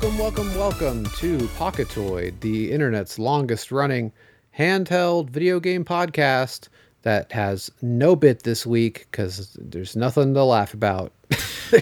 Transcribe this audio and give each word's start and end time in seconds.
Welcome, 0.00 0.18
welcome, 0.18 0.54
welcome 0.54 1.04
to 1.16 1.38
Pocketoid, 1.58 2.38
the 2.38 2.70
internet's 2.70 3.18
longest 3.18 3.72
running 3.72 4.12
handheld 4.56 5.28
video 5.28 5.58
game 5.58 5.84
podcast 5.84 6.68
that 7.02 7.32
has 7.32 7.68
no 7.82 8.14
bit 8.14 8.44
this 8.44 8.64
week 8.64 9.08
because 9.10 9.56
there's 9.60 9.96
nothing 9.96 10.34
to 10.34 10.44
laugh 10.44 10.72
about. 10.72 11.12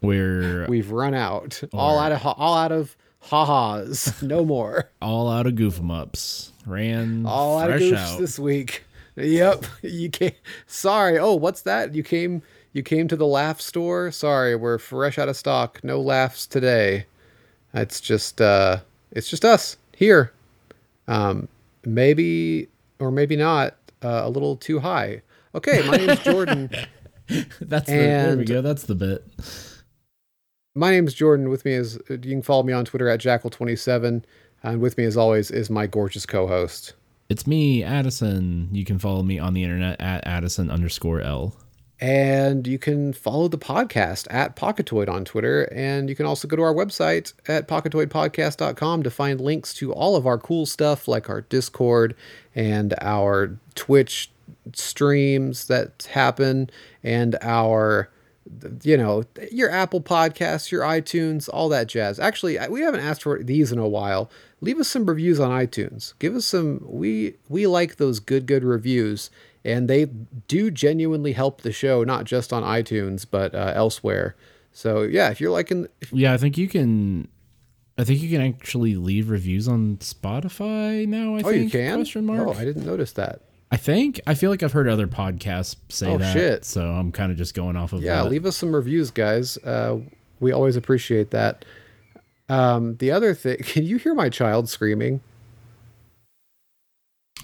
We're 0.00 0.66
We've 0.68 0.90
run 0.90 1.12
out, 1.12 1.60
all 1.74 1.98
out 1.98 2.12
of 2.12 2.24
all 2.24 2.56
out 2.56 2.72
of 2.72 2.96
ha-has, 3.20 4.22
no 4.22 4.42
more. 4.46 4.88
all 5.02 5.30
out 5.30 5.46
of 5.46 5.54
goof 5.54 5.78
'em 5.80 5.90
ups. 5.90 6.52
Ran 6.64 7.26
all 7.26 7.58
out 7.58 7.70
of 7.70 7.78
goofs 7.78 7.94
out. 8.14 8.18
this 8.18 8.38
week. 8.38 8.84
Yep, 9.16 9.66
you 9.82 10.08
came. 10.08 10.32
Sorry. 10.66 11.18
Oh, 11.18 11.34
what's 11.34 11.60
that? 11.62 11.94
You 11.94 12.02
came. 12.02 12.40
You 12.72 12.82
came 12.82 13.06
to 13.08 13.16
the 13.16 13.26
laugh 13.26 13.60
store. 13.60 14.10
Sorry, 14.12 14.56
we're 14.56 14.78
fresh 14.78 15.18
out 15.18 15.28
of 15.28 15.36
stock. 15.36 15.84
No 15.84 16.00
laughs 16.00 16.46
today. 16.46 17.04
It's 17.80 18.00
just. 18.00 18.40
uh 18.40 18.78
It's 19.12 19.28
just 19.28 19.44
us 19.44 19.76
here. 19.96 20.32
Um, 21.06 21.48
maybe 21.84 22.68
or 22.98 23.10
maybe 23.10 23.36
not. 23.36 23.74
Uh, 24.02 24.22
a 24.24 24.28
little 24.28 24.56
too 24.56 24.78
high. 24.78 25.22
Okay, 25.54 25.82
my 25.88 25.96
name's 25.96 26.20
Jordan. 26.24 26.70
That's 27.60 27.86
the, 27.86 27.92
there 27.92 28.36
we 28.36 28.44
go. 28.44 28.62
That's 28.62 28.84
the 28.84 28.94
bit. 28.94 29.24
My 30.76 30.90
name's 30.92 31.14
Jordan. 31.14 31.48
With 31.48 31.64
me 31.64 31.72
is 31.72 31.98
you 32.08 32.18
can 32.18 32.42
follow 32.42 32.62
me 32.62 32.72
on 32.72 32.84
Twitter 32.84 33.08
at 33.08 33.20
Jackal27, 33.20 34.22
and 34.62 34.80
with 34.80 34.96
me 34.96 35.04
as 35.04 35.16
always 35.16 35.50
is 35.50 35.68
my 35.68 35.86
gorgeous 35.88 36.26
co-host. 36.26 36.94
It's 37.28 37.46
me, 37.46 37.82
Addison. 37.82 38.68
You 38.72 38.84
can 38.84 38.98
follow 39.00 39.22
me 39.24 39.38
on 39.38 39.52
the 39.52 39.64
internet 39.64 40.00
at 40.00 40.26
Addison 40.26 40.70
underscore 40.70 41.20
L. 41.20 41.56
And 42.00 42.66
you 42.66 42.78
can 42.78 43.12
follow 43.12 43.48
the 43.48 43.58
podcast 43.58 44.28
at 44.30 44.54
Pocketoid 44.54 45.08
on 45.08 45.24
Twitter. 45.24 45.64
And 45.64 46.08
you 46.08 46.14
can 46.14 46.26
also 46.26 46.46
go 46.46 46.56
to 46.56 46.62
our 46.62 46.74
website 46.74 47.32
at 47.48 47.66
pocketoidpodcast.com 47.66 49.02
to 49.02 49.10
find 49.10 49.40
links 49.40 49.74
to 49.74 49.92
all 49.92 50.14
of 50.14 50.26
our 50.26 50.38
cool 50.38 50.64
stuff 50.64 51.08
like 51.08 51.28
our 51.28 51.40
Discord 51.40 52.14
and 52.54 52.94
our 53.00 53.58
Twitch 53.74 54.30
streams 54.74 55.66
that 55.66 56.08
happen 56.12 56.70
and 57.02 57.36
our 57.42 58.10
you 58.82 58.96
know 58.96 59.24
your 59.52 59.70
apple 59.70 60.00
podcasts 60.00 60.70
your 60.70 60.82
itunes 60.82 61.48
all 61.52 61.68
that 61.68 61.86
jazz. 61.86 62.18
Actually 62.18 62.58
we 62.70 62.80
haven't 62.80 63.00
asked 63.00 63.22
for 63.22 63.42
these 63.42 63.72
in 63.72 63.78
a 63.78 63.88
while. 63.88 64.30
Leave 64.60 64.78
us 64.78 64.88
some 64.88 65.06
reviews 65.06 65.38
on 65.38 65.50
itunes. 65.50 66.14
Give 66.18 66.34
us 66.34 66.46
some 66.46 66.80
we 66.84 67.34
we 67.48 67.66
like 67.66 67.96
those 67.96 68.20
good 68.20 68.46
good 68.46 68.64
reviews 68.64 69.30
and 69.68 69.88
they 69.88 70.06
do 70.48 70.70
genuinely 70.70 71.32
help 71.32 71.60
the 71.62 71.72
show 71.72 72.02
not 72.04 72.24
just 72.24 72.52
on 72.52 72.62
itunes 72.62 73.26
but 73.30 73.54
uh, 73.54 73.72
elsewhere 73.74 74.34
so 74.72 75.02
yeah 75.02 75.28
if 75.30 75.40
you're 75.40 75.50
liking 75.50 75.86
if, 76.00 76.12
Yeah, 76.12 76.32
I 76.32 76.36
think 76.36 76.56
you 76.58 76.68
can. 76.68 77.28
I 78.00 78.04
think 78.04 78.20
you 78.22 78.30
can 78.30 78.40
actually 78.46 78.94
leave 78.94 79.28
reviews 79.28 79.66
on 79.66 79.96
Spotify 79.96 81.04
now. 81.08 81.34
I 81.34 81.40
oh 81.40 81.50
think. 81.50 81.64
you 81.64 81.70
can 81.70 81.96
Question 81.96 82.26
mark. 82.26 82.46
oh 82.46 82.52
i 82.52 82.64
didn't 82.64 82.86
notice 82.86 83.12
that 83.12 83.40
I 83.70 83.76
think. 83.76 84.18
I 84.26 84.32
feel 84.34 84.50
like 84.50 84.62
I've 84.62 84.72
heard 84.72 84.88
other 84.88 85.06
podcasts 85.08 85.76
say 85.90 86.06
Oh, 86.08 86.16
that. 86.16 86.32
shit. 86.32 86.64
So 86.64 86.80
I'm 86.88 87.12
kind 87.12 87.30
of 87.30 87.36
just 87.36 87.54
going 87.54 87.76
off 87.76 87.92
of 87.92 88.02
yeah 88.02 88.22
that. 88.22 88.30
leave 88.30 88.46
us 88.46 88.56
some 88.56 88.74
reviews 88.74 89.10
guys 89.10 89.58
uh, 89.58 89.98
we 90.40 90.52
always 90.52 90.76
appreciate 90.76 91.30
that 91.32 91.64
um, 92.48 92.96
the 92.96 93.10
other 93.10 93.34
thing 93.34 93.58
can 93.64 93.84
you 93.84 93.96
hear 93.98 94.14
my 94.14 94.28
child 94.28 94.68
screaming 94.68 95.20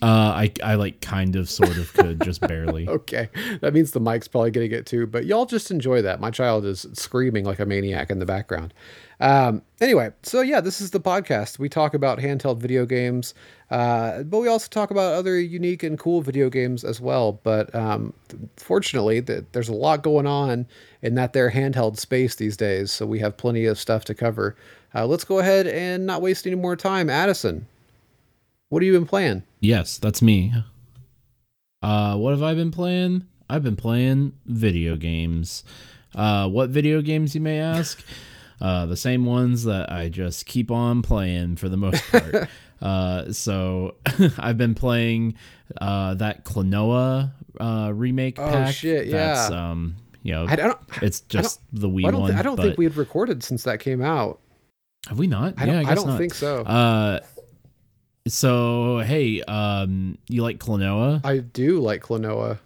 Uh, 0.05 0.35
I 0.37 0.53
I 0.63 0.75
like 0.75 1.01
kind 1.01 1.35
of 1.35 1.49
sort 1.49 1.79
of 1.79 1.91
could 1.95 2.21
just 2.21 2.43
barely. 2.43 2.87
okay. 2.89 3.31
That 3.63 3.73
means 3.73 3.93
the 3.93 4.01
mic's 4.01 4.29
probably 4.29 4.51
getting 4.51 4.73
it 4.73 4.85
too 4.85 5.07
but 5.07 5.25
y'all 5.25 5.47
just 5.47 5.71
enjoy 5.71 6.03
that. 6.03 6.21
My 6.21 6.31
child 6.31 6.67
is 6.67 6.85
screaming 6.93 7.47
like 7.47 7.59
a 7.59 7.65
maniac 7.65 8.11
in 8.11 8.19
the 8.19 8.27
background. 8.27 8.75
Um, 9.19 9.63
anyway 9.81 10.11
so 10.23 10.43
yeah 10.43 10.61
this 10.61 10.83
is 10.83 10.91
the 10.91 11.01
podcast. 11.01 11.59
We 11.59 11.71
talk 11.71 11.95
about 11.95 12.19
handheld 12.19 12.59
video 12.59 12.85
games 12.85 13.33
uh, 13.71 14.25
but 14.25 14.41
we 14.41 14.49
also 14.49 14.69
talk 14.69 14.91
about 14.91 15.15
other 15.15 15.41
unique 15.41 15.83
and 15.83 15.99
cool 15.99 16.21
video 16.21 16.51
games 16.51 16.85
as 16.85 17.01
well. 17.01 17.41
But 17.43 17.75
um, 17.75 18.13
fortunately 18.59 19.23
th- 19.23 19.45
there's 19.53 19.71
a 19.71 19.75
lot 19.75 20.03
going 20.03 20.27
on 20.27 20.67
in 21.01 21.15
that 21.15 21.33
their 21.33 21.51
handheld 21.51 21.99
space 21.99 22.35
these 22.35 22.59
days 22.59 22.93
so 22.93 23.07
we 23.07 23.21
have 23.21 23.39
plenty 23.39 23.65
of 23.65 23.79
stuff 23.79 24.05
to 24.05 24.15
cover. 24.15 24.55
Uh, 24.95 25.07
let's 25.07 25.25
go 25.25 25.39
ahead 25.39 25.67
and 25.67 26.05
not 26.05 26.21
waste 26.21 26.47
any 26.47 26.57
more 26.57 26.77
time. 26.77 27.09
Addison 27.09 27.67
what 28.75 28.83
have 28.83 28.89
you 28.89 28.93
been 28.99 29.07
playing 29.07 29.45
Yes, 29.61 29.99
that's 29.99 30.21
me. 30.21 30.53
Uh, 31.81 32.17
what 32.17 32.33
have 32.33 32.43
I 32.43 32.55
been 32.55 32.73
playing? 32.73 33.25
I've 33.49 33.63
been 33.63 33.77
playing 33.77 34.33
video 34.47 34.97
games. 34.97 35.63
Uh, 36.13 36.49
what 36.49 36.71
video 36.71 37.01
games, 37.01 37.37
you 37.37 37.41
may 37.41 37.61
ask? 37.61 38.03
Uh, 38.61 38.85
the 38.87 38.97
same 38.97 39.27
ones 39.27 39.63
that 39.63 39.93
I 39.93 40.09
just 40.09 40.47
keep 40.47 40.73
on 40.73 41.03
playing 41.03 41.55
for 41.57 41.69
the 41.69 41.77
most 41.77 42.03
part. 42.11 42.49
uh, 42.83 43.33
so 43.33 43.95
I've 44.39 44.59
been 44.59 44.75
playing 44.75 45.35
uh, 45.81 46.15
that 46.15 46.45
Klonoa 46.45 47.31
uh, 47.61 47.93
remake 47.95 48.41
Oh, 48.41 48.51
pack. 48.51 48.75
shit, 48.75 49.09
That's, 49.11 49.51
yeah. 49.51 49.71
um, 49.71 49.95
you 50.25 50.33
know, 50.33 50.47
i 50.49 50.57
don't 50.57 50.79
it's 51.01 51.21
just 51.21 51.61
the 51.73 51.89
Wii 51.89 52.09
I 52.09 52.11
don't, 52.11 52.21
one. 52.23 52.35
I 52.35 52.43
don't 52.43 52.57
think 52.57 52.77
we 52.77 52.87
had 52.87 52.97
recorded 52.97 53.45
since 53.45 53.63
that 53.65 53.79
came 53.79 54.03
out. 54.03 54.41
have 55.09 55.19
we 55.19 55.29
not? 55.29 55.55
I 55.59 55.65
don't, 55.67 55.75
yeah, 55.75 55.81
I 55.81 55.85
guess 55.85 55.99
don't 55.99 56.09
not. 56.09 56.19
think 56.19 56.35
so. 56.35 56.63
Uh, 56.63 57.21
so 58.27 58.99
hey, 58.99 59.43
um, 59.43 60.19
you 60.29 60.43
like 60.43 60.59
Klonoa? 60.59 61.25
I 61.25 61.39
do 61.39 61.81
like 61.81 62.03
Klonoa. 62.03 62.59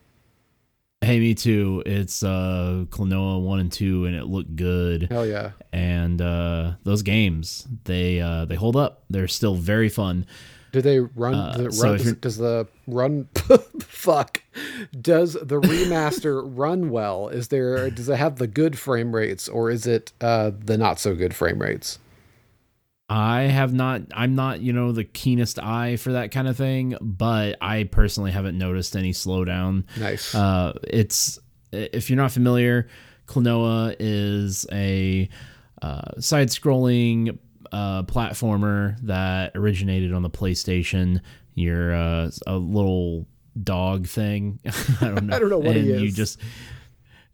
Hey, 1.01 1.21
me 1.21 1.35
too. 1.35 1.83
It's 1.87 2.23
uh 2.23 2.85
Klonoa 2.91 3.41
one 3.41 3.61
and 3.61 3.71
two, 3.71 4.05
and 4.07 4.17
it 4.17 4.27
looked 4.27 4.57
good. 4.57 5.09
Hell 5.11 5.27
yeah. 5.27 5.53
And 5.73 6.21
uh, 6.21 6.73
those 6.85 7.03
games, 7.03 7.67
they 7.85 8.21
uh, 8.21 8.45
they 8.45 8.57
hold 8.57 8.77
up. 8.77 9.05
They're 9.09 9.29
still 9.29 9.55
very 9.55 9.89
fun. 9.89 10.27
Do 10.73 10.83
they 10.83 10.99
run? 11.01 11.35
Uh, 11.35 11.53
does, 11.57 11.79
so 11.79 11.87
run 11.87 11.95
if 11.95 12.03
does, 12.03 12.15
does 12.15 12.37
the 12.39 12.67
run? 12.87 13.29
fuck. 13.81 14.43
Does 15.01 15.35
the 15.35 15.61
remaster 15.61 16.43
run 16.57 16.91
well? 16.91 17.29
Is 17.29 17.49
there? 17.49 17.91
Does 17.91 18.09
it 18.09 18.17
have 18.17 18.37
the 18.37 18.47
good 18.47 18.79
frame 18.79 19.15
rates, 19.15 19.49
or 19.49 19.71
is 19.71 19.87
it 19.87 20.13
uh, 20.21 20.51
the 20.59 20.77
not 20.77 20.99
so 20.99 21.15
good 21.15 21.35
frame 21.35 21.61
rates? 21.63 21.99
I 23.09 23.43
have 23.43 23.73
not. 23.73 24.03
I'm 24.13 24.35
not, 24.35 24.61
you 24.61 24.73
know, 24.73 24.93
the 24.93 25.05
keenest 25.05 25.59
eye 25.59 25.97
for 25.97 26.13
that 26.13 26.31
kind 26.31 26.47
of 26.47 26.57
thing, 26.57 26.97
but 27.01 27.57
I 27.61 27.85
personally 27.85 28.31
haven't 28.31 28.59
noticed 28.59 28.97
any 28.97 29.13
slowdown. 29.13 29.85
Nice. 29.99 30.35
Uh, 30.35 30.79
it's 30.83 31.39
if 31.73 32.11
you're 32.11 32.19
not 32.19 32.33
familiar, 32.33 32.89
Klonoa 33.27 33.97
is 33.99 34.67
a 34.73 35.29
uh, 35.81 36.21
side-scrolling 36.21 37.39
uh, 37.73 38.03
platformer 38.05 38.99
that 39.03 39.53
originated 39.55 40.13
on 40.13 40.23
the 40.23 40.31
PlayStation. 40.31 41.21
You're 41.55 41.95
uh, 41.95 42.31
a 42.47 42.57
little 42.57 43.27
dog 43.63 44.07
thing. 44.07 44.61
I 45.01 45.05
don't 45.07 45.27
know. 45.27 45.37
I 45.37 45.39
don't 45.39 45.51
know 45.51 45.59
what 45.59 45.77
and 45.77 45.87
he 45.87 45.99
You 45.99 46.13
just 46.13 46.39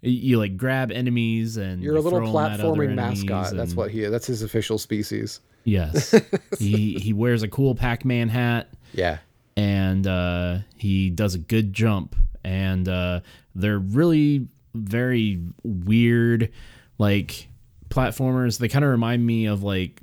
you 0.04 0.38
like 0.38 0.56
grab 0.56 0.90
enemies 0.92 1.56
and 1.56 1.82
You're 1.82 1.94
you 1.94 2.00
a 2.00 2.02
little 2.02 2.20
platforming 2.20 2.94
mascot. 2.94 3.54
That's 3.54 3.74
what 3.74 3.90
he. 3.90 4.02
is. 4.04 4.10
That's 4.10 4.26
his 4.26 4.42
official 4.42 4.78
species. 4.78 5.40
Yes, 5.64 6.14
he 6.58 6.94
he 6.94 7.12
wears 7.12 7.42
a 7.42 7.48
cool 7.48 7.74
Pac-Man 7.74 8.28
hat 8.28 8.68
Yeah. 8.92 9.18
and 9.56 10.06
uh, 10.06 10.58
he 10.76 11.08
does 11.10 11.34
a 11.34 11.38
good 11.38 11.72
jump. 11.72 12.14
And 12.44 12.86
uh, 12.86 13.20
they're 13.54 13.78
really 13.78 14.48
very 14.74 15.40
weird, 15.62 16.52
like 16.98 17.48
platformers. 17.88 18.58
They 18.58 18.68
kind 18.68 18.84
of 18.84 18.90
remind 18.90 19.24
me 19.24 19.46
of 19.46 19.62
like 19.62 20.02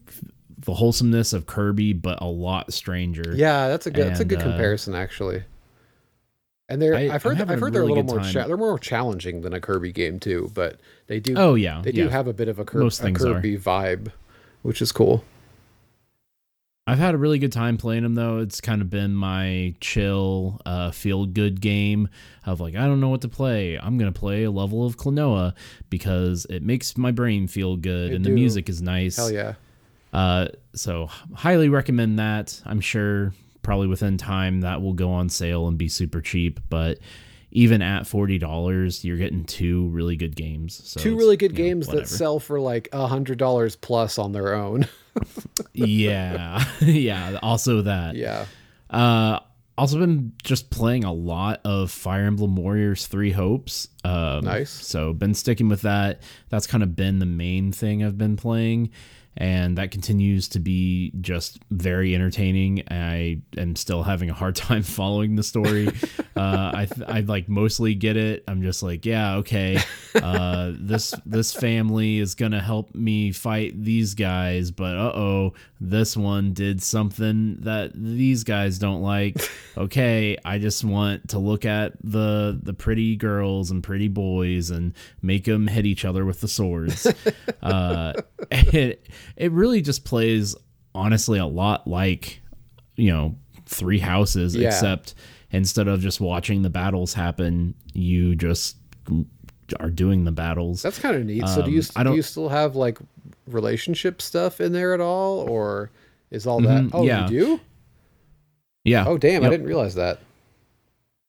the 0.57 0.74
wholesomeness 0.74 1.33
of 1.33 1.45
Kirby, 1.45 1.94
but 1.94 2.19
a 2.21 2.25
lot 2.25 2.74
stranger. 2.74 3.33
Yeah, 3.36 3.68
that's 3.68 3.86
a 3.86 3.92
good. 3.92 4.07
that's 4.07 4.19
a 4.19 4.25
good 4.25 4.39
uh, 4.39 4.44
comparison, 4.44 4.95
actually. 4.95 5.44
And 6.71 6.81
they're. 6.81 6.95
I- 6.95 7.09
I've 7.09 7.23
heard. 7.23 7.39
I've 7.41 7.59
heard 7.59 7.73
they're 7.73 7.81
a 7.81 7.85
little 7.85 8.03
more 8.03 8.21
cha- 8.21 8.47
they're 8.47 8.57
more 8.57 8.79
challenging 8.79 9.41
than 9.41 9.53
a 9.53 9.59
Kirby 9.59 9.91
game 9.91 10.19
too, 10.19 10.50
but 10.53 10.79
they 11.07 11.19
do. 11.19 11.33
Oh 11.38 11.56
yeah, 11.56 11.81
They 11.83 11.91
do 11.91 12.06
yeah. 12.06 12.09
have 12.09 12.27
a 12.27 12.33
bit 12.33 12.47
of 12.47 12.59
a, 12.59 12.62
a 12.63 12.89
things 12.89 13.23
are. 13.25 13.33
Kirby 13.35 13.57
vibe, 13.57 14.12
which 14.62 14.81
is 14.81 14.91
cool. 14.91 15.23
I've 16.88 16.97
had 16.97 17.13
a 17.13 17.18
really 17.18 17.38
good 17.38 17.51
time 17.51 17.77
playing 17.77 18.03
them 18.03 18.15
though. 18.15 18.39
It's 18.39 18.59
kind 18.59 18.81
of 18.81 18.89
been 18.89 19.13
my 19.13 19.75
chill, 19.81 20.59
uh, 20.65 20.91
feel 20.91 21.25
good 21.25 21.62
game 21.62 22.09
of 22.45 22.59
like 22.59 22.75
I 22.75 22.85
don't 22.88 23.00
know 23.00 23.09
what 23.09 23.21
to 23.21 23.27
play. 23.29 23.77
I'm 23.77 23.97
gonna 23.97 24.12
play 24.12 24.44
a 24.45 24.51
level 24.51 24.85
of 24.85 24.97
Klonoa 24.97 25.53
because 25.89 26.45
it 26.50 26.63
makes 26.63 26.97
my 26.97 27.12
brain 27.12 27.47
feel 27.47 27.77
good 27.77 28.13
and 28.13 28.24
do. 28.24 28.29
the 28.29 28.35
music 28.35 28.67
is 28.67 28.81
nice. 28.81 29.17
Hell 29.17 29.31
yeah. 29.31 29.53
Uh, 30.12 30.47
so 30.74 31.07
highly 31.33 31.69
recommend 31.69 32.17
that. 32.19 32.59
I'm 32.65 32.81
sure 32.81 33.33
probably 33.61 33.87
within 33.87 34.17
time 34.17 34.61
that 34.61 34.81
will 34.81 34.93
go 34.93 35.11
on 35.11 35.29
sale 35.29 35.67
and 35.67 35.77
be 35.77 35.87
super 35.87 36.21
cheap, 36.21 36.59
but 36.69 36.99
even 37.51 37.81
at 37.81 38.07
forty 38.07 38.37
dollars, 38.37 39.03
you're 39.03 39.17
getting 39.17 39.43
two 39.43 39.87
really 39.89 40.15
good 40.15 40.35
games. 40.35 40.81
So 40.85 40.99
Two 40.99 41.17
really 41.17 41.37
good 41.37 41.51
you 41.51 41.63
know, 41.63 41.69
games 41.69 41.87
that 41.87 42.07
sell 42.07 42.39
for 42.39 42.59
like 42.59 42.89
a 42.93 43.07
hundred 43.07 43.37
dollars 43.37 43.75
plus 43.75 44.17
on 44.17 44.31
their 44.31 44.53
own. 44.53 44.87
yeah, 45.73 46.63
yeah. 46.81 47.39
Also 47.41 47.81
that. 47.81 48.15
yeah. 48.15 48.45
Uh, 48.89 49.39
also 49.77 49.97
been 49.99 50.33
just 50.43 50.69
playing 50.69 51.03
a 51.03 51.13
lot 51.13 51.59
of 51.65 51.91
Fire 51.91 52.25
Emblem 52.25 52.55
Warriors 52.55 53.07
Three 53.07 53.31
Hopes. 53.31 53.87
Um, 54.03 54.45
Nice. 54.45 54.69
So 54.69 55.13
been 55.13 55.33
sticking 55.33 55.69
with 55.69 55.81
that. 55.81 56.21
That's 56.49 56.67
kind 56.67 56.83
of 56.83 56.95
been 56.95 57.19
the 57.19 57.25
main 57.25 57.71
thing 57.71 58.03
I've 58.03 58.17
been 58.17 58.37
playing, 58.37 58.91
and 59.37 59.77
that 59.77 59.91
continues 59.91 60.49
to 60.49 60.59
be 60.59 61.13
just 61.21 61.59
very 61.71 62.13
entertaining. 62.13 62.83
I 62.91 63.41
am 63.57 63.75
still 63.75 64.03
having 64.03 64.29
a 64.29 64.33
hard 64.33 64.55
time 64.57 64.83
following 64.83 65.35
the 65.35 65.43
story. 65.43 65.87
uh, 66.35 66.71
I 66.75 66.87
I 67.07 67.19
like 67.21 67.47
mostly 67.47 67.95
get 67.95 68.17
it. 68.17 68.43
I'm 68.47 68.61
just 68.61 68.83
like, 68.83 69.05
yeah, 69.05 69.35
okay. 69.37 69.79
Uh, 70.13 70.73
this 70.77 71.15
this 71.25 71.53
family 71.53 72.19
is 72.19 72.35
gonna 72.35 72.59
help 72.59 72.93
me 72.93 73.31
fight 73.31 73.81
these 73.81 74.13
guys, 74.13 74.69
but 74.69 74.97
uh 74.97 75.13
oh, 75.15 75.53
this 75.83 76.15
one 76.15 76.53
did 76.53 76.81
something 76.81 77.57
that 77.61 77.91
these 77.95 78.43
guys 78.43 78.77
don't 78.77 79.01
like. 79.01 79.37
Okay, 79.77 80.37
I 80.43 80.59
just 80.59 80.83
want 80.83 81.29
to 81.29 81.39
look 81.39 81.63
at 81.63 81.93
the 82.03 82.59
the 82.61 82.73
pretty 82.73 83.15
girls 83.15 83.71
and 83.71 83.81
pretty 83.81 84.09
boys 84.09 84.69
and 84.69 84.93
make 85.21 85.45
them 85.45 85.65
hit 85.65 85.85
each 85.85 86.03
other 86.03 86.25
with 86.25 86.41
the 86.41 86.49
swords. 86.49 87.07
uh, 87.63 88.11
it 88.51 89.07
it 89.37 89.51
really 89.53 89.81
just 89.81 90.03
plays 90.03 90.53
honestly 90.93 91.39
a 91.39 91.45
lot 91.45 91.87
like 91.87 92.41
you 92.97 93.11
know 93.13 93.35
Three 93.65 93.99
Houses, 93.99 94.53
Yeah. 94.57 94.67
except 94.67 95.13
instead 95.51 95.87
of 95.87 96.01
just 96.01 96.19
watching 96.19 96.63
the 96.63 96.69
battles 96.69 97.13
happen, 97.13 97.73
you 97.93 98.35
just 98.35 98.75
are 99.79 99.89
doing 99.89 100.25
the 100.25 100.33
battles. 100.33 100.81
That's 100.81 100.99
kind 100.99 101.15
of 101.15 101.25
neat. 101.25 101.47
so 101.47 101.61
do 101.61 101.67
Um, 101.67 101.69
you 101.71 101.81
I 101.95 102.03
do 102.03 102.13
you 102.15 102.21
still 102.21 102.49
have 102.49 102.75
like 102.75 102.97
relationship 103.47 104.21
stuff 104.21 104.59
in 104.61 104.71
there 104.73 104.93
at 104.93 105.01
all, 105.01 105.39
or 105.49 105.91
is 106.29 106.45
all 106.47 106.61
that? 106.61 106.83
Mhm, 106.83 106.89
Oh, 106.93 107.03
yeah. 107.03 107.27
you 107.29 107.39
do? 107.39 107.59
yeah. 108.83 109.05
Oh, 109.07 109.17
damn! 109.17 109.43
I 109.43 109.49
didn't 109.49 109.65
realize 109.67 109.95
that. 109.95 110.19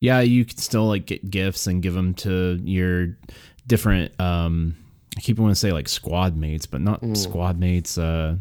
yeah 0.01 0.21
you 0.21 0.45
can 0.45 0.57
still 0.59 0.87
like 0.89 1.07
get 1.07 1.31
gifts 1.31 1.67
and 1.69 1.81
give 1.83 1.95
them 1.95 2.13
to 2.15 2.61
your 2.65 3.17
different 3.69 4.19
um 4.21 4.75
i 5.17 5.21
keep 5.21 5.39
wanting 5.39 5.53
to 5.55 5.59
say 5.61 5.71
like 5.71 5.89
squad 5.89 6.37
mates 6.37 6.67
but 6.67 6.81
not 6.81 7.01
squad 7.17 7.57
mates 7.61 7.97
uh 7.99 8.35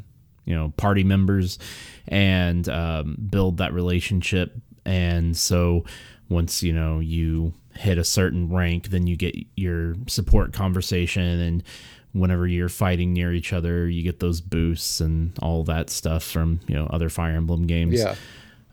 you 0.45 0.55
know 0.55 0.73
party 0.77 1.03
members 1.03 1.59
and 2.07 2.67
um, 2.67 3.15
build 3.29 3.57
that 3.57 3.73
relationship 3.73 4.55
and 4.85 5.37
so 5.37 5.85
once 6.29 6.63
you 6.63 6.73
know 6.73 6.97
you 6.99 7.53
hit 7.75 7.99
a 7.99 8.03
certain 8.03 8.49
rank 8.51 8.87
then 8.89 9.05
you 9.05 9.15
get 9.15 9.35
your 9.55 9.93
support 10.07 10.53
conversation 10.53 11.21
and 11.39 11.63
whenever 12.13 12.45
you're 12.47 12.69
fighting 12.69 13.13
near 13.13 13.31
each 13.33 13.53
other 13.53 13.87
you 13.87 14.03
get 14.03 14.19
those 14.19 14.41
boosts 14.41 14.99
and 14.99 15.31
all 15.41 15.63
that 15.63 15.89
stuff 15.89 16.23
from 16.23 16.59
you 16.67 16.75
know 16.75 16.85
other 16.87 17.09
fire 17.09 17.35
emblem 17.35 17.65
games 17.67 17.99
Yeah. 17.99 18.15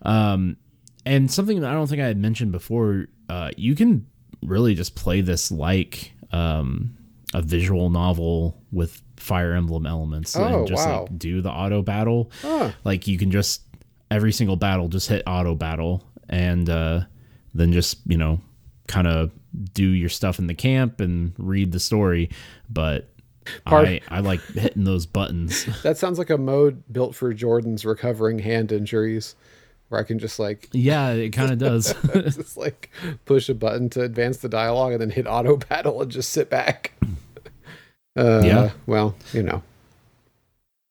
um, 0.03 0.57
and 1.05 1.31
something 1.31 1.61
that 1.61 1.69
I 1.69 1.73
don't 1.73 1.87
think 1.87 2.01
I 2.01 2.05
had 2.07 2.17
mentioned 2.17 2.51
before, 2.51 3.07
uh, 3.29 3.51
you 3.57 3.73
can 3.73 4.05
really 4.43 4.75
just 4.75 4.95
play 4.95 5.21
this 5.21 5.49
like 5.51 6.11
um, 6.31 6.95
a 7.33 7.41
visual 7.41 7.89
novel 7.89 8.61
with 8.71 9.01
Fire 9.15 9.53
Emblem 9.53 9.85
elements 9.85 10.35
Oh, 10.35 10.43
and 10.59 10.67
just 10.67 10.85
wow. 10.87 11.01
like 11.03 11.17
do 11.17 11.41
the 11.41 11.49
auto 11.49 11.81
battle. 11.81 12.31
Huh. 12.41 12.71
Like 12.83 13.07
you 13.07 13.17
can 13.17 13.31
just 13.31 13.61
every 14.11 14.31
single 14.33 14.55
battle 14.57 14.87
just 14.89 15.07
hit 15.09 15.23
auto 15.25 15.55
battle 15.55 16.03
and 16.27 16.69
uh, 16.69 17.01
then 17.53 17.71
just 17.71 17.99
you 18.05 18.17
know 18.17 18.39
kind 18.87 19.07
of 19.07 19.31
do 19.73 19.87
your 19.87 20.09
stuff 20.09 20.37
in 20.37 20.47
the 20.47 20.53
camp 20.53 20.99
and 21.01 21.33
read 21.37 21.71
the 21.71 21.79
story. 21.79 22.29
But 22.69 23.08
Part- 23.65 23.87
I 23.87 24.01
I 24.09 24.19
like 24.19 24.41
hitting 24.53 24.83
those 24.83 25.05
buttons. 25.05 25.65
That 25.83 25.97
sounds 25.97 26.17
like 26.19 26.29
a 26.29 26.37
mode 26.37 26.83
built 26.91 27.15
for 27.15 27.33
Jordan's 27.33 27.85
recovering 27.85 28.39
hand 28.39 28.71
injuries, 28.71 29.35
where 29.89 29.99
I 30.01 30.03
can 30.03 30.19
just 30.19 30.39
like 30.39 30.69
yeah, 30.71 31.11
it 31.11 31.29
kind 31.31 31.51
of 31.51 31.57
does. 31.57 31.93
just 32.13 32.57
like 32.57 32.89
push 33.25 33.49
a 33.49 33.53
button 33.55 33.89
to 33.91 34.01
advance 34.01 34.37
the 34.37 34.49
dialogue 34.49 34.93
and 34.93 35.01
then 35.01 35.09
hit 35.09 35.27
auto 35.27 35.57
battle 35.57 36.01
and 36.01 36.11
just 36.11 36.31
sit 36.31 36.49
back. 36.49 36.93
Uh, 38.17 38.41
Yeah. 38.43 38.71
Well, 38.85 39.15
you 39.31 39.43
know. 39.43 39.61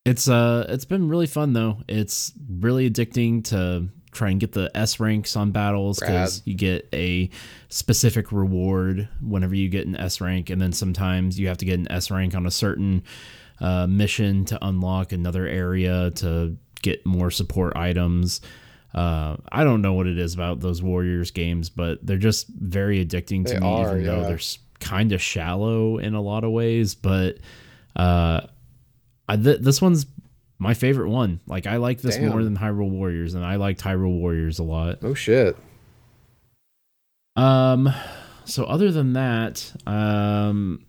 It's 0.06 0.28
uh 0.28 0.64
it's 0.70 0.86
been 0.86 1.08
really 1.08 1.26
fun 1.26 1.52
though. 1.52 1.78
It's 1.86 2.32
really 2.48 2.88
addicting 2.88 3.44
to 3.46 3.88
try 4.10 4.30
and 4.30 4.40
get 4.40 4.52
the 4.52 4.70
S 4.74 4.98
ranks 5.00 5.36
on 5.36 5.50
battles 5.50 6.00
because 6.00 6.42
you 6.44 6.54
get 6.54 6.88
a 6.92 7.30
specific 7.68 8.32
reward 8.32 9.08
whenever 9.20 9.54
you 9.54 9.68
get 9.68 9.86
an 9.86 9.96
S 9.96 10.20
rank, 10.20 10.50
and 10.50 10.60
then 10.60 10.72
sometimes 10.72 11.38
you 11.38 11.48
have 11.48 11.58
to 11.58 11.64
get 11.64 11.78
an 11.78 11.90
S 11.92 12.10
rank 12.10 12.34
on 12.34 12.46
a 12.46 12.50
certain 12.50 13.02
uh, 13.60 13.86
mission 13.86 14.44
to 14.46 14.58
unlock 14.66 15.12
another 15.12 15.46
area 15.46 16.10
to 16.12 16.56
get 16.82 17.04
more 17.04 17.30
support 17.30 17.76
items. 17.76 18.40
Uh, 18.94 19.36
I 19.52 19.64
don't 19.64 19.82
know 19.82 19.92
what 19.92 20.06
it 20.06 20.18
is 20.18 20.32
about 20.34 20.60
those 20.60 20.82
Warriors 20.82 21.30
games, 21.30 21.68
but 21.68 22.04
they're 22.04 22.16
just 22.16 22.48
very 22.48 23.04
addicting 23.04 23.44
to 23.46 23.54
They 23.54 23.60
me, 23.60 23.66
are, 23.66 23.98
even 23.98 24.04
though 24.04 24.22
they're 24.22 24.40
kind 24.80 25.12
of 25.12 25.20
shallow 25.20 25.98
in 25.98 26.14
a 26.14 26.22
lot 26.22 26.44
of 26.44 26.52
ways. 26.52 26.94
But 26.94 27.38
uh, 27.96 28.40
I, 29.28 29.36
th- 29.36 29.60
this 29.60 29.82
one's 29.82 30.06
my 30.58 30.74
favorite 30.74 31.08
one. 31.10 31.40
Like 31.46 31.66
I 31.66 31.76
like 31.76 32.00
this 32.00 32.16
Damn. 32.16 32.30
more 32.30 32.42
than 32.42 32.56
Hyrule 32.56 32.90
Warriors, 32.90 33.34
and 33.34 33.44
I 33.44 33.56
liked 33.56 33.82
Hyrule 33.82 34.18
Warriors 34.18 34.58
a 34.58 34.64
lot. 34.64 34.98
Oh 35.02 35.14
shit. 35.14 35.56
Um, 37.36 37.88
so 38.44 38.64
other 38.64 38.90
than 38.90 39.12
that, 39.12 39.72
um, 39.86 40.84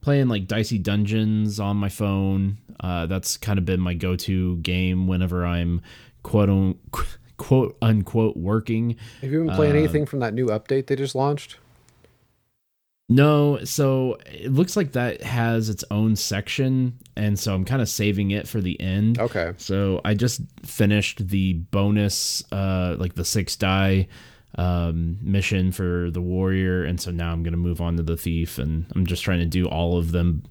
playing 0.00 0.28
like 0.28 0.46
Dicey 0.46 0.78
Dungeons 0.78 1.60
on 1.60 1.76
my 1.76 1.88
phone. 1.88 2.58
Uh, 2.78 3.04
that's 3.06 3.36
kind 3.36 3.58
of 3.58 3.66
been 3.66 3.80
my 3.80 3.92
go-to 3.92 4.56
game 4.58 5.06
whenever 5.06 5.44
I'm 5.44 5.82
quote 6.22 6.48
un- 6.48 6.78
quote 7.36 7.76
unquote 7.82 8.36
working. 8.36 8.96
Have 9.20 9.30
you 9.30 9.44
been 9.44 9.54
playing 9.54 9.74
Uh, 9.74 9.78
anything 9.78 10.06
from 10.06 10.20
that 10.20 10.32
new 10.32 10.46
update 10.46 10.86
they 10.86 10.96
just 10.96 11.14
launched? 11.14 11.58
No, 13.10 13.58
so 13.64 14.18
it 14.26 14.52
looks 14.52 14.76
like 14.76 14.92
that 14.92 15.20
has 15.22 15.68
its 15.68 15.84
own 15.90 16.14
section, 16.14 16.96
and 17.16 17.36
so 17.36 17.52
I'm 17.52 17.64
kind 17.64 17.82
of 17.82 17.88
saving 17.88 18.30
it 18.30 18.46
for 18.46 18.60
the 18.60 18.80
end. 18.80 19.18
Okay. 19.18 19.52
So 19.56 20.00
I 20.04 20.14
just 20.14 20.40
finished 20.64 21.28
the 21.28 21.54
bonus, 21.54 22.44
uh, 22.52 22.94
like 23.00 23.16
the 23.16 23.24
six 23.24 23.56
die 23.56 24.06
um, 24.54 25.18
mission 25.22 25.72
for 25.72 26.12
the 26.12 26.20
warrior, 26.20 26.84
and 26.84 27.00
so 27.00 27.10
now 27.10 27.32
I'm 27.32 27.42
gonna 27.42 27.56
move 27.56 27.80
on 27.80 27.96
to 27.96 28.04
the 28.04 28.16
thief, 28.16 28.58
and 28.58 28.86
I'm 28.94 29.04
just 29.06 29.24
trying 29.24 29.40
to 29.40 29.46
do 29.46 29.66
all 29.66 29.98
of 29.98 30.12
them, 30.12 30.44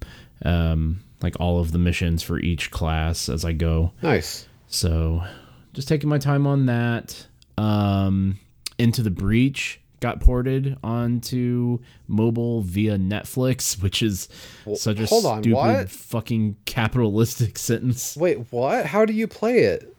um, 0.43 0.99
like 1.21 1.39
all 1.39 1.61
of 1.61 1.71
the 1.71 1.79
missions 1.79 2.23
for 2.23 2.39
each 2.39 2.71
class 2.71 3.29
as 3.29 3.45
I 3.45 3.53
go. 3.53 3.93
Nice. 4.01 4.45
So 4.67 5.23
just 5.71 5.87
taking 5.87 6.09
my 6.09 6.17
time 6.17 6.45
on 6.45 6.65
that. 6.65 7.25
Um, 7.57 8.37
Into 8.77 9.01
the 9.01 9.11
Breach 9.11 9.79
got 9.99 10.19
ported 10.21 10.77
onto 10.83 11.79
mobile 12.07 12.61
via 12.61 12.97
Netflix, 12.97 13.73
which 13.83 14.01
is 14.01 14.27
Well, 14.65 14.75
such 14.75 14.99
a 14.99 15.03
on, 15.03 15.43
stupid 15.43 15.53
what? 15.55 15.89
fucking 15.89 16.57
capitalistic 16.65 17.57
sentence. 17.57 18.15
Wait, 18.17 18.51
what? 18.51 18.85
How 18.85 19.05
do 19.05 19.13
you 19.13 19.27
play 19.27 19.59
it? 19.59 19.95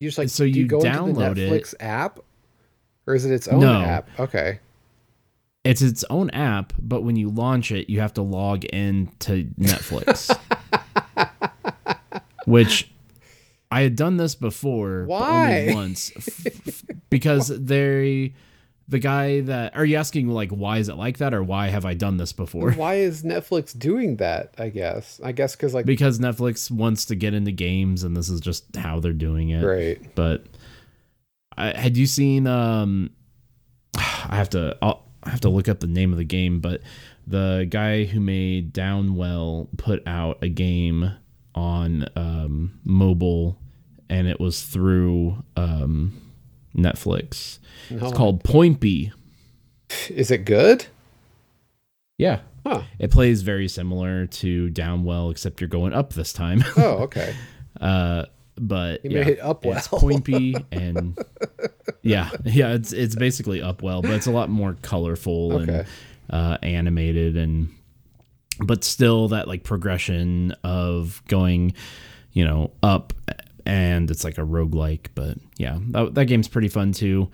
You 0.00 0.08
just 0.08 0.18
like 0.18 0.28
So 0.28 0.44
you 0.44 0.62
you 0.62 0.66
go 0.66 0.80
download 0.80 1.08
into 1.30 1.34
the 1.34 1.40
Netflix 1.50 1.74
app, 1.80 2.20
or 3.06 3.14
is 3.14 3.24
it 3.24 3.32
its 3.32 3.48
own 3.48 3.60
No. 3.60 3.82
app? 3.82 4.08
Okay. 4.20 4.60
It's 5.64 5.82
its 5.82 6.04
own 6.08 6.30
app, 6.30 6.72
but 6.78 7.02
when 7.02 7.16
you 7.16 7.28
launch 7.30 7.72
it, 7.72 7.90
you 7.90 8.00
have 8.00 8.14
to 8.14 8.22
log 8.22 8.64
in 8.66 9.10
to 9.20 9.44
Netflix. 9.58 10.34
Which 12.46 12.90
I 13.70 13.82
had 13.82 13.96
done 13.96 14.16
this 14.16 14.34
before, 14.34 15.04
Why? 15.06 15.60
only 15.60 15.74
once, 15.74 16.10
because 17.10 17.48
they, 17.48 18.32
the 18.88 18.98
guy 18.98 19.40
that 19.42 19.76
are 19.76 19.84
you 19.84 19.96
asking 19.96 20.28
like 20.28 20.50
why 20.50 20.78
is 20.78 20.88
it 20.88 20.94
like 20.96 21.18
that 21.18 21.34
or 21.34 21.42
why 21.42 21.68
have 21.68 21.84
I 21.84 21.92
done 21.92 22.16
this 22.16 22.32
before? 22.32 22.72
Why 22.72 22.94
is 22.94 23.22
Netflix 23.22 23.78
doing 23.78 24.16
that? 24.16 24.54
I 24.56 24.70
guess. 24.70 25.20
I 25.22 25.32
guess 25.32 25.54
because 25.54 25.74
like 25.74 25.84
Because 25.84 26.18
Netflix 26.18 26.70
wants 26.70 27.04
to 27.06 27.14
get 27.14 27.34
into 27.34 27.52
games, 27.52 28.04
and 28.04 28.16
this 28.16 28.30
is 28.30 28.40
just 28.40 28.74
how 28.76 29.00
they're 29.00 29.12
doing 29.12 29.50
it. 29.50 29.62
right. 29.62 30.00
But 30.14 30.46
I, 31.56 31.78
had 31.78 31.96
you 31.98 32.06
seen? 32.06 32.46
Um, 32.46 33.10
I 33.96 34.36
have 34.36 34.48
to. 34.50 34.78
I'll, 34.80 35.04
I 35.22 35.30
have 35.30 35.40
to 35.40 35.50
look 35.50 35.68
up 35.68 35.80
the 35.80 35.86
name 35.86 36.12
of 36.12 36.18
the 36.18 36.24
game, 36.24 36.60
but 36.60 36.80
the 37.26 37.66
guy 37.68 38.04
who 38.04 38.20
made 38.20 38.72
Downwell 38.72 39.68
put 39.76 40.06
out 40.06 40.38
a 40.40 40.48
game 40.48 41.10
on 41.58 42.06
um, 42.16 42.78
mobile, 42.84 43.58
and 44.08 44.28
it 44.28 44.38
was 44.40 44.62
through 44.62 45.42
um, 45.56 46.12
Netflix. 46.76 47.58
No. 47.90 48.06
It's 48.06 48.16
called 48.16 48.44
Poinpy. 48.44 49.12
Is 50.08 50.30
it 50.30 50.44
good? 50.44 50.86
Yeah. 52.16 52.40
Huh. 52.64 52.82
It 52.98 53.10
plays 53.10 53.42
very 53.42 53.68
similar 53.68 54.26
to 54.26 54.70
Downwell, 54.70 55.30
except 55.30 55.60
you're 55.60 55.68
going 55.68 55.92
up 55.92 56.12
this 56.14 56.32
time. 56.32 56.62
Oh, 56.76 57.04
okay. 57.04 57.34
Uh, 57.80 58.24
but 58.56 59.04
You 59.04 59.20
yeah, 59.20 59.34
up 59.42 59.64
it's 59.64 59.86
pointy 59.88 60.54
and 60.72 61.16
yeah, 62.02 62.30
yeah, 62.44 62.72
it's 62.74 62.92
it's 62.92 63.14
basically 63.14 63.62
up 63.62 63.82
well, 63.82 64.02
but 64.02 64.10
it's 64.10 64.26
a 64.26 64.32
lot 64.32 64.48
more 64.50 64.76
colorful 64.82 65.52
Okay. 65.62 65.78
and 65.78 65.86
uh, 66.28 66.58
animated 66.62 67.36
and 67.36 67.72
but 68.60 68.84
still 68.84 69.28
that 69.28 69.48
like 69.48 69.64
progression 69.64 70.52
of 70.64 71.22
going, 71.28 71.74
you 72.32 72.44
know, 72.44 72.72
up 72.82 73.12
and 73.64 74.10
it's 74.10 74.24
like 74.24 74.38
a 74.38 74.42
roguelike, 74.42 75.08
but 75.14 75.36
yeah, 75.56 75.78
that, 75.88 76.14
that 76.14 76.24
game's 76.26 76.48
pretty 76.48 76.68
fun 76.68 76.92
too. 76.92 77.30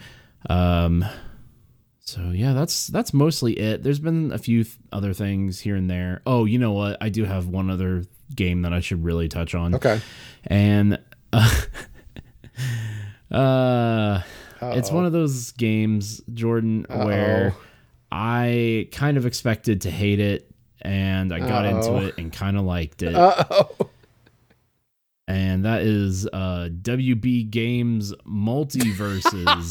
Um 0.49 1.05
so 2.01 2.21
yeah, 2.35 2.53
that's 2.53 2.89
that's 2.89 3.15
mostly 3.15 3.59
it. 3.59 3.83
There's 3.83 3.99
been 3.99 4.31
a 4.33 4.39
few 4.39 4.65
th- 4.65 4.77
other 4.93 5.15
things 5.15 5.61
here 5.61 5.75
and 5.75 5.89
there. 5.89 6.21
Oh, 6.27 6.45
you 6.45 6.59
know 6.59 6.73
what? 6.73 6.99
I 7.01 7.09
do 7.09 7.25
have 7.25 7.47
one 7.47 7.71
other 7.71 8.05
game 8.35 8.63
that 8.63 8.75
I 8.75 8.81
should 8.81 9.03
really 9.03 9.29
touch 9.29 9.55
on. 9.55 9.75
Okay. 9.75 10.01
And 10.47 10.99
uh, 11.33 11.61
uh 13.35 14.21
it's 14.63 14.91
one 14.91 15.05
of 15.05 15.13
those 15.13 15.53
games, 15.53 16.23
Jordan, 16.33 16.87
where 16.89 17.55
Uh-oh. 17.55 17.63
I 18.11 18.89
kind 18.93 19.17
of 19.17 19.27
expected 19.27 19.83
to 19.83 19.91
hate 19.91 20.21
it 20.21 20.54
and 20.85 21.33
I 21.33 21.41
got 21.41 21.65
Uh-oh. 21.65 21.77
into 21.77 22.07
it 22.07 22.19
and 22.19 22.33
kind 22.33 22.57
of 22.57 22.65
liked 22.65 23.03
it. 23.03 23.15
Uh 23.15 23.45
oh. 23.51 23.91
and 25.27 25.65
that 25.65 25.83
is 25.83 26.27
uh 26.27 26.69
WB 26.71 27.51
Games 27.51 28.13
MultiVersus. 28.27 29.71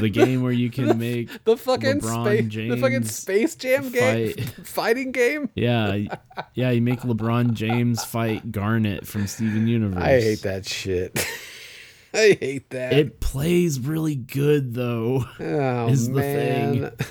the 0.00 0.08
game 0.08 0.42
where 0.42 0.52
you 0.52 0.70
can 0.70 0.98
make 0.98 1.44
The 1.44 1.56
fucking 1.56 2.00
LeBron 2.00 2.50
space, 2.50 2.70
the 2.70 2.76
fucking 2.76 3.04
Space 3.04 3.54
Jam 3.56 3.90
game, 3.90 4.34
fight. 4.34 4.50
fighting 4.66 5.12
game. 5.12 5.48
yeah, 5.54 5.96
yeah, 6.54 6.70
you 6.70 6.82
make 6.82 7.00
LeBron 7.00 7.52
James 7.54 8.04
fight 8.04 8.50
Garnet 8.52 9.06
from 9.06 9.26
Steven 9.26 9.66
Universe. 9.66 10.02
I 10.02 10.20
hate 10.20 10.42
that 10.42 10.66
shit. 10.66 11.18
I 12.14 12.36
hate 12.40 12.70
that. 12.70 12.92
It 12.92 13.20
plays 13.20 13.78
really 13.78 14.16
good 14.16 14.74
though. 14.74 15.24
oh, 15.38 15.88
is 15.88 16.08
the 16.08 16.14
man. 16.14 16.90
thing. 16.90 17.06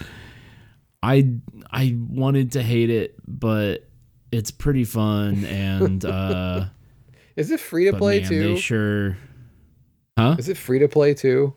I 1.01 1.33
I 1.71 1.95
wanted 1.97 2.53
to 2.53 2.63
hate 2.63 2.89
it, 2.89 3.15
but 3.27 3.87
it's 4.31 4.51
pretty 4.51 4.83
fun 4.85 5.45
and 5.45 6.03
uh 6.05 6.65
Is 7.35 7.51
it 7.51 7.59
free 7.59 7.85
to 7.85 7.93
play 7.97 8.19
man, 8.19 8.29
too? 8.29 8.39
they 8.55 8.59
sure 8.59 9.17
Huh? 10.17 10.35
Is 10.37 10.49
it 10.49 10.57
free 10.57 10.79
to 10.79 10.87
play 10.89 11.13
too? 11.13 11.53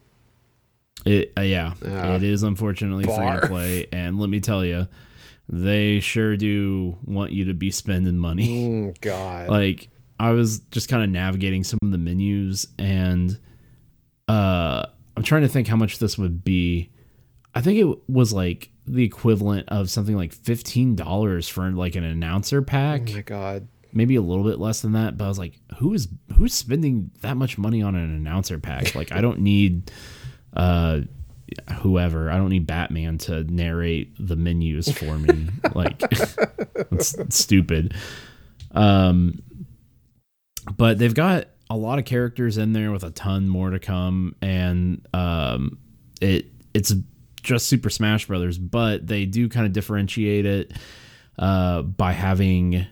It 1.05 1.33
uh, 1.37 1.41
yeah, 1.41 1.75
Ah. 1.85 2.15
it 2.15 2.23
is 2.23 2.45
unfortunately 2.45 3.03
free 3.05 3.17
to 3.41 3.47
play, 3.49 3.87
and 3.93 4.21
let 4.21 4.31
me 4.31 4.39
tell 4.39 4.65
you, 4.65 4.87
they 5.49 5.99
sure 5.99 6.37
do 6.37 6.97
want 7.05 7.33
you 7.33 7.47
to 7.47 7.55
be 7.55 7.73
spending 7.73 8.17
money. 8.19 8.69
Mm, 8.69 9.01
God. 9.01 9.49
like 9.49 9.89
I 10.21 10.31
was 10.31 10.61
just 10.71 10.89
kind 10.89 11.03
of 11.03 11.11
navigating 11.11 11.65
some 11.65 11.81
of 11.83 11.91
the 11.91 11.99
menus, 11.99 12.69
and 12.79 13.37
uh, 14.29 14.87
I'm 15.17 15.25
trying 15.25 15.43
to 15.43 15.49
think 15.49 15.67
how 15.67 15.75
much 15.77 15.99
this 15.99 16.17
would 16.17 16.45
be. 16.45 16.91
I 17.57 17.61
think 17.63 17.81
it 17.81 18.09
was 18.09 18.33
like 18.33 18.71
the 18.87 19.05
equivalent 19.05 19.69
of 19.69 19.91
something 19.91 20.17
like 20.17 20.33
fifteen 20.33 20.97
dollars 20.97 21.49
for 21.49 21.71
like 21.71 21.95
an 21.95 22.05
announcer 22.05 22.63
pack, 22.63 23.03
oh 23.11 23.13
my 23.15 23.23
God. 23.23 23.69
maybe 23.93 24.17
a 24.17 24.23
little 24.23 24.45
bit 24.45 24.59
less 24.59 24.81
than 24.81 24.93
that. 24.93 25.17
But 25.17 25.27
I 25.27 25.29
was 25.29 25.39
like, 25.39 25.61
who 25.79 25.95
is 25.95 26.09
who's 26.37 26.55
spending 26.55 27.11
that 27.21 27.37
much 27.37 27.59
money 27.59 27.83
on 27.83 27.95
an 27.95 28.15
announcer 28.15 28.59
pack? 28.59 28.95
Like, 28.95 29.13
I 29.13 29.21
don't 29.21 29.41
need 29.41 29.91
uh 30.55 31.01
whoever. 31.83 32.31
I 32.31 32.37
don't 32.39 32.49
need 32.49 32.67
Batman 32.67 33.19
to 33.19 33.45
narrate 33.45 34.15
the 34.19 34.37
menus 34.37 34.91
for 34.91 35.19
me. 35.19 35.49
like, 35.75 36.03
it's 36.91 37.15
stupid. 37.35 37.95
Um, 38.73 39.43
but 40.77 40.99
they've 40.99 41.15
got 41.15 41.47
a 41.69 41.77
lot 41.77 41.99
of 41.99 42.05
characters 42.05 42.57
in 42.59 42.73
there 42.73 42.91
with 42.91 43.05
a 43.05 43.11
ton 43.11 43.49
more 43.49 43.71
to 43.71 43.79
come, 43.79 44.35
and 44.41 45.07
um, 45.13 45.79
it 46.21 46.47
it's 46.75 46.93
just 47.43 47.67
Super 47.69 47.91
Smash 47.91 48.27
Brothers, 48.27 48.59
but 48.59 49.07
they 49.07 49.25
do 49.25 49.49
kind 49.49 49.67
of 49.67 49.73
differentiate 49.73 50.47
it 50.47 50.73
uh, 51.39 51.83
by 51.83 52.13
having 52.13 52.87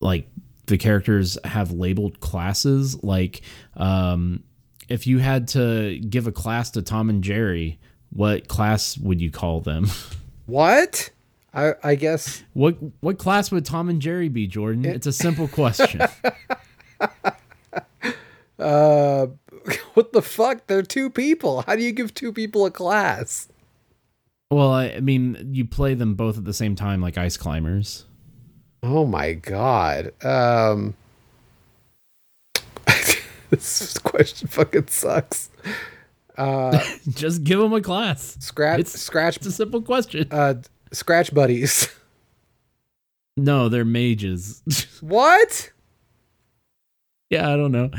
like 0.00 0.28
the 0.66 0.78
characters 0.78 1.36
have 1.44 1.72
labeled 1.72 2.20
classes. 2.20 3.02
Like, 3.02 3.42
um, 3.76 4.44
if 4.88 5.06
you 5.06 5.18
had 5.18 5.48
to 5.48 5.98
give 5.98 6.26
a 6.26 6.32
class 6.32 6.70
to 6.72 6.82
Tom 6.82 7.10
and 7.10 7.22
Jerry, 7.22 7.78
what 8.10 8.48
class 8.48 8.96
would 8.98 9.20
you 9.20 9.30
call 9.30 9.60
them? 9.60 9.86
What? 10.46 11.10
I 11.54 11.74
I 11.84 11.94
guess 11.94 12.42
What 12.54 12.76
what 12.98 13.18
class 13.18 13.52
would 13.52 13.64
Tom 13.64 13.88
and 13.88 14.02
Jerry 14.02 14.28
be, 14.28 14.48
Jordan? 14.48 14.84
It's 14.84 15.06
a 15.06 15.12
simple 15.12 15.46
question. 15.46 16.00
uh 18.58 19.28
what 19.94 20.12
the 20.12 20.22
fuck? 20.22 20.66
They're 20.66 20.82
two 20.82 21.10
people. 21.10 21.62
How 21.62 21.76
do 21.76 21.82
you 21.82 21.92
give 21.92 22.14
two 22.14 22.32
people 22.32 22.64
a 22.66 22.70
class? 22.70 23.48
well, 24.50 24.72
I, 24.72 24.98
mean, 25.00 25.50
you 25.52 25.64
play 25.64 25.94
them 25.94 26.14
both 26.14 26.36
at 26.36 26.44
the 26.44 26.52
same 26.54 26.74
time, 26.74 27.00
like 27.00 27.16
ice 27.16 27.36
climbers. 27.36 28.04
Oh 28.82 29.06
my 29.06 29.34
god. 29.34 30.12
Um 30.24 30.94
This 33.50 33.98
question 33.98 34.48
fucking 34.48 34.86
sucks. 34.88 35.50
Uh 36.36 36.78
Just 37.10 37.44
give 37.44 37.58
them 37.58 37.72
a 37.72 37.80
class. 37.80 38.36
scratch 38.40 38.80
It's- 38.80 39.00
scratch 39.00 39.36
It's 39.38 39.46
a 39.46 39.52
simple 39.52 39.82
question. 39.82 40.26
uh 40.30 40.54
scratch 40.92 41.32
buddies. 41.34 41.88
No, 43.36 43.68
they're 43.68 43.84
mages. 43.86 44.62
what? 45.00 45.70
yeah, 47.30 47.50
I 47.50 47.56
don't 47.56 47.72
know. 47.72 47.90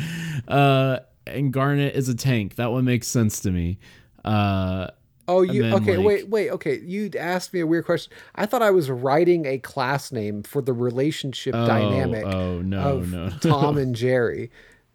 Uh, 0.47 0.99
and 1.35 1.51
Garnet 1.53 1.95
is 1.95 2.09
a 2.09 2.15
tank. 2.15 2.55
That 2.55 2.71
one 2.71 2.85
makes 2.85 3.07
sense 3.07 3.39
to 3.41 3.51
me. 3.51 3.77
Uh, 4.25 4.87
Oh, 5.27 5.43
you 5.43 5.61
then, 5.61 5.73
okay? 5.75 5.95
like- 5.97 6.05
wait, 6.05 6.27
wait. 6.29 6.49
Okay, 6.49 6.79
you 6.79 7.09
asked 7.17 7.53
me 7.53 7.61
a 7.61 7.67
weird 7.67 7.85
question. 7.85 8.11
I 8.35 8.45
thought 8.45 8.61
I 8.61 8.71
was 8.71 8.89
writing 8.89 9.45
a 9.45 9.59
class 9.59 10.11
name 10.11 10.43
for 10.43 10.61
the 10.61 10.73
relationship 10.73 11.55
oh, 11.55 11.65
dynamic 11.65 12.25
Oh 12.25 12.61
no, 12.61 12.79
of 12.97 13.11
no. 13.13 13.29
Tom 13.39 13.77
and 13.77 13.95
Jerry. 13.95 14.51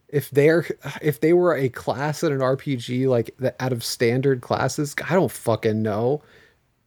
If 0.09 0.29
they're 0.31 0.67
if 1.01 1.21
they 1.21 1.33
were 1.33 1.57
a 1.57 1.69
class 1.71 2.23
in 2.23 2.33
an 2.33 2.41
RPG 2.41 3.09
like 3.09 3.35
the, 3.39 3.55
out 3.63 3.73
of 3.73 3.83
standard 3.83 4.43
classes, 4.43 4.95
I 5.09 5.15
don't 5.15 5.31
fucking 5.33 5.81
know. 5.83 6.23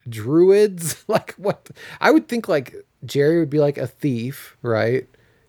Druids, 0.08 1.04
like 1.08 1.34
what? 1.34 1.70
I 2.00 2.12
would 2.12 2.28
think 2.28 2.48
like 2.48 2.76
Jerry 3.06 3.40
would 3.40 3.50
be 3.50 3.60
like 3.60 3.78
a 3.78 3.88
thief, 3.88 4.58
right? 4.62 5.08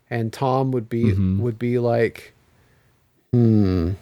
And 0.09 0.33
Tom 0.33 0.73
would 0.73 0.89
be 0.89 1.05
Mhm. 1.05 1.39
would 1.41 1.59
be 1.59 1.79
like, 1.79 2.35
hmm. 3.33 3.93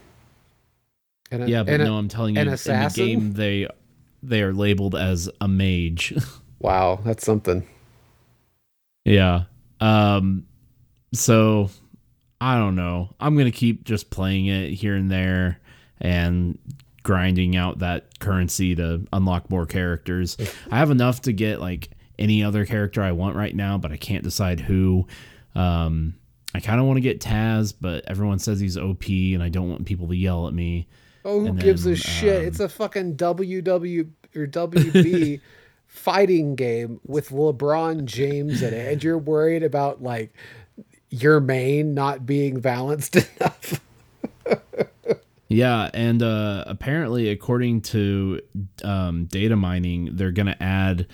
And 1.31 1.43
a- 1.43 1.49
yeah, 1.49 1.63
but 1.63 1.75
and 1.75 1.85
no, 1.85 1.97
I'm 1.97 2.09
telling 2.09 2.35
you, 2.35 2.41
an 2.41 2.47
in 2.47 2.51
the 2.51 2.55
assassin? 2.55 3.07
game 3.07 3.33
they 3.35 3.69
they 4.23 4.43
are 4.43 4.53
labeled 4.53 4.95
as 4.95 5.29
a 5.41 5.49
mage. 5.49 6.15
wow, 6.59 7.01
that's 7.05 7.25
something. 7.25 7.67
yeah. 9.05 9.45
Um. 9.81 10.47
So 11.13 11.71
I 12.41 12.57
don't 12.59 12.75
know. 12.77 13.15
I'm 13.21 13.37
gonna 13.37 13.51
keep 13.51 13.85
just 13.85 14.11
playing 14.11 14.47
it 14.47 14.71
here 14.71 14.95
and 14.95 15.11
there 15.11 15.61
and 16.01 16.59
grinding 17.03 17.57
out 17.57 17.79
that 17.81 18.19
currency 18.21 18.75
to 18.75 19.07
unlock 19.13 19.51
more 19.51 19.67
characters. 19.67 20.37
I 20.71 20.79
have 20.79 20.91
enough 20.91 21.23
to 21.23 21.33
get 21.33 21.61
like 21.61 21.91
any 22.19 22.43
other 22.43 22.67
character 22.67 23.03
I 23.03 23.13
want 23.13 23.37
right 23.37 23.55
now, 23.55 23.79
but 23.79 23.93
I 23.93 23.97
can't 23.97 24.25
decide 24.25 24.61
who. 24.61 25.07
Um, 25.55 26.15
I 26.55 26.61
kind 26.61 26.81
of 26.81 26.87
want 26.87 26.97
to 26.97 27.03
get 27.03 27.21
Taz, 27.21 27.75
but 27.79 28.05
everyone 28.09 28.39
says 28.39 28.59
he's 28.59 28.77
OP, 28.79 29.07
and 29.09 29.43
I 29.43 29.49
don't 29.49 29.69
want 29.71 29.85
people 29.87 30.09
to 30.09 30.17
yell 30.17 30.49
at 30.49 30.55
me. 30.55 30.87
Oh, 31.25 31.41
who 31.41 31.47
And 31.49 31.61
gives 31.61 31.85
a 31.87 31.95
shit? 31.95 32.39
um, 32.39 32.47
it's 32.47 32.61
a 32.61 32.69
fucking 32.69 33.17
WW 33.17 34.09
or 34.35 34.47
WB 34.47 35.41
fighting 35.87 36.55
game 36.55 37.01
with 37.07 37.31
LeBron 37.31 38.05
James 38.07 38.63
in 38.63 38.73
it, 38.73 38.93
and 38.93 39.05
you're 39.05 39.19
worried 39.19 39.63
about 39.63 40.03
like 40.03 40.33
your 41.11 41.41
main 41.41 41.93
not 41.95 42.25
being 42.25 42.61
balanced 42.61 43.17
enough. 43.41 43.81
Yeah, 45.51 45.89
and 45.95 46.23
uh, 46.23 46.65
apparently, 46.67 47.31
according 47.31 47.81
to 47.83 48.41
um, 48.85 49.25
data 49.25 49.57
mining, 49.57 50.11
they're 50.17 50.31
gonna 50.33 50.57
add 50.61 51.07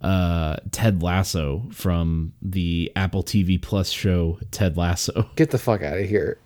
uh, 0.00 0.56
Ted 0.70 1.02
Lasso 1.02 1.66
from 1.72 2.32
the 2.42 2.90
Apple 2.96 3.22
TV 3.22 3.60
Plus 3.60 3.90
show 3.90 4.38
Ted 4.50 4.76
Lasso, 4.76 5.28
Get 5.36 5.50
the 5.50 5.58
fuck 5.58 5.82
out 5.82 5.98
of 5.98 6.08
here. 6.08 6.38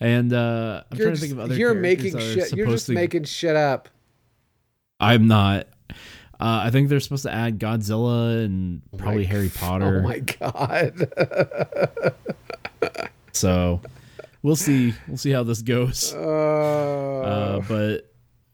and 0.00 0.32
uh, 0.32 0.82
I'm 0.90 0.98
You're, 0.98 1.06
trying 1.06 1.14
to 1.14 1.20
think 1.20 1.32
of 1.32 1.40
other. 1.40 1.54
you're 1.54 1.74
making 1.74 2.18
shit. 2.18 2.52
You're 2.52 2.66
just 2.66 2.86
to- 2.86 2.92
making 2.92 3.24
shit 3.24 3.56
up. 3.56 3.88
I'm 4.98 5.26
not. 5.26 5.66
Uh, 6.38 6.62
I 6.64 6.70
think 6.70 6.88
they're 6.88 7.00
supposed 7.00 7.24
to 7.24 7.32
add 7.32 7.58
Godzilla 7.58 8.44
and 8.44 8.80
probably 8.96 9.24
Harry 9.24 9.48
Potter. 9.54 9.98
Oh 9.98 10.02
my 10.02 10.18
god. 10.20 12.14
So 13.32 13.80
we'll 14.42 14.56
see. 14.56 14.92
We'll 15.06 15.16
see 15.16 15.30
how 15.30 15.44
this 15.44 15.62
goes. 15.62 16.12
Uh, 16.12 17.20
Uh, 17.20 17.60
but 17.68 18.10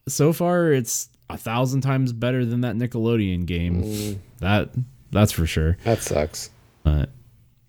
so 0.07 0.33
far, 0.35 0.71
it's 0.71 1.09
a 1.29 1.37
thousand 1.37 1.81
times 1.81 2.13
better 2.13 2.45
than 2.45 2.61
that 2.63 2.77
Nickelodeon 2.77 3.47
game. 3.47 3.83
Mm. 3.83 4.19
That 4.39 4.71
that's 5.11 5.33
for 5.33 5.47
sure. 5.47 5.77
that 5.85 6.03
sucks. 6.03 6.51
But 6.83 7.11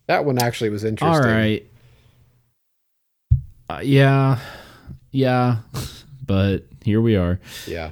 That 0.07 0.25
one 0.25 0.37
actually 0.39 0.69
was 0.69 0.83
interesting. 0.83 1.31
right, 1.31 1.65
uh, 3.69 3.81
yeah, 3.83 4.39
yeah. 5.11 5.57
but 6.25 6.65
here 6.83 7.01
we 7.01 7.15
are. 7.15 7.39
Yeah. 7.65 7.91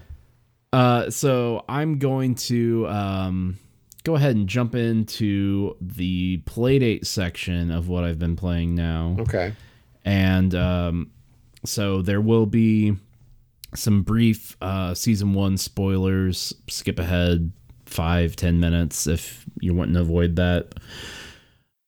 Uh, 0.72 1.10
so 1.10 1.64
I'm 1.70 2.00
going 2.00 2.36
to 2.36 2.88
um, 2.90 3.58
go 4.04 4.16
ahead 4.16 4.36
and 4.36 4.48
jump 4.48 4.76
into 4.76 5.76
the 5.82 6.40
playdate 6.46 7.06
section 7.06 7.72
of 7.72 7.88
what 7.88 8.04
I've 8.04 8.20
been 8.20 8.36
playing 8.36 8.76
now. 8.76 9.16
Okay. 9.20 9.54
and 10.04 10.54
um, 10.54 11.12
so 11.66 12.02
there 12.02 12.22
will 12.22 12.46
be 12.46 12.96
some 13.76 14.02
brief 14.04 14.56
uh, 14.62 14.94
season 14.94 15.34
one 15.34 15.58
spoilers. 15.58 16.54
Skip 16.70 17.00
ahead 17.00 17.52
five 17.86 18.36
ten 18.36 18.60
minutes 18.60 19.08
if 19.08 19.46
you're 19.62 19.76
wanting 19.76 19.96
to 19.96 20.02
avoid 20.02 20.36
that. 20.38 20.74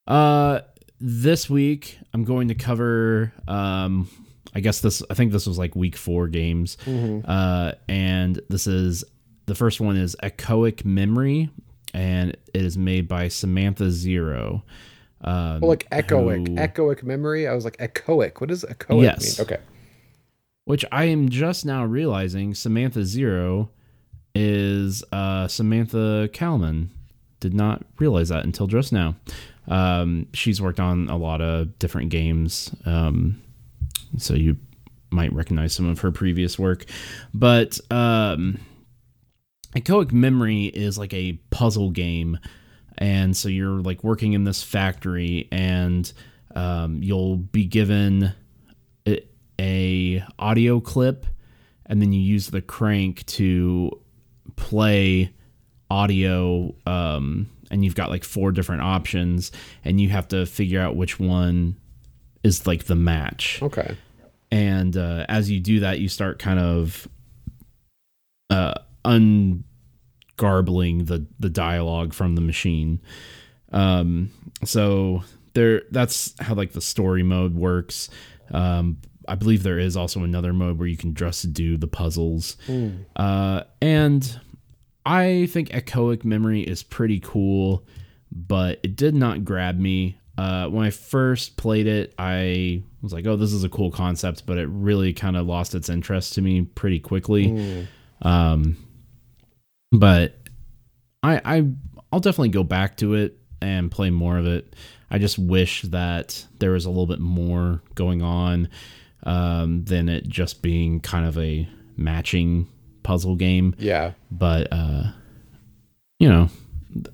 Uh, 0.07 0.61
this 0.99 1.49
week 1.49 1.97
I'm 2.13 2.23
going 2.23 2.47
to 2.49 2.55
cover. 2.55 3.33
Um, 3.47 4.09
I 4.55 4.59
guess 4.59 4.79
this. 4.81 5.03
I 5.09 5.13
think 5.13 5.31
this 5.31 5.45
was 5.45 5.57
like 5.57 5.75
week 5.75 5.95
four 5.95 6.27
games. 6.27 6.77
Uh, 6.87 7.73
and 7.87 8.39
this 8.49 8.65
is 8.67 9.03
the 9.45 9.55
first 9.55 9.79
one 9.79 9.97
is 9.97 10.15
Echoic 10.23 10.83
Memory, 10.85 11.49
and 11.93 12.31
it 12.31 12.41
is 12.65 12.77
made 12.77 13.07
by 13.07 13.27
Samantha 13.27 13.91
Zero. 13.91 14.63
Um, 15.21 15.61
Well, 15.61 15.69
like 15.69 15.89
echoic, 15.89 16.47
who- 16.47 16.55
echoic 16.55 17.03
memory. 17.03 17.47
I 17.47 17.53
was 17.53 17.65
like 17.65 17.77
echoic. 17.77 18.39
What 18.39 18.49
does 18.49 18.63
echoic 18.63 19.01
Yes. 19.03 19.39
mean? 19.39 19.45
Okay. 19.47 19.61
Which 20.67 20.83
I 20.91 21.05
am 21.05 21.29
just 21.29 21.65
now 21.65 21.85
realizing 21.85 22.53
Samantha 22.53 23.05
Zero 23.05 23.69
is 24.35 25.01
uh, 25.13 25.47
Samantha 25.47 26.29
Kalman. 26.33 26.91
Did 27.39 27.53
not 27.53 27.85
realize 27.99 28.27
that 28.29 28.43
until 28.43 28.67
just 28.67 28.91
now. 28.91 29.15
Um, 29.69 30.27
she's 30.33 30.61
worked 30.61 30.81
on 30.81 31.07
a 31.07 31.15
lot 31.15 31.39
of 31.39 31.79
different 31.79 32.09
games, 32.09 32.75
um, 32.85 33.41
so 34.17 34.33
you 34.33 34.57
might 35.09 35.31
recognize 35.31 35.71
some 35.71 35.87
of 35.87 36.01
her 36.01 36.11
previous 36.11 36.59
work. 36.59 36.83
But 37.33 37.79
um, 37.89 38.59
Echoic 39.73 40.11
Memory 40.11 40.65
is 40.65 40.97
like 40.97 41.13
a 41.13 41.39
puzzle 41.49 41.91
game, 41.91 42.39
and 42.97 43.37
so 43.37 43.47
you're 43.47 43.79
like 43.79 44.03
working 44.03 44.33
in 44.33 44.43
this 44.43 44.63
factory, 44.63 45.47
and 45.49 46.11
um, 46.55 47.01
you'll 47.01 47.37
be 47.37 47.63
given 47.63 48.33
a, 49.59 50.23
audio 50.39 50.79
clip, 50.79 51.25
and 51.85 52.01
then 52.01 52.13
you 52.13 52.21
use 52.21 52.49
the 52.49 52.61
crank 52.61 53.25
to 53.27 53.91
play 54.55 55.33
audio. 55.89 56.73
Um, 56.85 57.49
and 57.69 57.83
you've 57.83 57.95
got 57.95 58.09
like 58.09 58.23
four 58.23 58.51
different 58.51 58.81
options, 58.81 59.51
and 59.83 59.99
you 59.99 60.09
have 60.09 60.27
to 60.29 60.45
figure 60.45 60.81
out 60.81 60.95
which 60.95 61.19
one 61.19 61.75
is 62.43 62.65
like 62.65 62.85
the 62.85 62.95
match 62.95 63.59
Okay. 63.61 63.97
and 64.51 64.95
uh, 64.95 65.25
as 65.27 65.51
you 65.51 65.59
do 65.59 65.81
that 65.81 65.99
you 65.99 66.07
start 66.07 66.39
kind 66.39 66.59
of 66.59 67.07
uh 68.49 68.75
ungarbling 69.03 69.63
the 71.07 71.25
the 71.39 71.49
dialogue 71.49 72.13
from 72.13 72.35
the 72.35 72.41
machine 72.41 73.01
um 73.73 74.29
so 74.63 75.23
there 75.53 75.81
that's 75.91 76.33
how 76.39 76.53
like 76.53 76.71
the 76.71 76.79
story 76.81 77.23
mode 77.23 77.55
works 77.55 78.09
um 78.51 78.97
i 79.27 79.35
believe 79.35 79.63
there 79.63 79.79
is 79.79 79.95
also 79.97 80.23
another 80.23 80.53
mode 80.53 80.77
where 80.79 80.87
you 80.87 80.97
can 80.97 81.13
just 81.13 81.53
do 81.53 81.77
the 81.77 81.87
puzzles 81.87 82.57
uh 83.15 83.63
and 83.81 84.39
i 85.05 85.47
think 85.51 85.69
echoic 85.69 86.23
memory 86.23 86.61
is 86.61 86.83
pretty 86.83 87.19
cool 87.19 87.85
but 88.31 88.79
it 88.83 88.95
did 88.95 89.15
not 89.15 89.45
grab 89.45 89.79
me. 89.79 90.17
Uh, 90.37 90.67
when 90.67 90.85
I 90.85 90.91
first 90.91 91.57
played 91.57 91.87
it, 91.87 92.13
I 92.19 92.83
was 93.01 93.11
like, 93.11 93.25
"Oh, 93.25 93.35
this 93.35 93.53
is 93.53 93.63
a 93.63 93.69
cool 93.69 93.89
concept," 93.89 94.45
but 94.45 94.57
it 94.57 94.67
really 94.67 95.13
kind 95.13 95.35
of 95.35 95.47
lost 95.47 95.73
its 95.73 95.89
interest 95.89 96.33
to 96.35 96.41
me 96.41 96.61
pretty 96.61 96.99
quickly. 96.99 97.47
Um, 98.21 98.77
but 99.91 100.35
I, 101.23 101.41
I, 101.43 101.67
I'll 102.11 102.19
definitely 102.19 102.49
go 102.49 102.63
back 102.63 102.97
to 102.97 103.15
it 103.15 103.39
and 103.61 103.89
play 103.89 104.09
more 104.11 104.37
of 104.37 104.45
it. 104.45 104.75
I 105.09 105.17
just 105.17 105.39
wish 105.39 105.83
that 105.83 106.45
there 106.59 106.71
was 106.71 106.85
a 106.85 106.89
little 106.89 107.07
bit 107.07 107.19
more 107.19 107.81
going 107.95 108.21
on 108.21 108.67
um, 109.23 109.83
than 109.85 110.09
it 110.09 110.27
just 110.27 110.61
being 110.61 110.99
kind 110.99 111.25
of 111.25 111.37
a 111.37 111.67
matching 111.95 112.67
puzzle 113.03 113.35
game 113.35 113.73
Yeah. 113.79 114.11
but 114.29 114.67
uh 114.71 115.11
you 116.19 116.29
know 116.29 116.49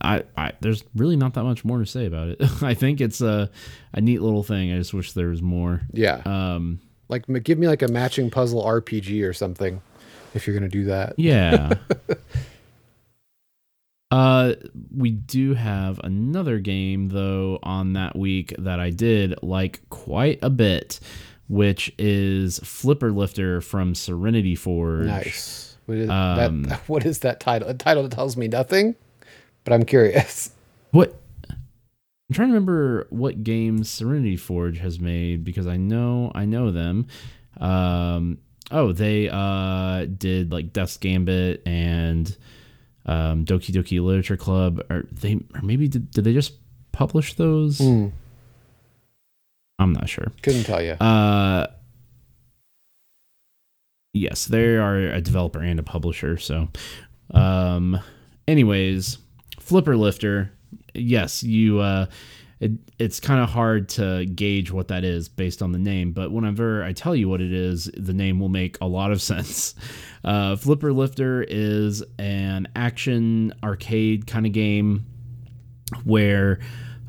I, 0.01 0.23
I 0.37 0.51
there's 0.61 0.83
really 0.95 1.15
not 1.15 1.33
that 1.35 1.43
much 1.43 1.63
more 1.65 1.79
to 1.79 1.85
say 1.85 2.05
about 2.05 2.29
it 2.29 2.41
i 2.63 2.73
think 2.73 2.99
it's 3.01 3.21
a 3.21 3.49
a 3.93 4.01
neat 4.01 4.21
little 4.21 4.43
thing 4.43 4.73
i 4.73 4.77
just 4.77 4.93
wish 4.93 5.11
there 5.13 5.27
was 5.29 5.41
more 5.41 5.81
Yeah. 5.93 6.21
um 6.25 6.79
like 7.09 7.25
give 7.43 7.59
me 7.59 7.67
like 7.67 7.81
a 7.83 7.87
matching 7.89 8.31
puzzle 8.31 8.63
RPG 8.63 9.27
or 9.27 9.33
something 9.33 9.81
if 10.33 10.47
you're 10.47 10.55
gonna 10.55 10.69
do 10.69 10.85
that. 10.85 11.13
yeah 11.17 11.73
uh 14.11 14.53
we 14.95 15.11
do 15.11 15.53
have 15.53 15.99
another 16.03 16.59
game 16.59 17.09
though 17.09 17.59
on 17.63 17.93
that 17.93 18.15
week 18.15 18.53
that 18.59 18.79
i 18.79 18.89
did 18.89 19.33
like 19.41 19.81
quite 19.89 20.39
a 20.41 20.49
bit 20.49 20.99
which 21.47 21.93
is 21.97 22.59
flipper 22.59 23.11
lifter 23.11 23.61
from 23.61 23.95
serenity 23.95 24.55
forge 24.55 25.05
Nice. 25.07 25.77
What 25.85 25.97
is 25.97 26.09
Um, 26.09 26.63
that? 26.63 26.79
What 26.87 27.05
is 27.05 27.19
that 27.19 27.39
title? 27.39 27.67
A 27.67 27.73
title 27.73 28.03
that 28.03 28.11
tells 28.13 28.37
me 28.37 28.47
nothing, 28.47 28.95
but 29.63 29.73
I'm 29.73 29.83
curious. 29.83 30.51
What 30.91 31.19
I'm 31.49 32.35
trying 32.35 32.47
to 32.49 32.53
remember 32.53 33.07
what 33.09 33.43
games 33.43 33.89
Serenity 33.89 34.37
Forge 34.37 34.79
has 34.79 34.99
made 34.99 35.43
because 35.43 35.67
I 35.67 35.77
know 35.77 36.31
I 36.33 36.45
know 36.45 36.71
them. 36.71 37.07
Um, 37.59 38.37
oh, 38.71 38.91
they 38.93 39.29
uh, 39.29 40.05
did 40.05 40.51
like 40.51 40.71
Death's 40.71 40.97
Gambit 40.97 41.61
and 41.65 42.35
um, 43.05 43.43
Doki 43.45 43.71
Doki 43.73 44.01
Literature 44.03 44.37
Club. 44.37 44.81
Or 44.89 45.05
they 45.11 45.35
or 45.53 45.61
maybe 45.61 45.87
did, 45.87 46.09
did 46.11 46.23
they 46.23 46.33
just 46.33 46.53
publish 46.91 47.33
those? 47.33 47.79
Hmm. 47.79 48.07
I'm 49.83 49.93
not 49.93 50.09
sure. 50.09 50.31
Couldn't 50.41 50.63
tell 50.63 50.81
you. 50.81 50.93
Uh, 50.93 51.67
yes, 54.13 54.45
they 54.45 54.77
are 54.77 54.97
a 54.97 55.21
developer 55.21 55.59
and 55.59 55.79
a 55.79 55.83
publisher. 55.83 56.37
So, 56.37 56.69
um, 57.33 57.99
anyways, 58.47 59.17
Flipper 59.59 59.97
Lifter. 59.97 60.51
Yes, 60.93 61.43
you. 61.43 61.79
Uh, 61.79 62.07
it, 62.59 62.71
it's 62.97 63.19
kind 63.19 63.41
of 63.41 63.49
hard 63.49 63.89
to 63.89 64.25
gauge 64.25 64.71
what 64.71 64.87
that 64.87 65.03
is 65.03 65.27
based 65.27 65.61
on 65.61 65.73
the 65.73 65.79
name, 65.79 66.13
but 66.13 66.31
whenever 66.31 66.81
I 66.81 66.93
tell 66.93 67.13
you 67.13 67.27
what 67.27 67.41
it 67.41 67.51
is, 67.51 67.91
the 67.97 68.13
name 68.13 68.39
will 68.39 68.47
make 68.47 68.77
a 68.79 68.85
lot 68.85 69.11
of 69.11 69.21
sense. 69.31 69.75
Uh, 70.23 70.55
Flipper 70.55 70.93
Lifter 70.93 71.43
is 71.43 72.01
an 72.17 72.69
action 72.73 73.53
arcade 73.61 74.27
kind 74.27 74.45
of 74.45 74.53
game 74.53 75.05
where 76.05 76.59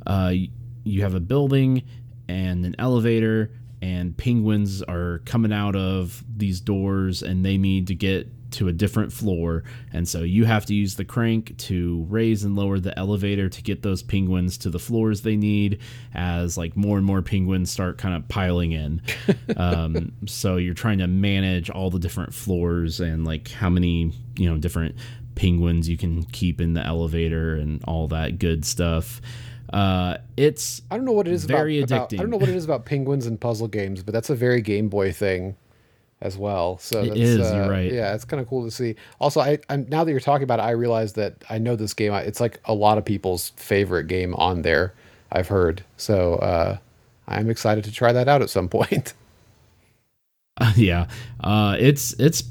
uh, 0.06 0.34
you 0.82 1.02
have 1.02 1.14
a 1.14 1.20
building 1.20 1.82
and 2.28 2.64
an 2.64 2.74
elevator 2.78 3.50
and 3.82 4.16
penguins 4.16 4.82
are 4.82 5.20
coming 5.26 5.52
out 5.52 5.76
of 5.76 6.24
these 6.34 6.60
doors 6.60 7.22
and 7.22 7.44
they 7.44 7.58
need 7.58 7.86
to 7.88 7.94
get 7.94 8.30
to 8.54 8.68
a 8.68 8.72
different 8.72 9.12
floor. 9.12 9.64
And 9.92 10.08
so 10.08 10.22
you 10.22 10.44
have 10.44 10.64
to 10.66 10.74
use 10.74 10.94
the 10.94 11.04
crank 11.04 11.56
to 11.58 12.06
raise 12.08 12.44
and 12.44 12.56
lower 12.56 12.78
the 12.78 12.98
elevator 12.98 13.48
to 13.48 13.62
get 13.62 13.82
those 13.82 14.02
penguins 14.02 14.56
to 14.58 14.70
the 14.70 14.78
floors 14.78 15.22
they 15.22 15.36
need 15.36 15.80
as 16.14 16.56
like 16.56 16.76
more 16.76 16.96
and 16.96 17.04
more 17.04 17.20
penguins 17.20 17.70
start 17.70 17.98
kind 17.98 18.14
of 18.14 18.26
piling 18.28 18.72
in. 18.72 19.02
Um, 19.56 20.12
so 20.26 20.56
you're 20.56 20.74
trying 20.74 20.98
to 20.98 21.06
manage 21.06 21.70
all 21.70 21.90
the 21.90 21.98
different 21.98 22.34
floors 22.34 23.00
and 23.00 23.24
like 23.24 23.50
how 23.50 23.68
many 23.68 24.12
you 24.36 24.50
know 24.50 24.58
different 24.58 24.96
penguins 25.34 25.88
you 25.88 25.96
can 25.96 26.24
keep 26.24 26.60
in 26.60 26.74
the 26.74 26.84
elevator 26.84 27.54
and 27.56 27.82
all 27.84 28.08
that 28.08 28.38
good 28.38 28.64
stuff 28.64 29.20
uh, 29.74 30.18
it's 30.36 30.82
I 30.88 30.96
don't 30.96 31.04
know 31.04 31.12
what 31.12 31.26
it 31.26 31.32
is 31.34 31.46
very 31.46 31.80
about, 31.80 32.12
about- 32.12 32.12
I 32.14 32.16
don't 32.22 32.30
know 32.30 32.36
what 32.36 32.48
it 32.48 32.54
is 32.54 32.64
about 32.64 32.84
penguins 32.84 33.26
and 33.26 33.40
puzzle 33.40 33.66
games, 33.66 34.04
but 34.04 34.12
that's 34.14 34.30
a 34.30 34.34
very 34.36 34.62
Game 34.62 34.88
Boy 34.88 35.12
thing 35.12 35.56
as 36.20 36.38
well. 36.38 36.78
So 36.78 37.02
It 37.02 37.08
that's, 37.08 37.20
is, 37.20 37.40
uh, 37.40 37.54
you're 37.56 37.68
right. 37.70 37.92
Yeah, 37.92 38.14
it's 38.14 38.24
kind 38.24 38.40
of 38.40 38.48
cool 38.48 38.64
to 38.64 38.70
see. 38.70 38.94
Also, 39.20 39.40
I 39.40 39.58
I'm, 39.68 39.86
now 39.88 40.04
that 40.04 40.12
you're 40.12 40.20
talking 40.20 40.44
about 40.44 40.60
it, 40.60 40.62
I 40.62 40.70
realize 40.70 41.14
that 41.14 41.42
I 41.50 41.58
know 41.58 41.74
this 41.74 41.92
game. 41.92 42.12
It's 42.14 42.40
like 42.40 42.60
a 42.66 42.72
lot 42.72 42.98
of 42.98 43.04
people's 43.04 43.50
favorite 43.56 44.06
game 44.06 44.32
on 44.36 44.62
there. 44.62 44.94
I've 45.32 45.48
heard. 45.48 45.82
So 45.96 46.34
uh, 46.34 46.78
I'm 47.26 47.50
excited 47.50 47.82
to 47.84 47.92
try 47.92 48.12
that 48.12 48.28
out 48.28 48.42
at 48.42 48.50
some 48.50 48.68
point. 48.68 49.12
yeah 50.76 51.08
uh 51.40 51.76
it's 51.80 52.12
it's 52.20 52.44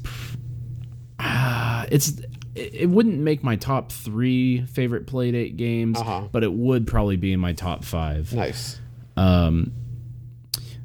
uh, 1.18 1.86
it's 1.90 2.20
it 2.54 2.74
it 2.74 2.86
wouldn't 2.90 3.18
make 3.18 3.42
my 3.42 3.56
top 3.56 3.90
three 3.92 4.64
favorite 4.66 5.06
playdate 5.06 5.56
games 5.56 5.98
Uh-huh. 5.98 6.28
but 6.32 6.42
it 6.44 6.52
would 6.52 6.86
probably 6.86 7.16
be 7.16 7.32
in 7.32 7.40
my 7.40 7.52
top 7.52 7.84
five 7.84 8.32
nice. 8.32 8.78
um 9.16 9.72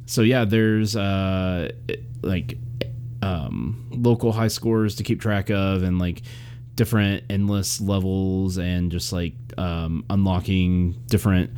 so 0.05 0.21
yeah 0.21 0.45
there's 0.45 0.95
uh 0.95 1.69
like 2.23 2.57
um 3.21 3.85
local 3.91 4.31
high 4.31 4.47
scores 4.47 4.95
to 4.95 5.03
keep 5.03 5.19
track 5.21 5.49
of 5.49 5.83
and 5.83 5.99
like 5.99 6.21
different 6.75 7.23
endless 7.29 7.81
levels 7.81 8.57
and 8.57 8.91
just 8.91 9.11
like 9.11 9.33
um 9.57 10.05
unlocking 10.09 10.93
different 11.07 11.51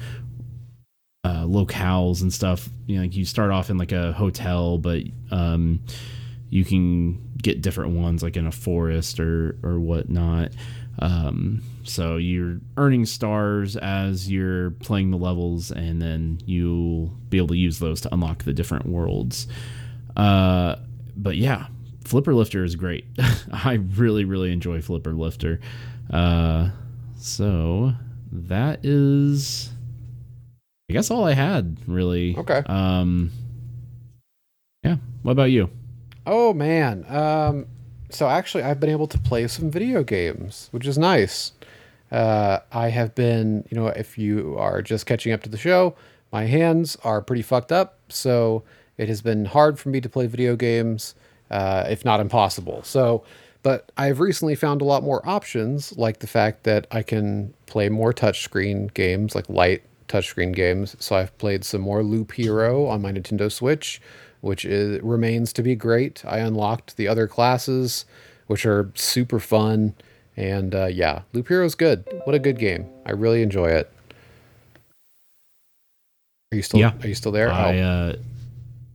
uh 1.24 1.44
locales 1.46 2.22
and 2.24 2.34
stuff 2.34 2.68
you 2.88 2.96
know 2.96 3.04
like 3.04 3.16
you 3.16 3.24
start 3.24 3.52
off 3.52 3.70
in 3.70 3.78
like 3.78 3.92
a 3.92 4.12
hotel 4.14 4.80
but 4.80 5.04
um 5.30 5.80
you 6.50 6.66
can 6.66 7.14
get 7.42 7.62
different 7.62 7.92
ones 7.92 8.24
like 8.24 8.38
in 8.38 8.46
a 8.48 8.52
forest 8.52 9.20
or 9.20 9.58
or 9.64 9.80
whatnot 9.80 10.52
um 11.00 11.62
so 11.84 12.18
you're 12.18 12.60
earning 12.78 13.06
stars 13.06 13.76
as 13.78 14.30
you're 14.32 14.72
playing 14.72 15.10
the 15.12 15.18
levels 15.18 15.72
and 15.72 16.02
then 16.02 16.40
you'll 16.46 17.08
be 17.30 17.38
able 17.38 17.48
to 17.48 17.58
use 17.58 17.80
those 17.80 18.02
to 18.02 18.14
unlock 18.14 18.44
the 18.44 18.54
different 18.54 18.86
worlds 18.86 19.48
uh 20.18 20.76
but 21.16 21.36
yeah 21.38 21.68
flipper 22.06 22.34
lifter 22.34 22.64
is 22.64 22.76
great 22.76 23.06
i 23.54 23.74
really 23.96 24.26
really 24.26 24.52
enjoy 24.52 24.82
flipper 24.82 25.14
lifter 25.14 25.60
uh 26.12 26.70
So 27.18 27.94
that 28.32 28.84
is, 28.84 29.70
I 30.90 30.94
guess, 30.94 31.12
all 31.12 31.26
I 31.26 31.34
had 31.34 31.78
really. 31.88 32.36
Okay. 32.36 32.64
Um. 32.66 33.32
Yeah. 34.84 34.98
What 35.22 35.34
about 35.34 35.52
you? 35.52 35.70
Oh 36.26 36.54
man. 36.54 37.06
Um, 37.10 37.66
so 38.10 38.28
actually, 38.28 38.64
I've 38.64 38.80
been 38.80 38.90
able 38.90 39.08
to 39.08 39.18
play 39.18 39.48
some 39.48 39.72
video 39.72 40.04
games, 40.04 40.68
which 40.72 40.86
is 40.86 40.98
nice. 40.98 41.54
Uh, 42.12 42.60
I 42.72 42.90
have 42.90 43.16
been, 43.16 43.66
you 43.70 43.78
know, 43.78 43.88
if 43.88 44.18
you 44.18 44.58
are 44.58 44.82
just 44.82 45.06
catching 45.06 45.32
up 45.32 45.42
to 45.44 45.50
the 45.50 45.58
show, 45.58 45.96
my 46.32 46.44
hands 46.46 46.98
are 47.04 47.22
pretty 47.22 47.42
fucked 47.42 47.72
up, 47.72 48.00
so 48.10 48.64
it 48.98 49.08
has 49.08 49.22
been 49.22 49.46
hard 49.46 49.80
for 49.80 49.90
me 49.90 50.02
to 50.02 50.10
play 50.10 50.28
video 50.28 50.56
games, 50.56 51.16
uh, 51.50 51.86
if 51.90 52.04
not 52.04 52.20
impossible. 52.20 52.84
So, 52.84 53.24
but 53.64 53.92
I've 53.98 54.20
recently 54.20 54.56
found 54.56 54.82
a 54.82 54.86
lot 54.86 55.04
more 55.04 55.28
options, 55.28 55.98
like 55.98 56.20
the 56.20 56.28
fact 56.28 56.64
that 56.64 56.86
I 56.92 57.02
can 57.02 57.54
play 57.66 57.90
more 57.90 58.14
touchscreen 58.14 58.94
games, 58.94 59.34
like 59.34 59.50
light 59.50 59.84
touchscreen 60.08 60.54
games. 60.54 60.96
So 61.00 61.16
I've 61.16 61.36
played 61.38 61.64
some 61.64 61.82
more 61.82 62.04
Loop 62.04 62.34
Hero 62.34 62.86
on 62.88 63.02
my 63.02 63.12
Nintendo 63.12 63.52
Switch, 63.52 64.02
which 64.42 64.66
is, 64.66 65.02
remains 65.02 65.54
to 65.54 65.64
be 65.64 65.76
great. 65.76 66.24
I 66.26 66.40
unlocked 66.40 66.98
the 66.98 67.08
other 67.08 67.28
classes, 67.28 68.06
which 68.48 68.66
are 68.66 68.92
super 68.96 69.40
fun. 69.40 69.96
And 70.36 70.76
uh, 70.76 70.88
yeah, 70.88 71.22
Loop 71.34 71.48
Hero 71.48 71.66
is 71.66 71.76
good. 71.76 72.08
What 72.26 72.36
a 72.36 72.40
good 72.40 72.60
game. 72.60 72.88
I 73.06 73.12
really 73.12 73.42
enjoy 73.42 73.68
it. 73.68 73.92
Are 76.52 76.56
you 76.56 76.62
still? 76.62 76.80
Yeah. 76.80 76.94
Are 77.02 77.08
you 77.08 77.16
still 77.16 77.32
there? 77.32 77.52
I 77.52 77.80
oh. 77.80 77.84
uh, 77.84 78.16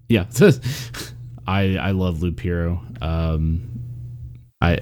yeah. 0.08 0.26
I 1.46 1.76
I 1.76 1.90
love 1.92 2.22
Loop 2.22 2.40
Hero. 2.40 2.82
Um, 3.00 3.70
I 4.60 4.80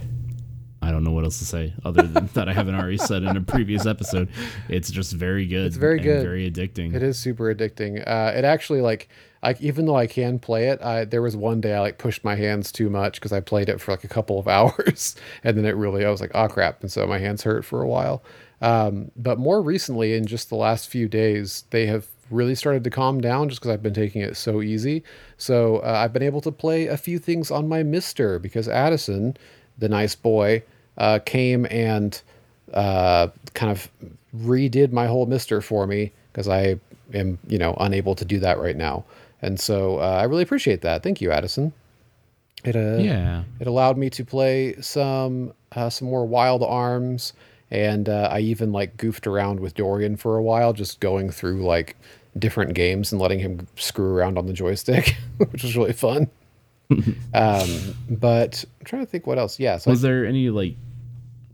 I 0.85 0.91
don't 0.91 1.03
know 1.05 1.13
what 1.13 1.25
else 1.25 1.39
to 1.39 1.47
say 1.47 1.73
other 1.85 2.03
than 2.03 2.27
that 2.35 2.49
I 2.49 2.53
haven't 2.53 2.75
already 2.75 2.99
said 2.99 3.23
in 3.23 3.37
a 3.37 3.41
previous 3.41 3.87
episode. 3.87 4.29
It's 4.69 4.91
just 4.91 5.13
very 5.13 5.47
good. 5.47 5.67
It's 5.67 5.77
very 5.77 5.99
and 5.99 6.05
good. 6.05 6.23
Very 6.23 6.51
addicting. 6.51 6.95
It 6.95 7.03
is 7.03 7.19
super 7.19 7.55
addicting. 7.55 8.07
Uh, 8.07 8.33
it 8.37 8.45
actually 8.45 8.81
like 8.81 9.09
like 9.45 9.61
even 9.61 9.87
though 9.87 9.97
I 9.97 10.07
can 10.07 10.39
play 10.39 10.69
it, 10.69 10.83
I 10.83 11.05
there 11.05 11.23
was 11.23 11.37
one 11.37 11.61
day 11.61 11.75
I 11.75 11.81
like 11.81 11.99
pushed 11.99 12.25
my 12.25 12.35
hands 12.35 12.73
too 12.73 12.91
much 12.91 13.15
because 13.21 13.33
I 13.33 13.41
played 13.41 13.69
it 13.69 13.81
for 13.81 13.93
like 13.93 14.05
a 14.05 14.09
couple 14.09 14.39
of 14.39 14.49
hours, 14.57 15.15
and 15.45 15.57
then 15.57 15.65
it 15.65 15.77
really 15.77 16.05
I 16.05 16.11
was 16.11 16.21
like 16.21 16.33
oh 16.35 16.49
crap, 16.49 16.81
and 16.81 16.91
so 16.91 17.07
my 17.07 17.19
hands 17.19 17.43
hurt 17.43 17.65
for 17.65 17.83
a 17.83 17.89
while. 17.89 18.23
Um, 18.61 19.11
but 19.17 19.39
more 19.39 19.61
recently, 19.61 20.15
in 20.15 20.27
just 20.27 20.49
the 20.49 20.57
last 20.57 20.89
few 20.89 21.09
days, 21.09 21.65
they 21.71 21.87
have 21.87 22.07
really 22.31 22.55
started 22.55 22.83
to 22.85 22.91
calm 22.91 23.21
down 23.21 23.49
just 23.49 23.61
because 23.61 23.73
I've 23.73 23.83
been 23.83 23.95
taking 23.95 24.23
it 24.23 24.37
so 24.37 24.63
easy. 24.63 25.05
So 25.37 25.79
uh, 25.79 26.01
I've 26.03 26.13
been 26.13 26.23
able 26.23 26.41
to 26.41 26.51
play 26.51 26.87
a 26.87 26.97
few 26.97 27.19
things 27.19 27.51
on 27.51 27.69
my 27.69 27.83
MiSTer 27.83 28.41
because 28.41 28.67
Addison, 28.67 29.37
the 29.77 29.89
nice 29.89 30.15
boy, 30.15 30.63
uh, 30.97 31.19
came 31.27 31.67
and 31.71 32.21
uh, 32.73 33.29
kind 33.53 33.71
of 33.71 33.91
redid 34.35 34.93
my 34.93 35.07
whole 35.07 35.27
MiSTer 35.27 35.63
for 35.63 35.87
me 35.87 36.13
because 36.33 36.49
I 36.49 36.79
am 37.13 37.39
you 37.47 37.59
know 37.59 37.77
unable 37.81 38.15
to 38.15 38.25
do 38.25 38.39
that 38.41 38.59
right 38.59 38.77
now. 38.77 39.05
And 39.45 39.61
so 39.61 39.99
uh, 39.99 40.19
I 40.21 40.25
really 40.25 40.43
appreciate 40.43 40.81
that. 40.81 41.03
Thank 41.03 41.21
you, 41.21 41.31
Addison. 41.31 41.75
It 42.65 42.77
uh, 42.77 42.97
yeah. 42.97 43.45
it 43.61 43.67
allowed 43.67 43.99
me 43.99 44.09
to 44.11 44.25
play 44.25 44.75
some 44.81 45.53
uh, 45.73 45.91
some 45.91 46.09
more 46.09 46.27
Wild 46.27 46.63
Arms, 46.63 47.35
and 47.71 48.09
uh, 48.09 48.31
I 48.33 48.41
even 48.41 48.73
like 48.73 48.97
goofed 48.97 49.27
around 49.27 49.61
with 49.61 49.75
Dorian 49.75 50.17
for 50.17 50.39
a 50.39 50.43
while, 50.43 50.73
just 50.73 50.99
going 51.01 51.31
through 51.31 51.63
like 51.63 51.97
different 52.39 52.73
games 52.73 53.13
and 53.13 53.21
letting 53.21 53.39
him 53.39 53.67
screw 53.77 54.15
around 54.15 54.39
on 54.39 54.47
the 54.47 54.55
joystick, 54.55 55.15
which 55.37 55.63
was 55.63 55.77
really 55.77 55.93
fun. 55.93 56.31
um, 57.35 57.69
but 58.09 58.65
I'm 58.81 58.87
trying 58.87 59.05
to 59.05 59.11
think 59.11 59.27
what 59.27 59.39
else. 59.39 59.61
Yeah, 59.61 59.77
so 59.77 59.91
Was 59.91 60.01
there 60.01 60.25
any 60.25 60.49
like 60.49 60.75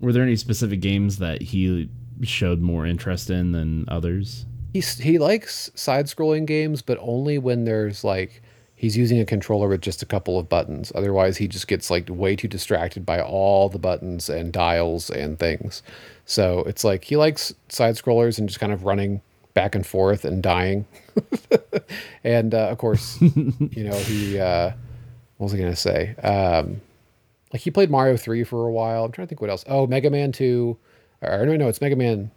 were 0.01 0.13
there 0.13 0.23
any 0.23 0.37
specific 0.37 0.81
games 0.81 1.19
that 1.19 1.43
he 1.43 1.89
showed 2.23 2.61
more 2.61 2.87
interest 2.87 3.31
in 3.31 3.51
than 3.51 3.85
others? 3.89 4.47
He's, 4.73 4.99
he 4.99 5.19
likes 5.19 5.71
side 5.75 6.07
scrolling 6.07 6.47
games, 6.47 6.83
but 6.83 6.99
only 7.01 7.39
when 7.39 7.65
there's 7.65 8.05
like 8.05 8.43
he's 8.81 8.97
using 8.97 9.21
a 9.21 9.27
controller 9.27 9.69
with 9.69 9.83
just 9.83 10.03
a 10.03 10.07
couple 10.07 10.39
of 10.39 10.49
buttons. 10.49 10.91
Otherwise, 10.95 11.37
he 11.37 11.47
just 11.47 11.69
gets 11.69 11.91
like 11.91 12.09
way 12.09 12.35
too 12.35 12.49
distracted 12.49 13.05
by 13.05 13.21
all 13.21 13.69
the 13.69 13.79
buttons 13.79 14.31
and 14.31 14.55
dials 14.55 15.11
and 15.11 15.39
things. 15.39 15.83
So 16.25 16.61
it's 16.61 16.83
like 16.83 17.05
he 17.05 17.17
likes 17.17 17.53
side 17.69 17.97
scrollers 17.97 18.39
and 18.39 18.49
just 18.49 18.59
kind 18.59 18.73
of 18.73 18.85
running 18.85 19.21
back 19.53 19.75
and 19.75 19.87
forth 19.87 20.25
and 20.25 20.43
dying. 20.43 20.87
and 22.25 22.55
uh, 22.55 22.69
of 22.69 22.79
course, 22.79 23.21
you 23.21 23.85
know, 23.85 23.97
he, 23.97 24.39
uh, 24.39 24.71
what 25.37 25.45
was 25.45 25.55
I 25.55 25.59
going 25.59 25.71
to 25.71 25.77
say? 25.77 26.15
Um, 26.23 26.81
like 27.53 27.61
he 27.61 27.71
played 27.71 27.91
Mario 27.91 28.17
3 28.17 28.45
for 28.45 28.67
a 28.67 28.73
while. 28.73 29.05
I'm 29.05 29.13
trying 29.13 29.27
to 29.27 29.29
think 29.29 29.43
what 29.43 29.51
else. 29.51 29.65
Oh, 29.69 29.87
Mega 29.87 30.09
Man 30.09 30.33
2. 30.33 30.77
Or 31.21 31.45
no, 31.45 31.55
no, 31.57 31.69
it's 31.69 31.83
Mega 31.83 31.97
Man 31.97 32.31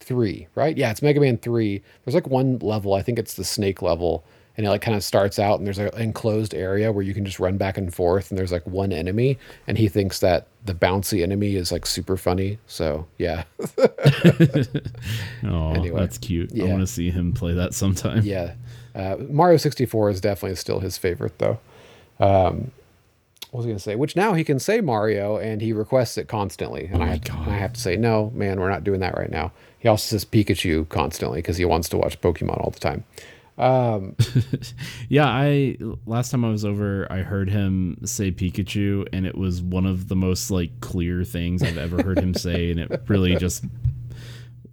three, 0.00 0.48
right? 0.54 0.76
Yeah, 0.76 0.90
it's 0.90 1.02
Mega 1.02 1.20
Man 1.20 1.38
three. 1.38 1.82
There's 2.04 2.14
like 2.14 2.26
one 2.26 2.58
level, 2.58 2.94
I 2.94 3.02
think 3.02 3.18
it's 3.18 3.34
the 3.34 3.44
snake 3.44 3.80
level, 3.82 4.24
and 4.56 4.66
it 4.66 4.70
like 4.70 4.82
kind 4.82 4.96
of 4.96 5.04
starts 5.04 5.38
out 5.38 5.58
and 5.58 5.66
there's 5.66 5.78
an 5.78 5.90
enclosed 5.96 6.54
area 6.54 6.90
where 6.90 7.04
you 7.04 7.14
can 7.14 7.24
just 7.24 7.38
run 7.38 7.56
back 7.56 7.78
and 7.78 7.94
forth, 7.94 8.30
and 8.30 8.38
there's 8.38 8.52
like 8.52 8.66
one 8.66 8.92
enemy, 8.92 9.38
and 9.66 9.78
he 9.78 9.88
thinks 9.88 10.18
that 10.20 10.46
the 10.64 10.74
bouncy 10.74 11.22
enemy 11.22 11.54
is 11.54 11.70
like 11.72 11.86
super 11.86 12.16
funny. 12.16 12.58
So 12.66 13.06
yeah, 13.18 13.44
Oh, 15.44 15.72
Anyway, 15.72 16.00
that's 16.00 16.18
cute. 16.18 16.50
I 16.60 16.64
want 16.64 16.80
to 16.80 16.86
see 16.86 17.10
him 17.10 17.32
play 17.32 17.54
that 17.54 17.74
sometime. 17.74 18.22
yeah. 18.22 18.54
Uh, 18.94 19.16
Mario 19.28 19.56
64 19.56 20.10
is 20.10 20.20
definitely 20.20 20.56
still 20.56 20.80
his 20.80 20.98
favorite 20.98 21.38
though. 21.38 21.58
Um, 22.18 22.72
what 23.50 23.58
was 23.58 23.66
I 23.66 23.68
gonna 23.70 23.78
say? 23.78 23.94
Which 23.96 24.14
now 24.16 24.34
he 24.34 24.44
can 24.44 24.58
say 24.58 24.80
Mario, 24.80 25.36
and 25.36 25.60
he 25.62 25.72
requests 25.72 26.18
it 26.18 26.28
constantly, 26.28 26.86
and 26.86 27.02
Oh 27.02 27.06
have, 27.06 27.20
to, 27.22 27.32
I 27.32 27.54
have 27.56 27.72
to 27.72 27.80
say 27.80 27.96
no, 27.96 28.30
man, 28.34 28.60
we're 28.60 28.68
not 28.70 28.84
doing 28.84 29.00
that 29.00 29.16
right 29.16 29.30
now. 29.30 29.52
He 29.80 29.88
also 29.88 30.06
says 30.16 30.24
Pikachu 30.24 30.88
constantly 30.88 31.38
because 31.38 31.56
he 31.56 31.64
wants 31.64 31.88
to 31.88 31.96
watch 31.96 32.20
Pokemon 32.20 32.60
all 32.60 32.70
the 32.70 32.78
time. 32.78 33.04
Yeah, 35.08 35.26
I 35.26 35.76
last 36.06 36.30
time 36.30 36.44
I 36.44 36.50
was 36.50 36.64
over, 36.64 37.10
I 37.10 37.18
heard 37.22 37.50
him 37.50 37.98
say 38.04 38.30
Pikachu, 38.30 39.08
and 39.12 39.26
it 39.26 39.36
was 39.36 39.60
one 39.60 39.86
of 39.86 40.08
the 40.08 40.16
most 40.16 40.50
like 40.50 40.80
clear 40.80 41.24
things 41.24 41.62
I've 41.62 41.76
ever 41.78 42.02
heard 42.02 42.18
him 42.18 42.32
say, 42.34 42.70
and 42.70 42.78
it 42.78 43.02
really 43.08 43.34
just 43.36 43.64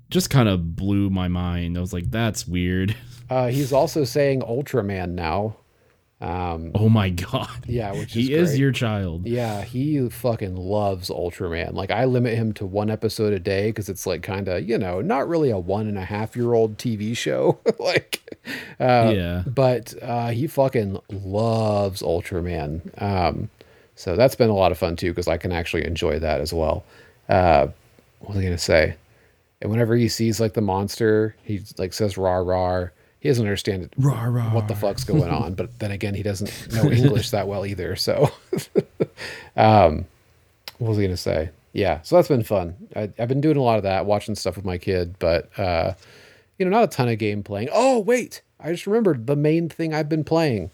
just 0.10 0.30
kind 0.30 0.48
of 0.48 0.76
blew 0.76 1.10
my 1.10 1.28
mind. 1.28 1.78
I 1.78 1.82
was 1.82 1.92
like, 1.92 2.12
"That's 2.12 2.48
weird." 2.48 2.96
Uh, 3.30 3.48
he's 3.48 3.74
also 3.74 4.04
saying 4.04 4.42
Ultraman 4.42 5.12
now. 5.12 5.58
Um, 6.20 6.72
Oh 6.74 6.90
my 6.90 7.12
god, 7.12 7.48
yeah, 7.68 7.92
which 7.92 8.14
he 8.14 8.34
is 8.34 8.54
is 8.54 8.60
your 8.60 8.72
child. 8.72 9.28
Yeah, 9.28 9.62
he 9.64 10.10
fucking 10.10 10.56
loves 10.56 11.10
Ultraman. 11.10 11.74
Like 11.74 11.92
I 11.92 12.06
limit 12.06 12.34
him 12.36 12.54
to 12.54 12.66
one 12.66 12.90
episode 12.90 13.34
a 13.34 13.40
day 13.40 13.70
because 13.70 13.88
it's 13.88 14.08
like 14.08 14.24
kind 14.24 14.48
of 14.48 14.68
you 14.68 14.80
know 14.80 15.00
not 15.02 15.28
really 15.30 15.52
a 15.52 15.60
one 15.60 15.88
and 15.88 15.98
a 15.98 16.04
half 16.06 16.36
year 16.36 16.54
old 16.54 16.78
TV 16.80 17.16
show. 17.16 17.60
like, 17.80 18.40
uh, 18.80 19.12
Yeah. 19.16 19.44
but 19.46 19.94
uh, 20.02 20.30
he 20.30 20.48
fucking 20.48 21.00
loves 21.12 22.02
Ultraman. 22.02 22.82
Um, 23.02 23.50
so 23.96 24.16
that's 24.16 24.36
been 24.36 24.50
a 24.50 24.56
lot 24.56 24.72
of 24.72 24.78
fun 24.80 24.96
too 24.96 25.12
because 25.12 25.28
I 25.28 25.38
can 25.38 25.52
actually 25.52 25.86
enjoy 25.86 26.18
that 26.20 26.42
as 26.42 26.52
well. 26.52 26.84
Uh, 27.30 27.68
what 28.22 28.30
was 28.30 28.38
I 28.40 28.44
gonna 28.44 28.58
say? 28.58 28.96
And 29.62 29.70
whenever 29.70 29.96
he 29.96 30.08
sees 30.08 30.40
like 30.40 30.54
the 30.54 30.62
monster, 30.62 31.36
he 31.44 31.62
like 31.78 31.94
says 31.94 32.18
"rah 32.18 32.38
rah." 32.38 32.88
He 33.20 33.30
doesn't 33.30 33.44
understand 33.46 33.84
it, 33.84 33.94
Rah, 33.98 34.26
rah. 34.26 34.54
what 34.54 34.68
the 34.68 34.76
fuck's 34.76 35.04
going 35.04 35.30
on. 35.30 35.56
But 35.56 35.80
then 35.80 35.92
again, 35.92 36.14
he 36.14 36.24
doesn't 36.24 36.72
know 36.74 36.90
English 36.92 37.32
that 37.32 37.48
well 37.48 37.66
either. 37.66 37.96
So, 37.96 38.30
um, 39.56 40.06
what 40.78 40.90
was 40.90 41.00
I 41.00 41.04
gonna 41.04 41.18
say? 41.18 41.50
Yeah, 41.74 42.02
so 42.02 42.16
that's 42.16 42.28
been 42.28 42.44
fun. 42.44 42.76
I, 42.96 43.10
I've 43.20 43.28
been 43.28 43.42
doing 43.42 43.58
a 43.58 43.62
lot 43.62 43.78
of 43.78 43.84
that, 43.84 44.06
watching 44.06 44.36
stuff 44.36 44.56
with 44.56 44.66
my 44.66 44.78
kid, 44.78 45.16
but 45.20 45.50
uh, 45.60 45.94
you 46.58 46.66
know, 46.66 46.72
not 46.72 46.84
a 46.84 46.88
ton 46.88 47.10
of 47.10 47.18
game 47.18 47.44
playing. 47.44 47.70
Oh 47.72 48.00
wait, 48.00 48.42
I 48.60 48.72
just 48.72 48.88
remembered 48.88 49.28
the 49.28 49.36
main 49.36 49.70
thing 49.70 49.94
I've 49.94 50.10
been 50.10 50.24
playing. 50.24 50.72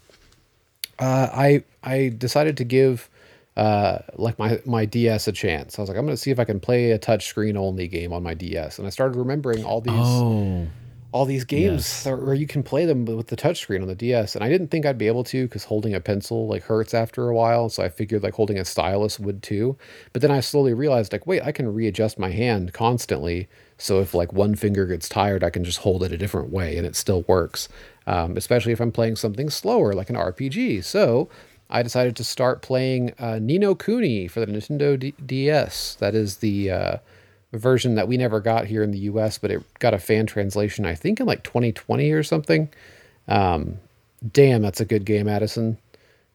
Uh, 0.98 1.28
I 1.32 1.64
I 1.82 2.14
decided 2.16 2.56
to 2.58 2.64
give 2.64 3.08
uh, 3.56 3.98
like 4.14 4.38
my 4.38 4.60
my 4.64 4.84
DS 4.84 5.28
a 5.28 5.32
chance. 5.32 5.78
I 5.78 5.82
was 5.82 5.88
like, 5.88 5.98
I'm 5.98 6.04
gonna 6.04 6.16
see 6.16 6.30
if 6.30 6.38
I 6.38 6.44
can 6.44 6.60
play 6.60 6.90
a 6.92 6.98
touchscreen 6.98 7.56
only 7.56 7.88
game 7.88 8.12
on 8.12 8.22
my 8.22 8.34
DS, 8.34 8.78
and 8.78 8.86
I 8.86 8.90
started 8.90 9.16
remembering 9.18 9.64
all 9.64 9.80
these 9.80 9.94
Oh, 9.94 10.66
all 11.14 11.24
these 11.24 11.44
games 11.44 12.04
Yes. 12.04 12.06
where 12.06 12.34
you 12.34 12.46
can 12.48 12.64
play 12.64 12.84
them 12.84 13.04
with 13.04 13.28
the 13.28 13.36
touchscreen 13.36 13.80
on 13.80 13.86
the 13.86 13.94
DS. 13.94 14.34
And 14.34 14.42
I 14.42 14.48
didn't 14.48 14.66
think 14.72 14.84
I'd 14.84 14.98
be 14.98 15.06
able 15.06 15.22
to 15.24 15.44
because 15.44 15.62
holding 15.62 15.94
a 15.94 16.00
pencil 16.00 16.48
like 16.48 16.64
hurts 16.64 16.92
after 16.92 17.28
a 17.28 17.34
while. 17.34 17.68
So 17.68 17.84
I 17.84 17.88
figured 17.88 18.24
like 18.24 18.34
holding 18.34 18.58
a 18.58 18.64
stylus 18.64 19.20
would 19.20 19.40
too. 19.40 19.76
But 20.12 20.22
then 20.22 20.32
I 20.32 20.40
slowly 20.40 20.74
realized 20.74 21.12
like, 21.12 21.24
wait, 21.24 21.42
I 21.44 21.52
can 21.52 21.72
readjust 21.72 22.18
my 22.18 22.30
hand 22.30 22.72
constantly. 22.72 23.48
So 23.78 24.00
if 24.00 24.12
like 24.12 24.32
one 24.32 24.56
finger 24.56 24.86
gets 24.86 25.08
tired, 25.08 25.44
I 25.44 25.50
can 25.50 25.62
just 25.62 25.78
hold 25.78 26.02
it 26.02 26.10
a 26.10 26.18
different 26.18 26.50
way 26.50 26.76
and 26.76 26.84
it 26.84 26.96
still 26.96 27.22
works. 27.28 27.68
Um, 28.08 28.36
especially 28.36 28.72
if 28.72 28.80
I'm 28.80 28.90
playing 28.90 29.14
something 29.14 29.50
slower 29.50 29.92
like 29.92 30.10
an 30.10 30.16
RPG. 30.16 30.82
So 30.82 31.28
I 31.70 31.84
decided 31.84 32.16
to 32.16 32.24
start 32.24 32.60
playing 32.60 33.12
uh, 33.20 33.38
Ni 33.40 33.58
no 33.58 33.76
Kuni 33.76 34.26
for 34.26 34.40
the 34.40 34.46
Nintendo 34.46 34.98
D- 34.98 35.14
DS. 35.24 35.94
That 36.00 36.16
is 36.16 36.38
the 36.38 36.72
uh, 36.72 36.96
version 37.54 37.94
that 37.94 38.08
we 38.08 38.16
never 38.16 38.40
got 38.40 38.66
here 38.66 38.82
in 38.82 38.90
the 38.90 38.98
US, 39.00 39.38
but 39.38 39.50
it 39.50 39.62
got 39.78 39.94
a 39.94 39.98
fan 39.98 40.26
translation, 40.26 40.84
I 40.86 40.94
think 40.94 41.20
in 41.20 41.26
like 41.26 41.42
2020 41.44 42.10
or 42.12 42.22
something. 42.22 42.68
Um, 43.28 43.78
damn, 44.32 44.62
that's 44.62 44.80
a 44.80 44.84
good 44.84 45.04
game, 45.04 45.28
Addison. 45.28 45.78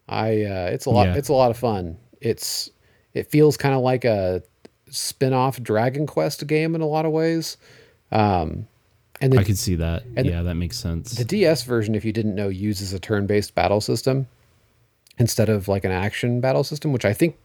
I 0.07 0.43
uh, 0.43 0.69
it's 0.71 0.85
a 0.85 0.89
lot 0.89 1.07
Yeah. 1.07 1.15
it's 1.15 1.29
a 1.29 1.33
lot 1.33 1.51
of 1.51 1.57
fun. 1.57 1.97
It's 2.21 2.69
it 3.13 3.27
feels 3.27 3.57
kind 3.57 3.75
of 3.75 3.81
like 3.81 4.05
a 4.05 4.41
spin-off 4.89 5.61
Dragon 5.61 6.07
Quest 6.07 6.45
game 6.47 6.73
in 6.75 6.81
a 6.81 6.87
lot 6.87 7.05
of 7.05 7.11
ways. 7.11 7.57
Um, 8.11 8.67
and 9.21 9.33
the, 9.33 9.37
I 9.39 9.43
could 9.43 9.57
see 9.57 9.75
that. 9.75 10.03
Yeah, 10.15 10.41
that 10.43 10.55
makes 10.55 10.77
sense. 10.79 11.11
the 11.11 11.25
DS 11.25 11.63
version, 11.63 11.93
if 11.93 12.05
you 12.05 12.11
didn't 12.13 12.35
know, 12.35 12.47
uses 12.47 12.93
a 12.93 12.99
turn-based 12.99 13.53
battle 13.53 13.81
system 13.81 14.27
instead 15.19 15.49
of 15.49 15.67
like 15.67 15.83
an 15.83 15.91
action 15.91 16.39
battle 16.41 16.63
system, 16.63 16.91
which 16.93 17.05
I 17.05 17.13
think 17.13 17.35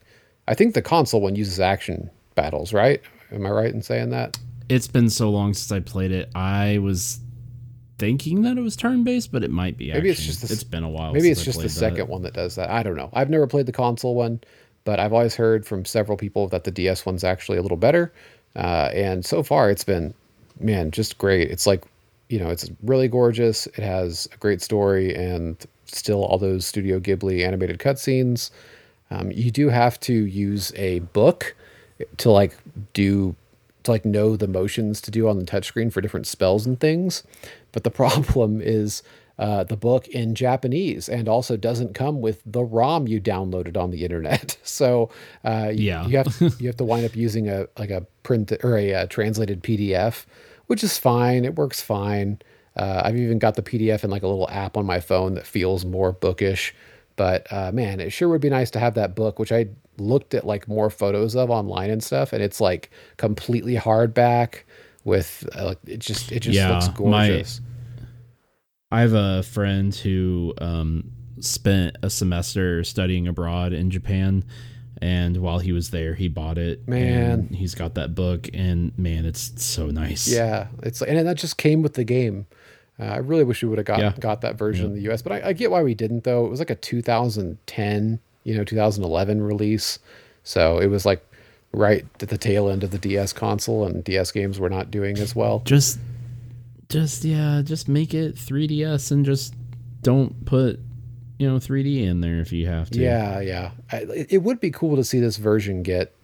I 0.49 0.55
think 0.55 0.75
the 0.75 0.83
console 0.83 1.21
one 1.21 1.35
uses 1.37 1.61
action 1.61 2.11
battles, 2.35 2.73
right? 2.73 3.01
Am 3.33 3.47
I 3.47 3.51
right 3.51 3.73
in 3.73 3.83
saying 3.83 4.11
that? 4.11 4.39
it's 4.69 4.87
been 4.87 5.11
so 5.11 5.31
long 5.31 5.55
since 5.55 5.71
I 5.73 5.81
played 5.81 6.13
it. 6.13 6.31
I 6.35 6.79
was 6.79 7.21
thinking 7.99 8.43
that 8.43 8.59
it 8.59 8.61
was 8.61 8.77
turn 8.77 9.05
based, 9.05 9.33
but 9.33 9.45
it 9.45 9.51
might 9.51 9.77
be. 9.77 9.93
Maybe 9.93 10.11
it's 10.11 10.25
just 10.25 10.47
the 10.47 10.53
it's 10.53 10.65
been 10.65 10.85
a 10.85 10.89
while. 10.89 11.13
Maybe 11.13 11.31
it's 11.31 11.45
just 11.45 11.61
the 11.61 11.69
second 11.69 11.99
that. 11.99 12.09
one 12.09 12.23
that 12.23 12.35
does 12.35 12.55
that. 12.57 12.71
I 12.71 12.83
don't 12.83 12.97
know. 12.97 13.11
I've 13.13 13.31
never 13.31 13.47
played 13.47 13.67
the 13.67 13.73
console 13.73 14.15
one, 14.15 14.41
but 14.85 14.99
I've 14.99 15.13
always 15.13 15.35
heard 15.35 15.67
from 15.67 15.85
several 15.85 16.17
people 16.17 16.49
that 16.49 16.65
the 16.65 16.71
DS 16.71 17.05
one's 17.07 17.25
actually 17.25 17.59
a 17.59 17.63
little 17.63 17.77
better. 17.77 18.13
Uh, 18.57 18.91
and 18.95 19.25
so 19.25 19.43
far, 19.43 19.71
it's 19.71 19.85
been, 19.85 20.15
man, 20.61 20.91
just 20.91 21.19
great. 21.19 21.51
It's 21.51 21.67
like, 21.67 21.85
you 22.29 22.39
know, 22.39 22.49
it's 22.49 22.71
really 22.83 23.09
gorgeous. 23.09 23.67
It 23.67 23.83
has 23.83 24.29
a 24.33 24.37
great 24.39 24.63
story 24.63 25.15
and 25.15 25.57
still 25.87 26.25
all 26.25 26.39
those 26.39 26.67
Studio 26.67 26.99
Ghibli 26.99 27.47
animated 27.47 27.79
cutscenes. 27.79 28.51
Um, 29.11 29.31
you 29.31 29.51
do 29.51 29.69
have 29.69 30.01
to 30.01 30.13
use 30.13 30.73
a 30.77 31.01
book 31.01 31.55
to 32.19 32.31
like 32.31 32.57
do 32.93 33.35
to 33.85 33.91
like 33.91 34.05
know 34.05 34.35
the 34.37 34.49
motions 34.49 35.01
to 35.03 35.11
do 35.11 35.29
on 35.29 35.39
the 35.39 35.45
touchscreen 35.45 35.93
for 35.93 36.01
different 36.01 36.27
spells 36.27 36.65
and 36.67 36.81
things. 36.81 37.23
But 37.73 37.85
the 37.85 37.91
problem 38.03 38.61
is 38.63 39.03
uh, 39.39 39.65
the 39.65 39.77
book 39.77 40.07
in 40.09 40.35
Japanese 40.35 41.09
and 41.09 41.29
also 41.29 41.57
doesn't 41.57 41.93
come 41.95 42.21
with 42.21 42.41
the 42.47 42.63
ROM 42.65 43.09
you 43.09 43.21
downloaded 43.21 43.77
on 43.77 43.91
the 43.91 44.05
internet. 44.05 44.57
So 44.67 45.11
uh, 45.45 45.71
you, 45.73 45.85
Yeah. 45.85 46.07
you 46.07 46.17
have 46.17 46.41
you 46.61 46.67
have 46.67 46.77
to 46.79 46.85
wind 46.85 47.05
up 47.05 47.15
using 47.15 47.49
a 47.49 47.69
like 47.79 47.91
a 47.91 48.07
print 48.23 48.53
or 48.65 48.77
a, 48.77 48.95
uh 48.95 49.07
translated 49.07 49.63
PDF, 49.63 50.25
which 50.67 50.83
is 50.83 50.99
fine. 50.99 51.45
It 51.45 51.55
works 51.57 51.81
fine. 51.81 52.41
Uh, 52.77 53.03
I've 53.05 53.17
even 53.17 53.39
got 53.39 53.55
the 53.55 53.63
PDF 53.63 54.03
in 54.03 54.11
like 54.11 54.23
a 54.25 54.27
little 54.27 54.49
app 54.51 54.77
on 54.77 54.85
my 54.85 54.99
phone 54.99 55.35
that 55.35 55.47
feels 55.47 55.85
more 55.85 56.11
bookish. 56.11 56.75
But 57.17 57.47
uh, 57.53 57.71
man, 57.73 58.01
it 58.01 58.11
sure 58.11 58.29
would 58.31 58.41
be 58.41 58.51
nice 58.51 58.71
to 58.73 58.81
have 58.81 58.95
that 58.95 59.15
book, 59.15 59.39
which 59.39 59.53
I 59.53 59.69
looked 59.99 60.35
at 60.35 60.47
like 60.47 60.67
more 60.69 60.91
photos 60.91 61.35
of 61.37 61.51
online 61.51 61.91
and 61.91 62.03
stuff, 62.03 62.33
and 62.33 62.43
it's 62.43 62.61
like 62.61 62.91
completely 63.17 63.77
hardback 63.77 64.61
with 65.05 65.49
uh, 65.55 65.75
it 65.87 65.99
just 65.99 66.33
it 66.33 66.41
just 66.41 66.57
Yeah, 66.57 66.71
looks 66.73 66.89
my- 66.89 66.95
gorgeous. 67.29 67.61
I 68.91 69.01
have 69.01 69.13
a 69.15 69.43
friend 69.43 69.93
who 69.95 70.55
um, 70.59 71.11
spent 71.41 71.97
a 72.03 72.11
semester 72.11 72.85
studying 72.85 73.27
abroad 73.27 73.73
in 73.73 73.91
Japan, 73.91 74.45
and 75.03 75.39
while 75.39 75.59
he 75.59 75.73
was 75.73 75.91
there, 75.91 76.15
he 76.15 76.29
bought 76.29 76.59
it. 76.59 76.87
Man. 76.87 77.31
and 77.41 77.57
he's 77.57 77.75
got 77.75 77.95
that 77.95 78.15
book, 78.15 78.49
and 78.55 78.97
man, 78.97 79.25
it's 79.25 79.53
so 79.65 79.87
nice. 79.87 80.29
Yeah, 80.29 80.69
it's 80.85 81.01
like, 81.01 81.11
and 81.11 81.27
that 81.27 81.37
just 81.37 81.57
came 81.59 81.83
with 81.83 81.95
the 81.95 82.05
game. 82.05 82.47
Uh, 83.01 83.07
I 83.07 83.17
really 83.17 83.43
wish 83.43 83.61
we 83.65 83.69
would 83.69 83.79
have 83.79 83.87
got 83.87 83.99
Yeah. 83.99 84.13
got 84.21 84.43
that 84.43 84.57
version 84.57 84.87
in 84.87 84.95
the 84.95 85.01
U.S., 85.03 85.23
but 85.23 85.33
I, 85.33 85.49
I 85.49 85.53
get 85.55 85.73
why 85.73 85.83
we 85.83 85.95
didn't 85.95 86.23
though. 86.23 86.47
It 86.47 86.51
was 86.51 86.61
like 86.61 86.71
a 86.71 86.77
2010, 86.77 88.21
you 88.45 88.55
know, 88.55 88.65
2011 88.65 89.43
release, 89.43 89.99
so 90.43 90.79
it 90.79 90.87
was 90.87 91.05
like 91.05 91.27
right 91.73 92.07
at 92.21 92.29
the 92.29 92.39
tail 92.39 92.69
end 92.69 92.85
of 92.85 92.93
the 92.93 92.99
DS 92.99 93.33
console, 93.33 93.85
and 93.85 94.05
DS 94.05 94.31
games 94.31 94.61
were 94.61 94.71
not 94.71 94.91
doing 94.91 95.19
as 95.19 95.35
well. 95.35 95.61
just, 95.65 95.99
just 96.89 97.25
yeah, 97.25 97.63
just 97.65 97.89
make 97.89 98.15
it 98.15 98.37
3ds 98.37 99.11
and 99.11 99.25
just 99.25 99.55
don't 100.03 100.45
put, 100.45 100.79
you 101.39 101.49
know, 101.49 101.57
3D 101.57 102.05
in 102.05 102.21
there 102.21 102.39
if 102.39 102.53
you 102.53 102.67
have 102.67 102.91
to. 102.91 103.01
Yeah, 103.01 103.41
yeah. 103.41 103.71
I, 103.91 103.97
it 104.03 104.27
it 104.35 104.39
would 104.39 104.61
be 104.61 104.71
cool 104.71 104.95
to 104.97 105.03
see 105.05 105.19
this 105.19 105.39
version 105.39 105.83
get, 105.83 106.15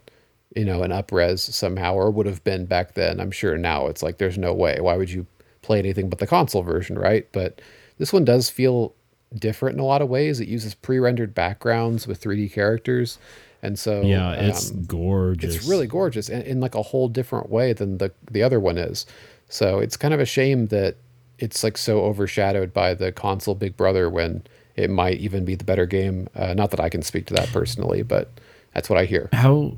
you 0.55 0.65
know, 0.65 0.83
an 0.83 0.91
upres 0.91 1.41
somehow, 1.41 1.95
or 1.95 2.11
would 2.11 2.27
have 2.27 2.45
been 2.45 2.67
back 2.67 2.95
then. 2.95 3.21
I'm 3.21 3.31
sure 3.31 3.57
now 3.57 3.87
it's 3.87 4.03
like 4.03 4.19
there's 4.19 4.39
no 4.39 4.53
way. 4.53 4.79
Why 4.81 4.97
would 4.97 5.11
you 5.11 5.27
play 5.63 5.79
anything 5.79 6.09
but 6.09 6.19
the 6.19 6.27
console 6.27 6.63
version, 6.63 6.99
right? 6.99 7.27
But 7.33 7.61
this 7.99 8.13
one 8.13 8.25
does 8.25 8.51
feel 8.51 8.95
different 9.35 9.75
in 9.75 9.81
a 9.81 9.87
lot 9.87 10.03
of 10.03 10.09
ways. 10.09 10.40
It 10.40 10.49
uses 10.49 10.75
pre-rendered 10.75 11.35
backgrounds 11.35 12.07
with 12.07 12.23
3D 12.23 12.53
characters, 12.53 13.19
and 13.62 13.79
so 13.79 14.03
yeah, 14.03 14.33
it's 14.33 14.71
um, 14.71 14.85
gorgeous. 14.85 15.57
it's 15.57 15.66
really 15.66 15.87
gorgeous 15.87 16.29
in, 16.29 16.43
in 16.43 16.61
like 16.61 16.75
a 16.75 16.83
whole 16.83 17.09
different 17.09 17.51
way 17.51 17.73
than 17.73 17.99
the 17.99 18.12
the 18.31 18.43
other 18.43 18.61
one 18.61 18.79
is. 18.79 19.07
So 19.49 19.79
it's 19.81 19.97
kind 19.97 20.14
of 20.14 20.21
a 20.21 20.25
shame 20.27 20.66
that 20.66 20.97
it's 21.38 21.64
like 21.64 21.77
so 21.77 22.03
overshadowed 22.05 22.73
by 22.73 22.95
the 22.95 23.12
console 23.12 23.55
Big 23.55 23.77
Brother 23.77 24.09
when 24.09 24.45
it 24.77 24.90
might 24.90 25.19
even 25.19 25.45
be 25.45 25.55
the 25.55 25.64
better 25.64 25.87
game. 25.87 26.29
Uh, 26.35 26.55
not 26.55 26.71
that 26.71 26.81
I 26.81 26.88
can 26.88 27.03
speak 27.03 27.27
to 27.27 27.35
that 27.35 27.49
personally, 27.49 28.03
but 28.03 28.31
that's 28.75 28.88
what 28.88 28.99
I 28.99 29.05
hear. 29.05 29.29
how. 29.33 29.77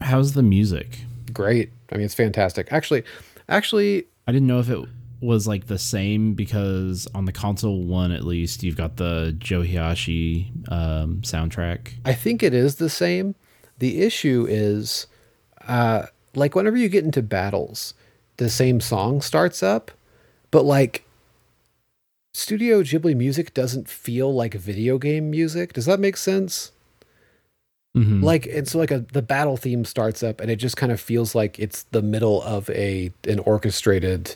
How's 0.00 0.32
the 0.32 0.42
music? 0.42 0.98
Great. 1.32 1.70
I 1.92 1.96
mean, 1.96 2.04
it's 2.04 2.14
fantastic. 2.14 2.72
Actually, 2.72 3.04
actually, 3.48 4.06
I 4.26 4.32
didn't 4.32 4.48
know 4.48 4.58
if 4.58 4.68
it 4.68 4.88
was 5.22 5.46
like 5.46 5.66
the 5.66 5.78
same 5.78 6.34
because 6.34 7.06
on 7.14 7.24
the 7.24 7.32
console 7.32 7.82
one 7.84 8.10
at 8.12 8.24
least 8.24 8.62
you've 8.62 8.76
got 8.76 8.96
the 8.96 9.34
Joe 9.38 9.62
Hisaishi 9.62 10.50
um, 10.70 11.18
soundtrack. 11.22 11.92
I 12.04 12.12
think 12.14 12.42
it 12.42 12.52
is 12.52 12.76
the 12.76 12.90
same. 12.90 13.34
The 13.78 14.02
issue 14.02 14.46
is, 14.48 15.06
uh, 15.66 16.06
like 16.34 16.54
whenever 16.54 16.76
you 16.76 16.88
get 16.88 17.04
into 17.04 17.22
battles, 17.22 17.94
the 18.36 18.50
same 18.50 18.80
song 18.80 19.20
starts 19.20 19.62
up, 19.62 19.90
but 20.50 20.64
like 20.64 21.04
Studio 22.34 22.82
Ghibli 22.82 23.14
music 23.14 23.52
doesn't 23.54 23.88
feel 23.88 24.32
like 24.32 24.54
video 24.54 24.98
game 24.98 25.30
music. 25.30 25.72
Does 25.72 25.86
that 25.86 26.00
make 26.00 26.16
sense? 26.16 26.72
Mhm. 27.96 28.22
Like 28.22 28.48
so 28.64 28.78
like 28.78 28.90
a 28.90 29.00
the 29.12 29.20
battle 29.20 29.58
theme 29.58 29.84
starts 29.84 30.22
up 30.22 30.40
and 30.40 30.50
it 30.50 30.56
just 30.56 30.76
kind 30.76 30.90
of 30.90 30.98
feels 31.00 31.34
like 31.34 31.58
it's 31.58 31.82
the 31.90 32.00
middle 32.00 32.42
of 32.42 32.70
a 32.70 33.12
an 33.28 33.38
orchestrated 33.40 34.34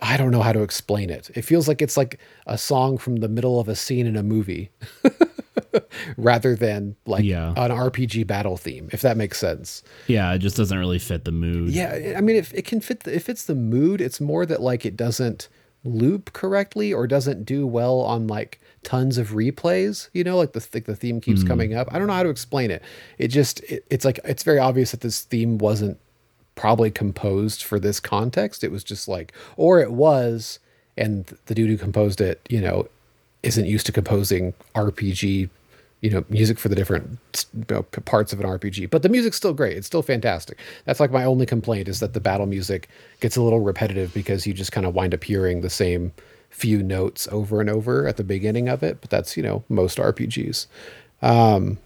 I 0.00 0.16
don't 0.16 0.30
know 0.30 0.42
how 0.42 0.52
to 0.52 0.62
explain 0.62 1.10
it. 1.10 1.30
It 1.34 1.42
feels 1.42 1.68
like 1.68 1.82
it's 1.82 1.96
like 1.96 2.18
a 2.46 2.56
song 2.56 2.98
from 2.98 3.16
the 3.16 3.28
middle 3.28 3.58
of 3.58 3.68
a 3.68 3.74
scene 3.74 4.06
in 4.06 4.16
a 4.16 4.22
movie 4.22 4.70
rather 6.16 6.54
than 6.54 6.96
like 7.06 7.24
Yeah. 7.24 7.50
an 7.56 7.70
RPG 7.70 8.26
battle 8.26 8.56
theme, 8.56 8.88
if 8.92 9.00
that 9.02 9.16
makes 9.16 9.38
sense. 9.38 9.82
yeah, 10.06 10.32
it 10.32 10.38
just 10.38 10.56
doesn't 10.56 10.78
really 10.78 10.98
fit 10.98 11.24
the 11.24 11.32
mood. 11.32 11.70
Yeah, 11.70 12.14
I 12.16 12.20
mean, 12.20 12.36
if 12.36 12.52
it 12.54 12.64
can 12.64 12.80
fit, 12.80 13.00
the, 13.00 13.14
if 13.14 13.28
it's 13.28 13.44
the 13.44 13.54
mood, 13.54 14.00
it's 14.00 14.20
more 14.20 14.46
that 14.46 14.60
like 14.60 14.86
it 14.86 14.96
doesn't 14.96 15.48
loop 15.84 16.32
correctly 16.32 16.92
or 16.92 17.06
doesn't 17.06 17.44
do 17.44 17.66
well 17.66 18.00
on 18.00 18.26
like 18.26 18.60
tons 18.82 19.18
of 19.18 19.30
replays. 19.30 20.08
You 20.12 20.24
know, 20.24 20.36
like 20.36 20.52
the 20.52 20.66
like 20.74 20.84
the 20.84 20.96
theme 20.96 21.20
keeps 21.20 21.42
hmm. 21.42 21.48
coming 21.48 21.74
up. 21.74 21.88
I 21.92 21.98
don't 21.98 22.06
know 22.06 22.14
how 22.14 22.22
to 22.22 22.30
explain 22.30 22.70
it. 22.70 22.82
It 23.18 23.28
just 23.28 23.60
it, 23.64 23.84
it's 23.90 24.04
like 24.04 24.20
it's 24.24 24.42
very 24.42 24.58
obvious 24.58 24.92
that 24.92 25.00
this 25.00 25.22
theme 25.22 25.58
wasn't 25.58 25.98
probably 26.58 26.90
composed 26.90 27.62
for 27.62 27.78
this 27.78 28.00
context. 28.00 28.64
It 28.64 28.72
was 28.72 28.82
just 28.82 29.06
like, 29.06 29.32
or 29.56 29.80
it 29.80 29.92
was, 29.92 30.58
and 30.96 31.24
the 31.46 31.54
dude 31.54 31.70
who 31.70 31.78
composed 31.78 32.20
it, 32.20 32.44
you 32.48 32.60
know, 32.60 32.88
isn't 33.44 33.64
used 33.64 33.86
to 33.86 33.92
composing 33.92 34.52
RPG, 34.74 35.48
you 36.00 36.10
know, 36.10 36.24
music 36.28 36.58
for 36.58 36.68
the 36.68 36.74
different 36.74 37.16
parts 38.04 38.32
of 38.32 38.40
an 38.40 38.46
RPG. 38.46 38.90
But 38.90 39.02
the 39.02 39.08
music's 39.08 39.36
still 39.36 39.54
great. 39.54 39.76
It's 39.76 39.86
still 39.86 40.02
fantastic. 40.02 40.58
That's 40.84 40.98
like 40.98 41.12
my 41.12 41.24
only 41.24 41.46
complaint 41.46 41.86
is 41.86 42.00
that 42.00 42.12
the 42.12 42.20
battle 42.20 42.46
music 42.46 42.88
gets 43.20 43.36
a 43.36 43.42
little 43.42 43.60
repetitive 43.60 44.12
because 44.12 44.44
you 44.44 44.52
just 44.52 44.72
kind 44.72 44.84
of 44.84 44.96
wind 44.96 45.14
up 45.14 45.22
hearing 45.22 45.60
the 45.60 45.70
same 45.70 46.12
few 46.50 46.82
notes 46.82 47.28
over 47.30 47.60
and 47.60 47.70
over 47.70 48.08
at 48.08 48.16
the 48.16 48.24
beginning 48.24 48.68
of 48.68 48.82
it. 48.82 49.00
But 49.00 49.10
that's, 49.10 49.36
you 49.36 49.44
know, 49.44 49.62
most 49.68 49.98
RPGs. 49.98 50.66
Um, 51.22 51.78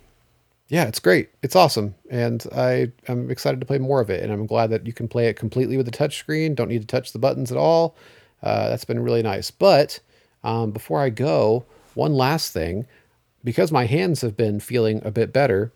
yeah, 0.73 0.85
it's 0.85 1.01
great. 1.01 1.29
It's 1.43 1.55
awesome. 1.55 1.95
And 2.09 2.47
I 2.57 2.93
am 3.07 3.31
excited 3.31 3.61
to 3.61 3.67
play 3.67 3.77
more 3.77 4.01
of 4.01 4.09
it. 4.09 4.23
And 4.23 4.33
I'm 4.33 4.47
glad 4.47 4.71
that 4.71 4.87
you 4.87 4.95
can 4.95 5.07
play 5.07 5.27
it 5.27 5.37
completely 5.37 5.77
with 5.77 5.85
the 5.85 5.93
touchscreen. 5.93 6.55
Don't 6.55 6.71
need 6.71 6.81
to 6.81 6.87
touch 6.87 7.13
the 7.13 7.19
buttons 7.19 7.53
at 7.53 7.59
all. 7.59 7.95
Uh, 8.43 8.71
that's 8.71 8.87
been 8.87 9.03
really 9.03 9.23
nice. 9.23 9.51
But 9.51 10.01
um, 10.43 10.71
before 10.71 11.01
I 11.01 11.11
go, 11.11 11.67
one 11.93 12.15
last 12.15 12.55
thing 12.55 12.87
because 13.45 13.71
my 13.71 13.85
hands 13.85 14.23
have 14.23 14.35
been 14.35 14.61
feeling 14.61 15.03
a 15.05 15.11
bit 15.11 15.31
better, 15.31 15.73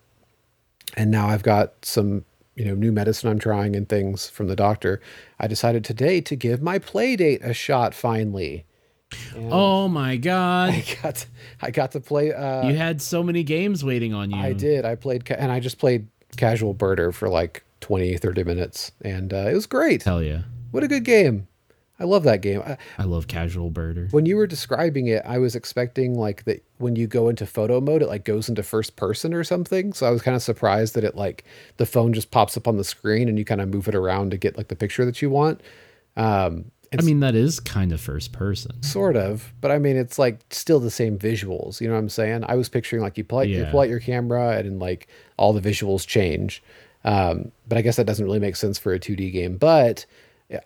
and 0.95 1.11
now 1.11 1.27
I've 1.27 1.43
got 1.43 1.85
some 1.85 2.25
you 2.55 2.65
know 2.65 2.73
new 2.73 2.91
medicine 2.91 3.29
I'm 3.29 3.37
trying 3.37 3.75
and 3.75 3.87
things 3.87 4.27
from 4.27 4.47
the 4.47 4.55
doctor. 4.55 4.99
I 5.39 5.45
decided 5.45 5.83
today 5.83 6.21
to 6.21 6.35
give 6.35 6.59
my 6.59 6.79
play 6.79 7.15
date 7.15 7.41
a 7.43 7.53
shot. 7.53 7.93
Finally, 7.93 8.65
Oh 9.35 9.87
my 9.87 10.17
god. 10.17 10.69
I 10.73 10.83
got 11.01 11.25
I 11.61 11.71
got 11.71 11.91
to 11.93 11.99
play. 11.99 12.33
Uh, 12.33 12.67
you 12.67 12.75
had 12.75 13.01
so 13.01 13.23
many 13.23 13.43
games 13.43 13.83
waiting 13.83 14.13
on 14.13 14.31
you. 14.31 14.37
I 14.37 14.53
did. 14.53 14.85
I 14.85 14.95
played, 14.95 15.25
ca- 15.25 15.35
and 15.37 15.51
I 15.51 15.59
just 15.59 15.77
played 15.77 16.07
Casual 16.35 16.75
Birder 16.75 17.13
for 17.13 17.29
like 17.29 17.63
20, 17.81 18.17
30 18.17 18.43
minutes, 18.43 18.91
and 19.01 19.33
uh, 19.33 19.47
it 19.49 19.53
was 19.53 19.65
great. 19.65 20.03
Hell 20.03 20.21
yeah. 20.21 20.41
What 20.71 20.83
a 20.83 20.87
good 20.87 21.05
game! 21.05 21.47
I 21.99 22.03
love 22.03 22.23
that 22.23 22.41
game. 22.41 22.61
I, 22.63 22.77
I 22.99 23.03
love 23.05 23.27
Casual 23.27 23.71
Birder. 23.71 24.11
when 24.11 24.25
you 24.27 24.35
were 24.35 24.45
describing 24.45 25.07
it, 25.07 25.23
I 25.25 25.39
was 25.39 25.55
expecting 25.55 26.13
like 26.13 26.43
that 26.43 26.63
when 26.77 26.95
you 26.95 27.07
go 27.07 27.29
into 27.29 27.45
photo 27.47 27.79
mode, 27.81 28.01
it 28.03 28.07
like 28.07 28.23
goes 28.25 28.49
into 28.49 28.61
first 28.61 28.95
person 28.97 29.33
or 29.33 29.43
something. 29.43 29.93
So 29.93 30.05
I 30.05 30.11
was 30.11 30.21
kind 30.21 30.35
of 30.35 30.43
surprised 30.43 30.93
that 30.95 31.03
it 31.03 31.15
like 31.15 31.43
the 31.77 31.85
phone 31.87 32.13
just 32.13 32.29
pops 32.29 32.55
up 32.57 32.67
on 32.67 32.77
the 32.77 32.83
screen 32.83 33.29
and 33.29 33.39
you 33.39 33.45
kind 33.45 33.61
of 33.61 33.69
move 33.69 33.87
it 33.87 33.95
around 33.95 34.31
to 34.31 34.37
get 34.37 34.57
like 34.57 34.67
the 34.67 34.75
picture 34.75 35.05
that 35.05 35.21
you 35.21 35.29
want. 35.31 35.61
Um, 36.17 36.71
I 36.97 37.01
mean, 37.01 37.19
that 37.19 37.35
is 37.35 37.59
kind 37.59 37.91
of 37.91 37.99
first 37.99 38.31
person. 38.31 38.81
sort 38.83 39.15
of, 39.17 39.53
but 39.61 39.71
I 39.71 39.79
mean, 39.79 39.97
it's 39.97 40.17
like 40.17 40.39
still 40.51 40.79
the 40.79 40.91
same 40.91 41.17
visuals. 41.17 41.81
You 41.81 41.87
know 41.87 41.93
what 41.93 41.99
I'm 41.99 42.09
saying? 42.09 42.45
I 42.47 42.55
was 42.55 42.69
picturing 42.69 43.01
like 43.01 43.17
you 43.17 43.23
pull 43.23 43.39
out, 43.39 43.47
you 43.49 43.65
pull 43.71 43.81
out 43.81 43.89
your 43.89 43.99
camera 43.99 44.57
and 44.57 44.65
then 44.65 44.79
like 44.79 45.07
all 45.37 45.53
the 45.53 45.61
visuals 45.61 46.05
change. 46.07 46.63
Um, 47.03 47.51
but 47.67 47.77
I 47.77 47.81
guess 47.81 47.95
that 47.97 48.05
doesn't 48.05 48.25
really 48.25 48.39
make 48.39 48.55
sense 48.55 48.77
for 48.77 48.93
a 48.93 48.99
2D 48.99 49.31
game. 49.31 49.57
But 49.57 50.05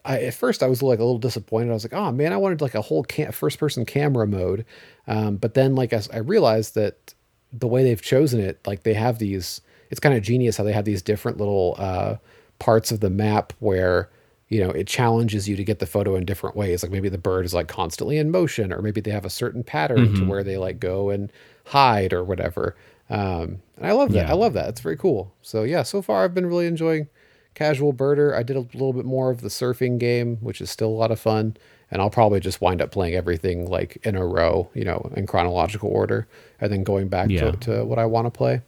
I, 0.05 0.21
at 0.23 0.33
first 0.33 0.61
I 0.63 0.67
was 0.67 0.83
like 0.83 0.99
a 0.99 1.03
little 1.03 1.17
disappointed. 1.19 1.71
I 1.71 1.73
was 1.73 1.83
like, 1.83 1.93
oh 1.93 2.11
man, 2.11 2.33
I 2.33 2.37
wanted 2.37 2.61
like 2.61 2.75
a 2.75 2.81
whole 2.81 3.03
cam- 3.03 3.31
first 3.31 3.57
person 3.59 3.85
camera 3.85 4.27
mode. 4.27 4.65
Um, 5.07 5.37
but 5.37 5.55
then 5.55 5.75
like 5.75 5.91
I, 5.93 6.01
I 6.13 6.17
realized 6.17 6.75
that 6.75 7.13
the 7.51 7.67
way 7.67 7.83
they've 7.83 8.01
chosen 8.01 8.39
it, 8.39 8.59
like 8.65 8.83
they 8.83 8.93
have 8.93 9.19
these, 9.19 9.61
it's 9.89 9.99
kind 9.99 10.15
of 10.15 10.23
genius 10.23 10.57
how 10.57 10.63
they 10.63 10.71
have 10.73 10.85
these 10.85 11.01
different 11.01 11.37
little 11.37 11.75
uh, 11.79 12.15
parts 12.59 12.91
of 12.91 12.99
the 12.99 13.09
map 13.09 13.53
where 13.59 14.09
you 14.51 14.59
know 14.59 14.69
it 14.69 14.85
challenges 14.85 15.47
you 15.47 15.55
to 15.55 15.63
get 15.63 15.79
the 15.79 15.85
photo 15.85 16.15
in 16.15 16.25
different 16.25 16.57
ways. 16.57 16.83
Like 16.83 16.91
maybe 16.91 17.07
the 17.07 17.17
bird 17.17 17.45
is 17.45 17.53
like 17.53 17.69
constantly 17.69 18.17
in 18.17 18.29
motion, 18.29 18.73
or 18.73 18.81
maybe 18.81 18.99
they 18.99 19.11
have 19.11 19.25
a 19.25 19.29
certain 19.29 19.63
pattern 19.63 19.99
mm-hmm. 19.99 20.15
to 20.15 20.25
where 20.25 20.43
they 20.43 20.57
like 20.57 20.79
go 20.79 21.09
and 21.09 21.31
hide 21.67 22.11
or 22.11 22.23
whatever. 22.23 22.75
Um, 23.09 23.61
and 23.77 23.85
I 23.85 23.93
love 23.93 24.11
that. 24.11 24.27
Yeah. 24.27 24.31
I 24.31 24.35
love 24.35 24.53
that. 24.53 24.67
It's 24.67 24.81
very 24.81 24.97
cool. 24.97 25.33
So 25.41 25.63
yeah, 25.63 25.83
so 25.83 26.01
far 26.01 26.25
I've 26.25 26.33
been 26.33 26.45
really 26.45 26.67
enjoying 26.67 27.07
Casual 27.55 27.93
Birder. 27.93 28.35
I 28.35 28.43
did 28.43 28.57
a 28.57 28.67
little 28.73 28.91
bit 28.91 29.05
more 29.05 29.31
of 29.31 29.39
the 29.39 29.47
surfing 29.47 29.97
game, 29.97 30.35
which 30.41 30.59
is 30.59 30.69
still 30.69 30.89
a 30.89 30.99
lot 30.99 31.11
of 31.11 31.19
fun. 31.19 31.55
And 31.89 32.01
I'll 32.01 32.09
probably 32.09 32.41
just 32.41 32.59
wind 32.59 32.81
up 32.81 32.91
playing 32.91 33.15
everything 33.15 33.69
like 33.69 33.99
in 34.03 34.15
a 34.15 34.25
row, 34.25 34.69
you 34.73 34.83
know, 34.83 35.11
in 35.15 35.27
chronological 35.27 35.89
order, 35.89 36.27
and 36.59 36.71
then 36.71 36.83
going 36.83 37.07
back 37.07 37.29
yeah. 37.29 37.51
to, 37.51 37.57
to 37.57 37.85
what 37.85 37.99
I 37.99 38.05
want 38.05 38.27
to 38.27 38.31
play. 38.31 38.61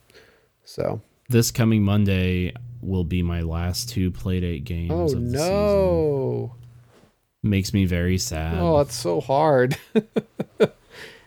So 0.64 1.02
this 1.28 1.52
coming 1.52 1.84
Monday 1.84 2.54
will 2.84 3.04
be 3.04 3.24
my 3.24 3.42
last 3.42 3.90
two 3.90 4.12
Playdate 4.12 4.64
games. 4.64 4.92
Oh 4.92 5.04
of 5.04 5.12
the 5.12 5.20
no! 5.20 6.52
Season. 6.54 6.60
Makes 7.46 7.74
me 7.74 7.86
very 7.86 8.18
sad. 8.18 8.58
Oh, 8.58 8.80
it's 8.80 8.96
so 8.96 9.20
hard. 9.20 9.78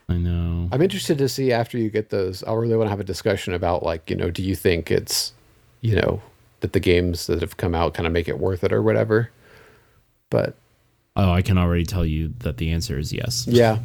I 0.09 0.15
know. 0.15 0.69
I'm 0.73 0.81
interested 0.81 1.19
to 1.19 1.29
see 1.29 1.53
after 1.53 1.77
you 1.77 1.91
get 1.91 2.11
those. 2.11 2.43
I 2.45 2.53
really 2.55 2.77
want 2.77 2.87
to 2.87 2.91
have 2.91 3.01
a 3.01 3.05
discussion 3.05 3.53
about 3.55 3.83
like, 3.83 4.09
you 4.09 4.17
know, 4.17 4.31
do 4.31 4.43
you 4.43 4.55
think 4.55 4.91
it's, 4.91 5.33
you 5.81 5.97
know, 5.97 6.23
that 6.61 6.73
the 6.73 6.81
games 6.81 7.27
that 7.27 7.41
have 7.41 7.57
come 7.57 7.75
out 7.75 7.95
kind 7.95 8.07
of 8.07 8.13
make 8.13 8.29
it 8.29 8.39
worth 8.39 8.65
it 8.65 8.73
or 8.73 8.83
whatever. 8.83 9.31
But 10.31 10.57
oh, 11.15 11.31
I 11.31 11.43
can 11.43 11.59
already 11.59 11.85
tell 11.85 12.05
you 12.05 12.33
that 12.41 12.57
the 12.57 12.71
answer 12.71 12.99
is 12.99 13.13
yes. 13.13 13.47
Yeah. 13.49 13.79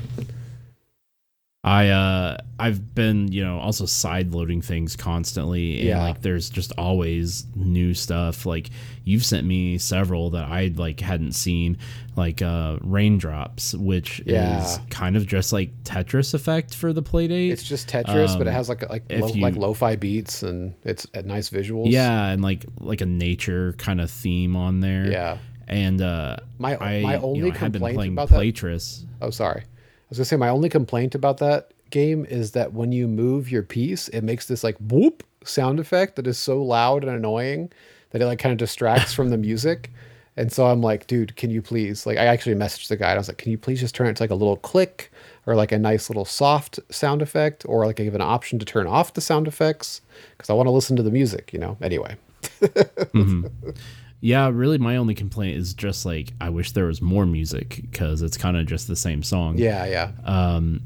I 1.63 1.89
uh 1.89 2.37
I've 2.57 2.95
been, 2.95 3.31
you 3.31 3.43
know, 3.43 3.59
also 3.59 3.85
side 3.85 4.33
loading 4.33 4.63
things 4.63 4.95
constantly 4.95 5.79
and 5.79 5.89
yeah. 5.89 6.03
like 6.07 6.21
there's 6.21 6.49
just 6.49 6.73
always 6.75 7.45
new 7.55 7.93
stuff. 7.93 8.47
Like 8.47 8.71
you've 9.03 9.23
sent 9.23 9.45
me 9.45 9.77
several 9.77 10.31
that 10.31 10.45
I 10.45 10.71
like 10.75 10.99
hadn't 10.99 11.33
seen 11.33 11.77
like 12.15 12.41
uh 12.41 12.79
Raindrops, 12.81 13.75
which 13.75 14.23
yeah. 14.25 14.63
is 14.63 14.79
kind 14.89 15.15
of 15.15 15.27
just 15.27 15.53
like 15.53 15.71
Tetris 15.83 16.33
effect 16.33 16.73
for 16.73 16.93
the 16.93 17.03
Playdate. 17.03 17.51
It's 17.51 17.63
just 17.63 17.87
Tetris, 17.87 18.29
um, 18.29 18.39
but 18.39 18.47
it 18.47 18.51
um, 18.51 18.55
has 18.55 18.67
like 18.67 18.89
like 18.89 19.03
lo- 19.11 19.27
you, 19.27 19.41
like 19.41 19.55
lo-fi 19.55 19.95
beats 19.95 20.41
and 20.41 20.73
it's 20.83 21.05
at 21.13 21.27
nice 21.27 21.51
visuals. 21.51 21.91
Yeah, 21.91 22.29
and 22.29 22.41
like 22.41 22.65
like 22.79 23.01
a 23.01 23.05
nature 23.05 23.73
kind 23.73 24.01
of 24.01 24.09
theme 24.09 24.55
on 24.55 24.79
there. 24.79 25.11
Yeah. 25.11 25.37
And 25.67 26.01
uh 26.01 26.37
my 26.57 26.75
I, 26.77 27.01
my 27.01 27.17
only 27.17 27.39
you 27.39 27.45
know, 27.51 27.51
complaint 27.51 28.13
about 28.13 28.29
Playtris. 28.29 29.01
That, 29.19 29.27
oh, 29.27 29.29
sorry 29.29 29.63
was 30.11 30.17
gonna 30.17 30.25
say 30.25 30.35
my 30.35 30.49
only 30.49 30.69
complaint 30.69 31.15
about 31.15 31.37
that 31.37 31.71
game 31.89 32.25
is 32.25 32.51
that 32.51 32.73
when 32.73 32.91
you 32.91 33.07
move 33.07 33.49
your 33.49 33.63
piece, 33.63 34.09
it 34.09 34.21
makes 34.21 34.45
this 34.45 34.63
like 34.63 34.75
whoop 34.79 35.23
sound 35.43 35.79
effect 35.79 36.17
that 36.17 36.27
is 36.27 36.37
so 36.37 36.61
loud 36.61 37.03
and 37.03 37.13
annoying 37.13 37.71
that 38.11 38.21
it 38.21 38.25
like 38.25 38.39
kind 38.39 38.51
of 38.51 38.57
distracts 38.57 39.13
from 39.13 39.29
the 39.29 39.37
music. 39.37 39.89
And 40.37 40.51
so 40.51 40.65
I'm 40.67 40.81
like, 40.81 41.07
dude, 41.07 41.35
can 41.35 41.49
you 41.49 41.61
please 41.61 42.05
like 42.05 42.17
I 42.17 42.25
actually 42.25 42.55
messaged 42.55 42.89
the 42.89 42.97
guy 42.97 43.13
I 43.13 43.17
was 43.17 43.29
like, 43.29 43.37
can 43.37 43.51
you 43.51 43.57
please 43.57 43.79
just 43.79 43.95
turn 43.95 44.07
it 44.07 44.17
to 44.17 44.23
like 44.23 44.31
a 44.31 44.35
little 44.35 44.57
click 44.57 45.11
or 45.45 45.55
like 45.55 45.71
a 45.71 45.79
nice 45.79 46.09
little 46.09 46.25
soft 46.25 46.79
sound 46.89 47.21
effect 47.21 47.65
or 47.65 47.85
like 47.85 47.99
I 47.99 48.03
give 48.03 48.15
an 48.15 48.21
option 48.21 48.59
to 48.59 48.65
turn 48.65 48.87
off 48.87 49.13
the 49.13 49.21
sound 49.21 49.47
effects 49.47 50.01
because 50.37 50.49
I 50.49 50.53
want 50.53 50.67
to 50.67 50.71
listen 50.71 50.95
to 50.97 51.03
the 51.03 51.11
music, 51.11 51.53
you 51.53 51.59
know. 51.59 51.77
Anyway. 51.81 52.17
mm-hmm. 52.61 53.45
Yeah, 54.21 54.49
really, 54.53 54.77
my 54.77 54.97
only 54.97 55.15
complaint 55.15 55.57
is 55.57 55.73
just 55.73 56.05
like 56.05 56.33
I 56.39 56.49
wish 56.49 56.71
there 56.71 56.85
was 56.85 57.01
more 57.01 57.25
music 57.25 57.79
because 57.81 58.21
it's 58.21 58.37
kind 58.37 58.55
of 58.55 58.67
just 58.67 58.87
the 58.87 58.95
same 58.95 59.23
song. 59.23 59.57
Yeah, 59.57 59.85
yeah. 59.85 60.11
Um, 60.23 60.81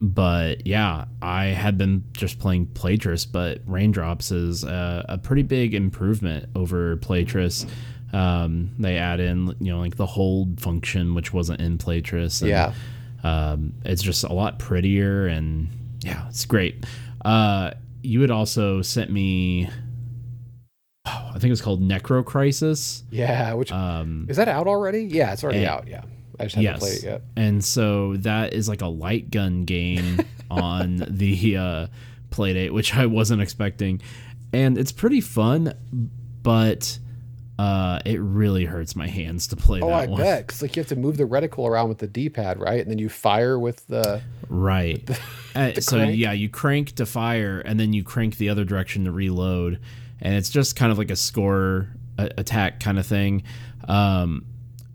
but 0.00 0.66
yeah, 0.66 1.04
I 1.20 1.46
had 1.46 1.78
been 1.78 2.04
just 2.12 2.38
playing 2.38 2.66
Playtris, 2.66 3.30
but 3.30 3.60
Raindrops 3.66 4.30
is 4.32 4.64
a, 4.64 5.04
a 5.08 5.18
pretty 5.18 5.42
big 5.42 5.74
improvement 5.74 6.46
over 6.56 6.96
Playtris. 6.96 7.68
Um, 8.12 8.72
they 8.78 8.96
add 8.98 9.20
in, 9.20 9.54
you 9.60 9.72
know, 9.72 9.78
like 9.78 9.96
the 9.96 10.06
hold 10.06 10.60
function, 10.60 11.14
which 11.14 11.32
wasn't 11.32 11.60
in 11.60 11.78
Playtris. 11.78 12.42
And, 12.42 12.50
yeah. 12.50 12.72
Um, 13.24 13.74
it's 13.84 14.02
just 14.02 14.24
a 14.24 14.32
lot 14.32 14.58
prettier 14.58 15.28
and 15.28 15.68
yeah, 16.00 16.28
it's 16.28 16.44
great. 16.44 16.84
Uh, 17.24 17.70
you 18.02 18.20
had 18.20 18.32
also 18.32 18.82
sent 18.82 19.10
me 19.10 19.70
I 21.42 21.44
think 21.44 21.52
it's 21.54 21.60
called 21.60 21.82
Necro 21.82 22.24
Crisis. 22.24 23.02
Yeah, 23.10 23.54
which 23.54 23.72
um, 23.72 24.26
is 24.28 24.36
that 24.36 24.46
out 24.46 24.68
already? 24.68 25.06
Yeah, 25.06 25.32
it's 25.32 25.42
already 25.42 25.58
and, 25.58 25.66
out. 25.66 25.88
Yeah, 25.88 26.02
I 26.38 26.44
just 26.44 26.54
haven't 26.54 26.70
yes. 26.70 26.78
played 26.78 26.98
it 26.98 27.02
yet. 27.02 27.22
And 27.34 27.64
so 27.64 28.16
that 28.18 28.52
is 28.52 28.68
like 28.68 28.80
a 28.80 28.86
light 28.86 29.32
gun 29.32 29.64
game 29.64 30.20
on 30.52 31.04
the 31.08 31.56
uh, 31.56 31.86
Playdate, 32.30 32.70
which 32.70 32.94
I 32.94 33.06
wasn't 33.06 33.42
expecting, 33.42 34.00
and 34.52 34.78
it's 34.78 34.92
pretty 34.92 35.20
fun, 35.20 35.74
but 36.44 37.00
uh, 37.58 37.98
it 38.04 38.20
really 38.20 38.66
hurts 38.66 38.94
my 38.94 39.08
hands 39.08 39.48
to 39.48 39.56
play 39.56 39.80
oh, 39.80 39.88
that 39.88 39.94
I 39.94 40.06
one. 40.06 40.20
bet 40.20 40.46
because 40.46 40.62
like 40.62 40.76
you 40.76 40.80
have 40.80 40.88
to 40.90 40.96
move 40.96 41.16
the 41.16 41.24
reticle 41.24 41.68
around 41.68 41.88
with 41.88 41.98
the 41.98 42.06
D-pad, 42.06 42.60
right? 42.60 42.80
And 42.80 42.88
then 42.88 43.00
you 43.00 43.08
fire 43.08 43.58
with 43.58 43.84
the 43.88 44.22
right. 44.48 45.04
The, 45.54 45.78
uh, 45.78 45.80
so 45.80 45.96
crank. 45.98 46.16
yeah, 46.16 46.32
you 46.32 46.48
crank 46.48 46.92
to 46.92 47.04
fire, 47.04 47.58
and 47.60 47.80
then 47.80 47.92
you 47.92 48.04
crank 48.04 48.36
the 48.36 48.48
other 48.48 48.64
direction 48.64 49.04
to 49.06 49.10
reload 49.10 49.80
and 50.22 50.34
it's 50.34 50.48
just 50.48 50.76
kind 50.76 50.90
of 50.90 50.98
like 50.98 51.10
a 51.10 51.16
score 51.16 51.88
attack 52.16 52.80
kind 52.80 52.98
of 52.98 53.06
thing. 53.06 53.42
Um, 53.88 54.46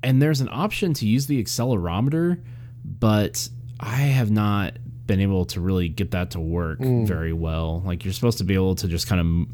and 0.02 0.22
there's 0.22 0.42
an 0.42 0.50
option 0.52 0.94
to 0.96 1.08
use 1.08 1.28
the 1.28 1.44
accelerometer, 1.44 2.42
but 2.84 3.50
I 3.80 3.96
have 3.96 4.32
not 4.32 4.78
been 5.06 5.20
able 5.20 5.46
to 5.46 5.62
really 5.62 5.90
get 5.90 6.12
that 6.12 6.32
to 6.32 6.40
work 6.40 6.80
mm. 6.80 7.06
very 7.06 7.34
well. 7.34 7.82
Like 7.86 8.06
you're 8.06 8.14
supposed 8.14 8.38
to 8.40 8.44
be 8.44 8.54
able 8.54 8.76
to 8.76 8.88
just 8.88 9.08
kind 9.08 9.48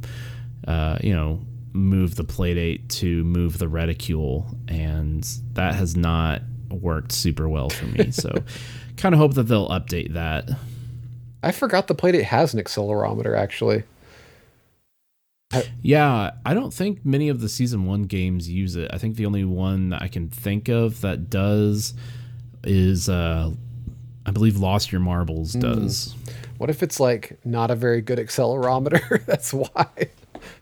of, 0.65 0.69
uh, 0.69 0.97
you 1.01 1.13
know, 1.13 1.41
move 1.73 2.15
the 2.15 2.23
playdate 2.23 2.88
to 2.88 3.23
move 3.23 3.57
the 3.57 3.67
reticule, 3.67 4.45
and 4.67 5.27
that 5.53 5.73
has 5.73 5.95
not 5.95 6.43
worked 6.69 7.12
super 7.12 7.49
well 7.49 7.69
for 7.69 7.86
me. 7.86 8.12
so, 8.12 8.31
kind 8.97 9.15
of 9.15 9.19
hope 9.19 9.33
that 9.33 9.43
they'll 9.43 9.69
update 9.69 10.13
that. 10.13 10.49
I 11.41 11.51
forgot 11.51 11.88
the 11.88 11.95
playdate 11.95 12.23
has 12.23 12.53
an 12.53 12.62
accelerometer 12.62 13.38
actually 13.38 13.83
yeah, 15.82 16.32
I 16.46 16.54
don't 16.54 16.74
think 16.74 17.06
many 17.06 17.30
of 17.30 17.41
the 17.41 17.49
season 17.49 17.86
one 17.86 18.04
games 18.04 18.49
use 18.49 18.76
it. 18.76 18.89
I 18.93 18.97
think 18.97 19.16
the 19.16 19.26
only 19.26 19.43
one 19.43 19.89
that 19.89 20.01
I 20.01 20.08
can 20.08 20.30
think 20.30 20.70
of 20.70 21.01
that 21.01 21.30
does 21.30 21.93
is, 22.64 23.10
uh, 23.10 23.51
I 24.26 24.32
believe, 24.32 24.58
Lost 24.58 24.91
Your 24.91 25.01
Marbles 25.01 25.54
hmm. 25.54 25.60
does. 25.60 26.14
Mm. 26.14 26.34
What 26.58 26.70
if 26.70 26.84
it's 26.84 26.99
like 26.99 27.39
not 27.43 27.72
a 27.72 27.76
very 27.76 28.01
good 28.01 28.20
accelerometer? 28.20 29.26
That's 29.26 29.54
why. 29.54 29.88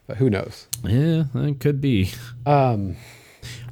But 0.08 0.18
who 0.18 0.30
knows? 0.30 0.68
Yeah, 0.84 1.26
it 1.36 1.60
could 1.60 1.80
be. 1.82 2.12
Um, 2.46 2.96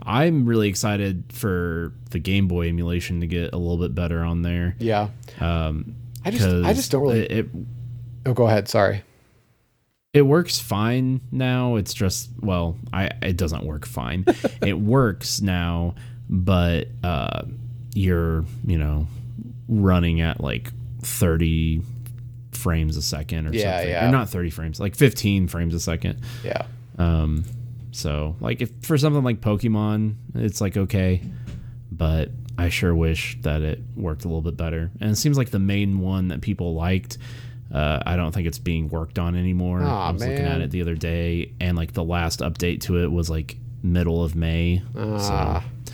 I'm 0.04 0.46
really 0.46 0.70
excited 0.70 1.24
for 1.30 1.94
the 2.12 2.20
Game 2.20 2.48
Boy 2.48 2.68
emulation 2.68 3.22
to 3.22 3.28
get 3.28 3.54
a 3.54 3.58
little 3.58 3.78
bit 3.78 3.96
better 3.96 4.24
on 4.24 4.42
there. 4.42 4.76
Yeah. 4.80 5.10
Um, 5.40 5.96
I 6.24 6.32
just, 6.32 6.46
I 6.48 6.74
just 6.74 6.92
don't 6.92 7.02
really. 7.02 7.22
It, 7.22 7.32
it, 7.32 7.50
oh, 8.26 8.34
go 8.34 8.48
ahead. 8.48 8.68
Sorry 8.68 9.04
it 10.14 10.24
works 10.24 10.60
fine 10.60 11.22
now. 11.32 11.76
It's 11.76 11.94
just 11.94 12.30
well, 12.42 12.78
I 12.92 13.12
it 13.22 13.38
doesn't 13.38 13.64
work 13.64 13.86
fine. 13.86 14.26
it 14.62 14.80
works 14.80 15.42
now, 15.42 15.96
but 16.30 16.88
uh, 17.04 17.44
you're 17.94 18.46
you 18.66 18.78
know 18.78 19.08
running 19.68 20.22
at 20.22 20.42
like 20.42 20.72
thirty 21.02 21.82
frames 22.52 22.98
a 22.98 23.02
second 23.02 23.48
or 23.48 23.54
yeah, 23.54 23.78
something. 23.78 23.90
Yeah. 23.90 24.08
Or 24.08 24.12
not 24.12 24.30
thirty 24.30 24.50
frames, 24.50 24.80
like 24.80 24.96
fifteen 24.96 25.48
frames 25.48 25.74
a 25.76 25.80
second. 25.80 26.22
Yeah. 26.44 26.66
Um. 26.98 27.46
So 27.92 28.36
like 28.40 28.62
if 28.62 28.72
for 28.82 28.98
something 28.98 29.24
like 29.24 29.42
Pokemon, 29.42 30.16
it's 30.36 30.60
like 30.60 30.76
okay, 30.76 31.22
but 31.92 32.32
I 32.58 32.70
sure 32.70 32.96
wish 32.96 33.40
that 33.44 33.62
it 33.62 33.80
worked 33.96 34.26
a 34.26 34.28
little 34.28 34.42
bit 34.42 34.58
better. 34.58 34.92
And 35.00 35.12
it 35.12 35.16
seems 35.16 35.38
like 35.38 35.52
the 35.52 35.60
main 35.60 36.00
one 36.00 36.30
that 36.30 36.42
people 36.42 36.74
liked 36.74 37.18
uh, 37.74 38.02
I 38.06 38.16
don't 38.16 38.32
think 38.32 38.48
it's 38.48 38.60
being 38.60 38.90
worked 38.90 39.20
on 39.20 39.36
anymore. 39.36 39.82
I 39.82 40.12
was 40.12 40.22
man. 40.22 40.32
looking 40.32 40.46
at 40.46 40.62
it 40.62 40.72
the 40.72 40.82
other 40.82 40.96
day, 40.96 41.54
and 41.60 41.78
like 41.78 41.94
the 41.94 42.04
last 42.04 42.40
update 42.40 42.82
to 42.82 43.04
it 43.04 43.12
was 43.12 43.30
like 43.30 43.58
middle 43.84 44.24
of 44.24 44.36
May. 44.36 44.82
Ah, 44.98 45.64
so 45.86 45.94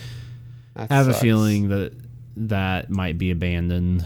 I 0.76 0.94
have 0.94 1.06
sucks. 1.06 1.18
a 1.18 1.20
feeling 1.20 1.68
that 1.68 1.92
that 2.36 2.90
might 2.90 3.18
be 3.18 3.30
abandoned. 3.30 4.04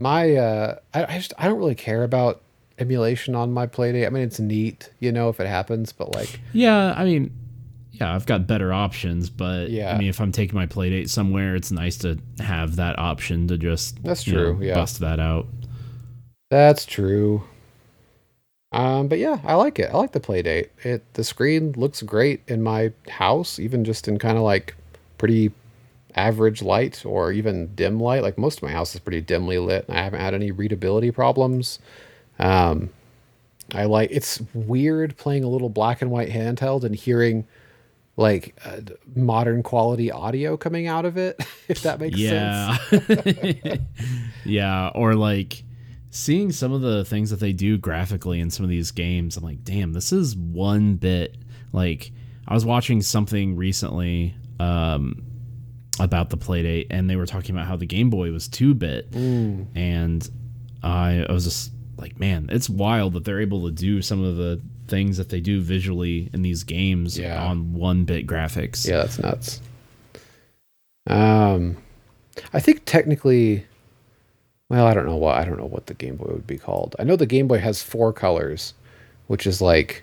My, 0.00 0.36
uh, 0.36 0.76
I, 0.94 1.04
I 1.04 1.16
just 1.16 1.32
I 1.38 1.48
don't 1.48 1.58
really 1.58 1.74
care 1.74 2.04
about 2.04 2.42
emulation 2.78 3.34
on 3.34 3.52
my 3.52 3.66
Playdate. 3.66 4.06
I 4.06 4.10
mean, 4.10 4.22
it's 4.22 4.38
neat, 4.38 4.90
you 5.00 5.12
know, 5.12 5.28
if 5.28 5.40
it 5.40 5.46
happens, 5.46 5.92
but 5.92 6.14
like, 6.14 6.40
yeah, 6.52 6.94
I 6.96 7.04
mean, 7.04 7.34
yeah, 7.92 8.14
I've 8.14 8.26
got 8.26 8.46
better 8.46 8.72
options, 8.72 9.28
but 9.30 9.70
yeah, 9.70 9.92
I 9.92 9.98
mean, 9.98 10.08
if 10.08 10.20
I'm 10.20 10.32
taking 10.32 10.54
my 10.54 10.66
Playdate 10.66 11.08
somewhere, 11.08 11.56
it's 11.56 11.70
nice 11.70 11.96
to 11.98 12.18
have 12.38 12.76
that 12.76 12.98
option 12.98 13.48
to 13.48 13.58
just 13.58 14.02
that's 14.02 14.22
true, 14.22 14.54
know, 14.54 14.62
yeah, 14.62 14.74
bust 14.74 15.00
that 15.00 15.18
out. 15.18 15.46
That's 16.50 16.86
true. 16.86 17.44
Um, 18.72 19.08
but 19.08 19.18
yeah, 19.18 19.38
I 19.44 19.54
like 19.54 19.78
it. 19.78 19.90
I 19.92 19.96
like 19.96 20.12
the 20.12 20.20
Playdate. 20.20 20.68
It 20.82 21.02
the 21.14 21.24
screen 21.24 21.72
looks 21.72 22.02
great 22.02 22.42
in 22.46 22.62
my 22.62 22.92
house, 23.08 23.58
even 23.58 23.84
just 23.84 24.08
in 24.08 24.18
kind 24.18 24.36
of 24.36 24.44
like 24.44 24.74
pretty 25.16 25.52
average 26.14 26.62
light 26.62 27.04
or 27.06 27.32
even 27.32 27.74
dim 27.74 28.00
light. 28.00 28.22
Like 28.22 28.36
most 28.36 28.58
of 28.58 28.62
my 28.64 28.70
house 28.70 28.94
is 28.94 29.00
pretty 29.00 29.20
dimly 29.20 29.58
lit, 29.58 29.86
I 29.88 30.02
haven't 30.02 30.20
had 30.20 30.34
any 30.34 30.50
readability 30.50 31.10
problems. 31.10 31.78
Um, 32.38 32.90
I 33.74 33.84
like 33.84 34.10
it's 34.10 34.40
weird 34.54 35.16
playing 35.16 35.44
a 35.44 35.48
little 35.48 35.68
black 35.68 36.02
and 36.02 36.10
white 36.10 36.30
handheld 36.30 36.84
and 36.84 36.94
hearing 36.94 37.46
like 38.16 38.58
uh, 38.64 38.80
modern 39.14 39.62
quality 39.62 40.10
audio 40.10 40.56
coming 40.56 40.86
out 40.88 41.04
of 41.04 41.16
it, 41.16 41.36
if 41.68 41.82
that 41.82 42.00
makes 42.00 42.18
yeah. 42.18 42.76
sense. 42.88 43.80
yeah, 44.44 44.88
or 44.94 45.14
like 45.14 45.62
seeing 46.10 46.52
some 46.52 46.72
of 46.72 46.80
the 46.80 47.04
things 47.04 47.30
that 47.30 47.40
they 47.40 47.52
do 47.52 47.78
graphically 47.78 48.40
in 48.40 48.50
some 48.50 48.64
of 48.64 48.70
these 48.70 48.90
games, 48.90 49.36
I'm 49.36 49.44
like, 49.44 49.62
damn, 49.64 49.92
this 49.92 50.12
is 50.12 50.36
one 50.36 50.96
bit. 50.96 51.36
Like, 51.72 52.12
I 52.46 52.54
was 52.54 52.64
watching 52.64 53.02
something 53.02 53.56
recently 53.56 54.34
um, 54.58 55.22
about 56.00 56.30
the 56.30 56.38
Playdate, 56.38 56.86
and 56.90 57.08
they 57.10 57.16
were 57.16 57.26
talking 57.26 57.54
about 57.54 57.66
how 57.66 57.76
the 57.76 57.86
Game 57.86 58.08
Boy 58.10 58.30
was 58.32 58.48
two 58.48 58.74
bit, 58.74 59.12
and 59.14 60.28
I, 60.82 61.26
I 61.28 61.32
was 61.32 61.44
just 61.44 61.72
like, 61.98 62.18
man, 62.18 62.48
it's 62.50 62.70
wild 62.70 63.12
that 63.14 63.24
they're 63.24 63.40
able 63.40 63.66
to 63.66 63.72
do 63.72 64.00
some 64.00 64.22
of 64.24 64.36
the 64.36 64.60
things 64.86 65.18
that 65.18 65.28
they 65.28 65.40
do 65.40 65.60
visually 65.60 66.30
in 66.32 66.40
these 66.40 66.62
games 66.64 67.18
Yeah. 67.18 67.44
on 67.44 67.74
one 67.74 68.04
bit 68.04 68.26
graphics. 68.26 68.88
Yeah, 68.88 68.98
that's 68.98 69.18
nuts. 69.18 69.60
Um, 71.06 71.76
I 72.52 72.60
think 72.60 72.82
technically, 72.84 73.66
well, 74.68 74.86
I 74.86 74.94
don't 74.94 75.06
know 75.06 75.16
what 75.16 75.36
I 75.36 75.44
don't 75.44 75.58
know 75.58 75.66
what 75.66 75.86
the 75.86 75.94
Game 75.94 76.16
Boy 76.16 76.30
would 76.32 76.46
be 76.46 76.58
called. 76.58 76.94
I 76.98 77.04
know 77.04 77.16
the 77.16 77.26
Game 77.26 77.48
Boy 77.48 77.58
has 77.58 77.82
four 77.82 78.12
colors, 78.12 78.74
which 79.26 79.46
is 79.46 79.60
like, 79.60 80.02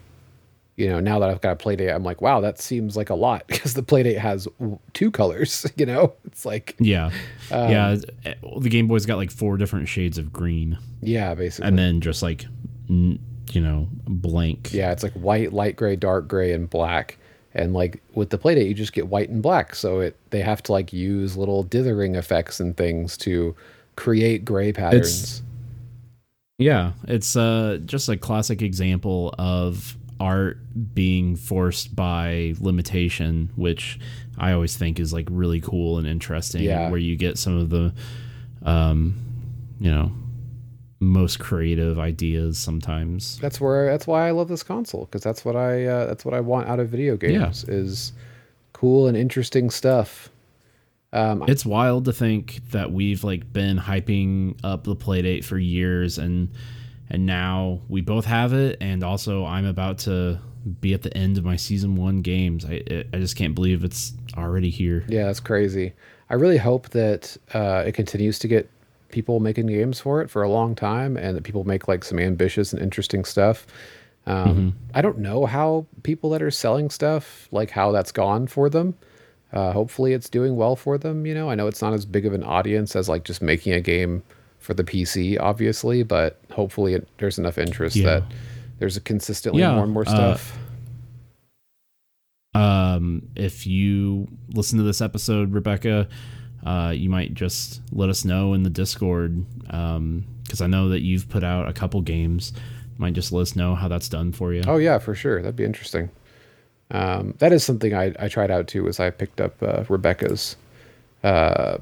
you 0.75 0.89
know, 0.89 0.99
now 0.99 1.19
that 1.19 1.29
I've 1.29 1.41
got 1.41 1.51
a 1.53 1.55
Playdate, 1.63 1.93
I'm 1.93 2.03
like, 2.03 2.21
wow, 2.21 2.41
that 2.41 2.59
seems 2.59 2.97
like 2.97 3.09
a 3.09 3.15
lot 3.15 3.45
because 3.47 3.73
the 3.75 3.83
Playdate 3.83 4.17
has 4.17 4.47
two 4.93 5.11
colors. 5.11 5.65
You 5.77 5.85
know, 5.85 6.13
it's 6.25 6.45
like, 6.45 6.75
Yeah. 6.79 7.11
Um, 7.51 7.69
yeah. 7.71 7.97
eh, 8.25 8.33
The 8.59 8.69
Game 8.69 8.87
Boy's 8.87 9.05
got 9.05 9.17
like 9.17 9.31
four 9.31 9.57
different 9.57 9.87
shades 9.87 10.17
of 10.17 10.31
green 10.33 10.77
yeah, 11.01 11.35
basically, 11.35 11.67
and 11.67 11.77
then 11.77 12.01
just 12.01 12.23
like, 12.23 12.45
you 12.89 13.61
know, 13.61 13.87
blank. 14.07 14.73
yeah, 14.73 14.91
it's 14.91 15.03
like 15.03 15.13
white, 15.13 15.53
light 15.53 15.75
gray, 15.75 15.95
dark 15.95 16.27
gray, 16.27 16.51
and 16.53 16.69
black. 16.69 17.17
And 17.53 17.73
like 17.73 18.01
with 18.15 18.31
the 18.31 18.37
Playdate, 18.37 18.67
you 18.67 18.73
just 18.73 18.91
get 18.93 19.07
white 19.07 19.29
and 19.29 19.41
black. 19.41 19.75
So 19.75 19.99
it 20.01 20.17
they 20.31 20.41
have 20.41 20.61
to 20.63 20.71
like 20.73 20.91
use 20.91 21.37
little 21.37 21.63
dithering 21.63 22.15
effects 22.15 22.59
and 22.59 22.75
things 22.75 23.15
to 23.17 23.55
create 23.95 24.45
gray 24.45 24.71
patterns. 24.71 25.41
Yeah. 26.57 26.93
It's 27.07 27.35
uh, 27.35 27.79
just 27.85 28.09
a 28.09 28.17
classic 28.17 28.61
example 28.61 29.33
of 29.37 29.97
art 30.19 30.57
being 30.93 31.35
forced 31.35 31.95
by 31.95 32.53
limitation, 32.59 33.51
which 33.55 33.99
I 34.37 34.53
always 34.53 34.77
think 34.77 34.99
is 34.99 35.11
like 35.11 35.27
really 35.29 35.61
cool 35.61 35.97
and 35.97 36.07
interesting. 36.07 36.63
Yeah. 36.63 36.89
Where 36.89 36.99
you 36.99 37.15
get 37.15 37.37
some 37.37 37.57
of 37.57 37.69
the, 37.69 37.93
um, 38.63 39.15
you 39.79 39.91
know, 39.91 40.11
most 40.99 41.39
creative 41.39 41.99
ideas 41.99 42.57
sometimes. 42.57 43.37
that's 43.39 43.59
where 43.59 43.91
that's 43.91 44.07
why 44.07 44.27
I 44.27 44.31
love 44.31 44.47
this 44.47 44.63
console 44.63 45.05
because 45.05 45.21
that's 45.21 45.43
what 45.43 45.55
I 45.55 45.85
uh, 45.85 46.05
that's 46.05 46.23
what 46.23 46.33
I 46.33 46.39
want 46.39 46.69
out 46.69 46.79
of 46.79 46.89
video 46.89 47.17
games 47.17 47.65
is 47.65 48.13
cool 48.73 49.07
and 49.07 49.15
interesting 49.17 49.69
stuff. 49.69 50.29
Um, 51.15 51.43
It's 51.47 51.65
wild 51.65 52.05
to 52.05 52.13
think 52.13 52.59
that 52.71 52.91
we've 52.91 53.23
like 53.23 53.51
been 53.53 53.77
hyping 53.79 54.57
up 54.63 54.83
the 54.83 54.95
Playdate 54.95 55.43
for 55.45 55.57
years 55.57 56.17
and 56.17 56.49
and 57.09 57.25
now 57.25 57.81
we 57.87 58.01
both 58.01 58.25
have 58.25 58.51
it 58.53 58.77
and 58.81 59.03
also 59.03 59.45
I'm 59.45 59.65
about 59.65 59.99
to 59.99 60.39
be 60.81 60.93
at 60.93 61.03
the 61.03 61.15
end 61.15 61.37
of 61.37 61.45
my 61.45 61.55
season 61.55 61.95
1 61.95 62.21
games. 62.21 62.65
I 62.65 62.83
I 63.13 63.17
just 63.17 63.35
can't 63.35 63.55
believe 63.55 63.83
it's 63.83 64.13
already 64.35 64.69
here. 64.69 65.05
yeah, 65.07 65.25
that's 65.25 65.39
crazy. 65.39 65.93
I 66.29 66.33
really 66.33 66.57
hope 66.57 66.89
that 66.89 67.37
uh, 67.53 67.83
it 67.85 67.93
continues 67.93 68.39
to 68.39 68.47
get 68.47 68.69
people 69.09 69.39
making 69.39 69.67
games 69.67 69.99
for 69.99 70.21
it 70.21 70.29
for 70.29 70.41
a 70.43 70.49
long 70.49 70.75
time, 70.75 71.15
and 71.15 71.37
that 71.37 71.43
people 71.43 71.63
make 71.63 71.87
like 71.87 72.03
some 72.03 72.19
ambitious 72.19 72.73
and 72.73 72.81
interesting 72.81 73.23
stuff. 73.23 73.67
Um, 74.27 74.75
I 74.95 75.01
don't 75.01 75.19
know 75.19 75.45
how 75.45 75.85
people 76.01 76.31
that 76.31 76.41
are 76.41 76.49
selling 76.49 76.89
stuff 76.89 77.47
like 77.51 77.69
how 77.69 77.91
that's 77.91 78.11
gone 78.11 78.47
for 78.47 78.69
them. 78.71 78.95
Uh, 79.53 79.71
hopefully, 79.71 80.13
it's 80.13 80.29
doing 80.29 80.55
well 80.55 80.75
for 80.75 80.97
them. 80.97 81.25
You 81.25 81.33
know, 81.33 81.49
I 81.49 81.55
know 81.55 81.67
it's 81.67 81.81
not 81.81 81.93
as 81.93 82.05
big 82.05 82.25
of 82.25 82.33
an 82.33 82.43
audience 82.43 82.95
as 82.95 83.07
like 83.07 83.23
just 83.23 83.41
making 83.41 83.73
a 83.73 83.81
game 83.81 84.23
for 84.59 84.73
the 84.73 84.83
PC, 84.83 85.37
obviously, 85.39 86.03
but 86.03 86.41
hopefully, 86.51 86.93
it, 86.95 87.07
there's 87.19 87.37
enough 87.37 87.57
interest 87.57 87.95
Yeah. 87.95 88.05
that 88.05 88.23
there's 88.79 88.97
a 88.97 89.01
consistently 89.01 89.61
Yeah, 89.61 89.75
more 89.75 89.83
and 89.83 89.93
more 89.93 90.03
uh, 90.07 90.11
stuff. 90.11 90.57
Um 92.53 93.27
if 93.35 93.67
you 93.67 94.27
listen 94.53 94.77
to 94.77 94.83
this 94.83 95.01
episode 95.01 95.51
Rebecca, 95.53 96.07
uh 96.65 96.93
you 96.95 97.09
might 97.09 97.33
just 97.33 97.81
let 97.91 98.09
us 98.09 98.23
know 98.25 98.53
in 98.53 98.63
the 98.63 98.69
Discord 98.69 99.45
um 99.69 100.23
cuz 100.49 100.61
I 100.61 100.67
know 100.67 100.89
that 100.89 101.01
you've 101.01 101.27
put 101.29 101.43
out 101.43 101.67
a 101.67 101.73
couple 101.73 102.01
games. 102.01 102.53
You 102.55 102.99
might 102.99 103.13
just 103.13 103.31
let 103.33 103.41
us 103.41 103.55
know 103.57 103.75
how 103.75 103.87
that's 103.89 104.07
done 104.07 104.31
for 104.31 104.53
you. 104.53 104.63
Oh 104.67 104.77
yeah, 104.77 104.99
for 104.99 105.13
sure. 105.15 105.41
That'd 105.41 105.57
be 105.57 105.65
interesting. 105.65 106.09
Um, 106.91 107.33
that 107.39 107.51
is 107.51 107.63
something 107.63 107.93
I, 107.93 108.13
I 108.19 108.27
tried 108.27 108.51
out 108.51 108.67
too. 108.67 108.83
Was 108.83 108.99
I 108.99 109.09
picked 109.09 109.41
up 109.41 109.61
uh, 109.61 109.83
Rebecca's 109.89 110.55
uh, 111.23 111.77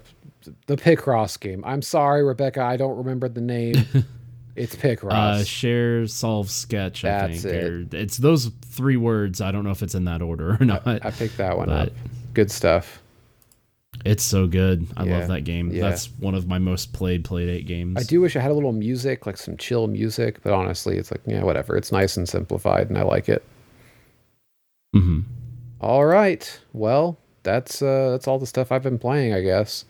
the 0.67 0.75
Picross 0.77 1.39
game. 1.39 1.63
I'm 1.65 1.81
sorry, 1.81 2.23
Rebecca. 2.23 2.61
I 2.61 2.77
don't 2.77 2.97
remember 2.97 3.27
the 3.29 3.41
name. 3.41 3.75
it's 4.55 4.75
Picross. 4.75 5.11
Uh, 5.11 5.43
share, 5.43 6.07
solve, 6.07 6.49
sketch. 6.49 7.03
I 7.03 7.27
That's 7.27 7.43
think 7.43 7.53
it. 7.53 7.63
Or- 7.65 7.87
it's 7.97 8.17
those 8.17 8.51
three 8.61 8.97
words. 8.97 9.41
I 9.41 9.51
don't 9.51 9.63
know 9.65 9.71
if 9.71 9.83
it's 9.83 9.95
in 9.95 10.05
that 10.05 10.21
order 10.21 10.57
or 10.59 10.65
not. 10.65 10.87
I 10.87 11.11
picked 11.11 11.37
that 11.37 11.57
one 11.57 11.69
up. 11.69 11.89
Good 12.33 12.49
stuff. 12.51 13.01
it's 14.05 14.23
so 14.23 14.47
good. 14.47 14.87
I 14.97 15.03
Yeah, 15.03 15.19
love 15.19 15.27
that 15.27 15.41
game. 15.43 15.71
yeah. 15.71 15.81
That's 15.89 16.05
one 16.19 16.33
of 16.33 16.47
my 16.47 16.57
most 16.59 16.93
played 16.93 17.23
Playdate 17.25 17.67
games. 17.67 17.95
I 17.97 18.03
do 18.03 18.21
wish 18.21 18.35
I 18.35 18.39
had 18.39 18.51
a 18.51 18.55
little 18.55 18.71
music, 18.71 19.25
like 19.25 19.37
some 19.37 19.55
chill 19.57 19.87
music, 19.87 20.41
but 20.43 20.51
honestly, 20.53 20.97
it's 20.97 21.11
like 21.11 21.21
yeah, 21.25 21.43
whatever. 21.43 21.75
It's 21.77 21.91
nice 21.91 22.15
and 22.17 22.27
simplified, 22.27 22.87
and 22.89 22.97
I 22.97 23.03
like 23.03 23.27
it. 23.29 23.43
Hmm 24.93 25.21
All 25.81 26.05
right. 26.05 26.59
Well, 26.71 27.17
that's 27.43 27.81
uh, 27.81 28.11
that's 28.11 28.27
all 28.27 28.39
the 28.39 28.47
stuff 28.47 28.71
I've 28.71 28.83
been 28.83 28.99
playing, 28.99 29.33
I 29.33 29.41
guess. 29.41 29.85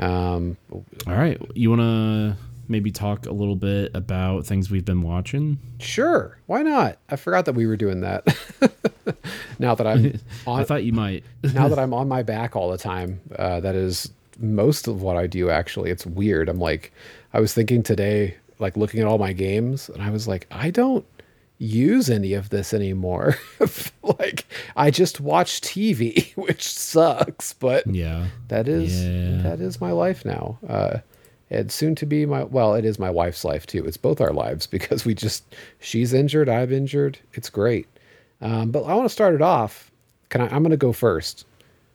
Um, 0.00 0.56
All 0.72 0.82
right, 1.06 1.40
you 1.54 1.70
want 1.70 1.80
to 1.82 2.36
maybe 2.68 2.90
talk 2.92 3.26
a 3.26 3.32
little 3.32 3.56
bit 3.56 3.90
about 3.94 4.46
things 4.46 4.70
we've 4.70 4.84
been 4.84 5.02
watching? 5.02 5.58
Sure, 5.80 6.38
why 6.46 6.62
not? 6.62 6.98
I 7.08 7.16
forgot 7.16 7.46
that 7.46 7.54
we 7.54 7.66
were 7.66 7.76
doing 7.76 8.00
that. 8.02 8.24
now 9.58 9.74
that 9.74 9.86
I'm 9.86 10.20
I 10.46 10.50
on, 10.50 10.64
thought 10.64 10.84
you 10.84 10.92
might. 10.92 11.24
now 11.54 11.68
that 11.68 11.78
I'm 11.78 11.92
on 11.94 12.08
my 12.08 12.22
back 12.22 12.54
all 12.56 12.70
the 12.70 12.78
time, 12.78 13.20
uh, 13.36 13.60
that 13.60 13.74
is 13.74 14.10
most 14.38 14.86
of 14.86 15.02
what 15.02 15.16
I 15.16 15.26
do. 15.26 15.50
Actually, 15.50 15.90
it's 15.90 16.06
weird. 16.06 16.48
I'm 16.48 16.60
like, 16.60 16.92
I 17.32 17.40
was 17.40 17.52
thinking 17.52 17.82
today, 17.82 18.36
like 18.60 18.76
looking 18.76 19.00
at 19.00 19.06
all 19.06 19.18
my 19.18 19.32
games, 19.32 19.88
and 19.88 20.00
I 20.02 20.10
was 20.10 20.28
like, 20.28 20.46
I 20.50 20.70
don't 20.70 21.04
use 21.58 22.08
any 22.08 22.34
of 22.34 22.50
this 22.50 22.72
anymore. 22.72 23.34
like, 24.02 24.46
I 24.76 24.90
just 24.90 25.20
watch 25.20 25.60
TV, 25.60 26.32
which 26.36 26.66
sucks, 26.68 27.52
but 27.52 27.86
yeah. 27.86 28.26
that 28.48 28.68
is 28.68 29.04
Yeah. 29.04 29.42
that 29.42 29.60
is 29.60 29.80
my 29.80 29.90
life 29.92 30.24
now. 30.24 30.58
Uh, 30.68 30.98
and 31.50 31.72
soon 31.72 31.94
to 31.96 32.06
be 32.06 32.26
my 32.26 32.44
well, 32.44 32.74
it 32.74 32.84
is 32.84 32.98
my 32.98 33.10
wife's 33.10 33.44
life 33.44 33.66
too. 33.66 33.84
It's 33.86 33.96
both 33.96 34.20
our 34.20 34.32
lives 34.32 34.66
because 34.76 35.04
we 35.04 35.14
just 35.14 35.54
she's 35.80 36.12
injured, 36.12 36.48
I've 36.48 36.72
injured. 36.72 37.18
It's 37.34 37.50
great. 37.50 37.86
Um, 38.40 38.70
but 38.70 38.84
I 38.84 38.94
want 38.94 39.06
to 39.06 39.12
start 39.12 39.34
it 39.34 39.42
off. 39.42 39.90
Can 40.28 40.40
I? 40.42 40.44
I'm 40.44 40.62
going 40.62 40.70
to 40.70 40.76
go 40.76 40.92
first, 40.92 41.44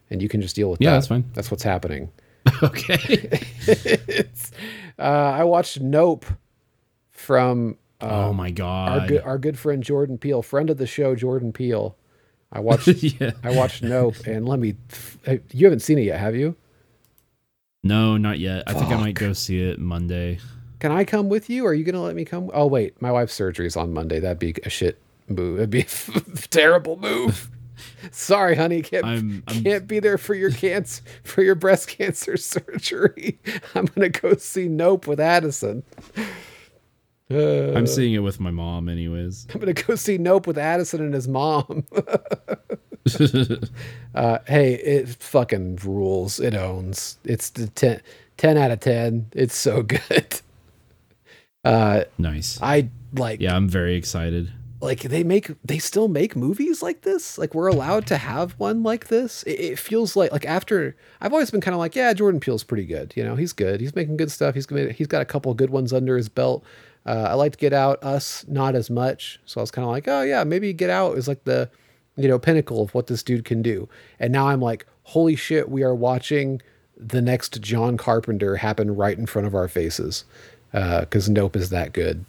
and 0.10 0.22
you 0.22 0.28
can 0.28 0.42
just 0.42 0.56
deal 0.56 0.70
with 0.72 0.82
Yeah, 0.82 0.90
that. 0.90 0.96
that's 0.96 1.08
fine. 1.08 1.24
That's 1.36 1.50
what's 1.52 1.64
happening. 1.64 2.12
okay. 2.64 3.40
it's, 3.68 4.52
uh, 5.00 5.02
I 5.02 5.44
watched 5.46 5.80
Nope 5.80 6.26
from 7.12 7.78
uh, 8.04 8.28
oh 8.28 8.34
my 8.34 8.48
our 8.48 8.52
god. 8.52 9.08
good 9.10 9.22
our 9.22 9.38
good 9.38 9.58
friend 9.60 9.84
Jordan 9.84 10.18
Peele, 10.18 10.42
friend 10.42 10.70
of 10.70 10.78
the 10.78 10.88
show, 10.88 11.16
Jordan 11.16 11.52
Peele. 11.54 11.96
I 12.52 12.60
watched 12.60 12.88
yeah. 13.04 13.32
I 13.44 13.52
watched 13.56 13.82
Nope, 13.84 14.16
and 14.28 14.48
let 14.48 14.60
me. 14.60 14.76
You 15.52 15.66
haven't 15.66 15.80
seen 15.82 15.98
it 15.98 16.04
yet, 16.04 16.20
have 16.20 16.36
you? 16.36 16.56
No, 17.84 18.16
not 18.18 18.40
yet. 18.40 18.64
I 18.68 18.74
think 18.74 18.88
I 18.92 18.96
might 18.98 19.16
go 19.16 19.34
see 19.34 19.62
it 19.62 19.80
Monday. 19.80 20.40
Can 20.80 20.92
I 20.92 21.04
come 21.04 21.30
with 21.30 21.50
you? 21.50 21.66
Are 21.66 21.74
you 21.74 21.84
going 21.84 21.96
to 21.96 22.02
let 22.02 22.16
me 22.16 22.26
come? 22.26 22.50
Oh, 22.54 22.68
wait. 22.68 23.02
My 23.02 23.12
wife's 23.12 23.34
surgery 23.34 23.66
is 23.68 23.76
on 23.76 23.94
Monday. 23.94 24.20
That'd 24.20 24.40
be 24.40 24.54
a 24.64 24.70
shit 24.70 25.00
move. 25.28 25.58
It'd 25.60 25.70
be 25.70 25.82
a 25.82 26.20
terrible 26.50 26.98
move. 26.98 27.50
Sorry, 28.12 28.56
honey. 28.56 28.82
Can't, 28.82 29.06
I'm- 29.06 29.44
I'm- 29.48 29.64
can't 29.64 29.88
be 29.88 30.00
there 30.00 30.18
for 30.18 30.34
your 30.34 30.52
cancer, 30.52 31.02
for 31.24 31.42
your 31.42 31.56
breast 31.56 31.88
cancer 31.90 32.38
surgery. 32.38 33.40
I'm 33.76 33.86
going 33.86 34.12
to 34.12 34.20
go 34.22 34.36
see 34.36 34.68
Nope 34.68 35.08
with 35.08 35.20
Addison. 35.20 35.84
Uh, 37.34 37.74
I'm 37.76 37.88
seeing 37.88 38.14
it 38.14 38.20
with 38.20 38.40
my 38.40 38.52
mom, 38.52 38.88
anyways. 38.90 39.48
I'm 39.54 39.62
to 39.62 39.74
go 39.74 39.96
see 39.96 40.18
Nope 40.18 40.48
with 40.48 40.58
Addison 40.58 41.02
and 41.02 41.14
his 41.14 41.28
mom. 41.28 41.86
uh, 44.16 44.40
hey, 44.48 44.74
it 44.76 45.10
fucking 45.10 45.78
rules. 45.84 46.40
It 46.40 46.54
owns. 46.56 47.18
It's 47.24 47.50
the 47.50 47.68
10, 47.68 48.02
10 48.38 48.58
out 48.58 48.72
of 48.72 48.80
10. 48.80 49.28
It's 49.34 49.56
so 49.56 49.82
good. 49.84 50.42
Uh, 51.66 52.04
Nice. 52.18 52.60
I 52.62 52.90
like 53.14 53.40
Yeah, 53.40 53.56
I'm 53.56 53.70
very 53.70 53.96
excited. 53.96 54.52
like 54.82 55.00
they 55.00 55.24
make 55.24 55.50
they 55.64 55.78
still 55.78 56.10
make 56.10 56.36
movies 56.36 56.84
like 56.84 57.04
this 57.04 57.38
like 57.38 57.56
we're 57.56 57.70
allowed 57.70 58.06
to 58.08 58.18
have 58.18 58.52
one 58.60 58.84
like 58.84 59.08
this 59.08 59.44
it, 59.44 59.52
it 59.52 59.80
feels 59.80 60.18
like 60.18 60.30
like 60.34 60.46
after 60.46 60.94
i've 61.22 61.32
always 61.32 61.50
been 61.50 61.62
kind 61.62 61.74
of 61.74 61.80
like 61.80 61.96
yeah 61.96 62.12
jordan 62.12 62.42
peele's 62.42 62.66
pretty 62.66 62.84
good 62.84 63.14
you 63.16 63.24
know 63.24 63.38
he's 63.38 63.54
good 63.54 63.80
he's 63.80 63.96
making 63.96 64.18
good 64.18 64.30
stuff 64.30 64.54
he's 64.56 64.66
gonna 64.66 64.92
he's 64.92 65.08
got 65.08 65.22
a 65.22 65.26
couple 65.26 65.54
good 65.54 65.70
ones 65.70 65.94
under 65.94 66.18
his 66.18 66.28
belt 66.28 66.66
uh, 67.06 67.28
i 67.30 67.34
liked 67.34 67.60
get 67.60 67.74
out 67.74 68.04
us 68.04 68.46
not 68.48 68.76
as 68.76 68.90
much. 68.90 69.40
So 69.46 69.60
i 69.60 69.64
was 69.64 69.72
kind 69.72 69.86
of 69.86 69.92
like 69.92 70.08
oh 70.08 70.22
yeah 70.22 70.44
maybe 70.44 70.74
get 70.74 70.90
out 70.90 71.18
is 71.18 71.28
like 71.28 71.44
the 71.44 71.70
you 72.16 72.28
know 72.28 72.40
pinnacle 72.40 72.82
of 72.82 72.94
what 72.94 73.08
this 73.08 73.24
dude 73.24 73.46
can 73.46 73.62
do. 73.62 73.88
And 74.20 74.32
now 74.32 74.48
i'm 74.48 74.62
like 74.62 74.86
holy 75.04 75.36
shit 75.36 75.70
we 75.70 75.84
are 75.84 75.96
watching 75.96 76.62
the 76.96 77.22
next 77.22 77.60
john 77.60 77.98
carpenter 77.98 78.56
happen 78.56 78.96
right 78.96 79.18
in 79.18 79.26
front 79.26 79.48
of 79.48 79.56
our 79.56 79.68
faces 79.68 80.24
because 80.72 81.30
nope 81.30 81.56
is 81.56 81.70
that 81.70 81.94
good. 81.94 82.26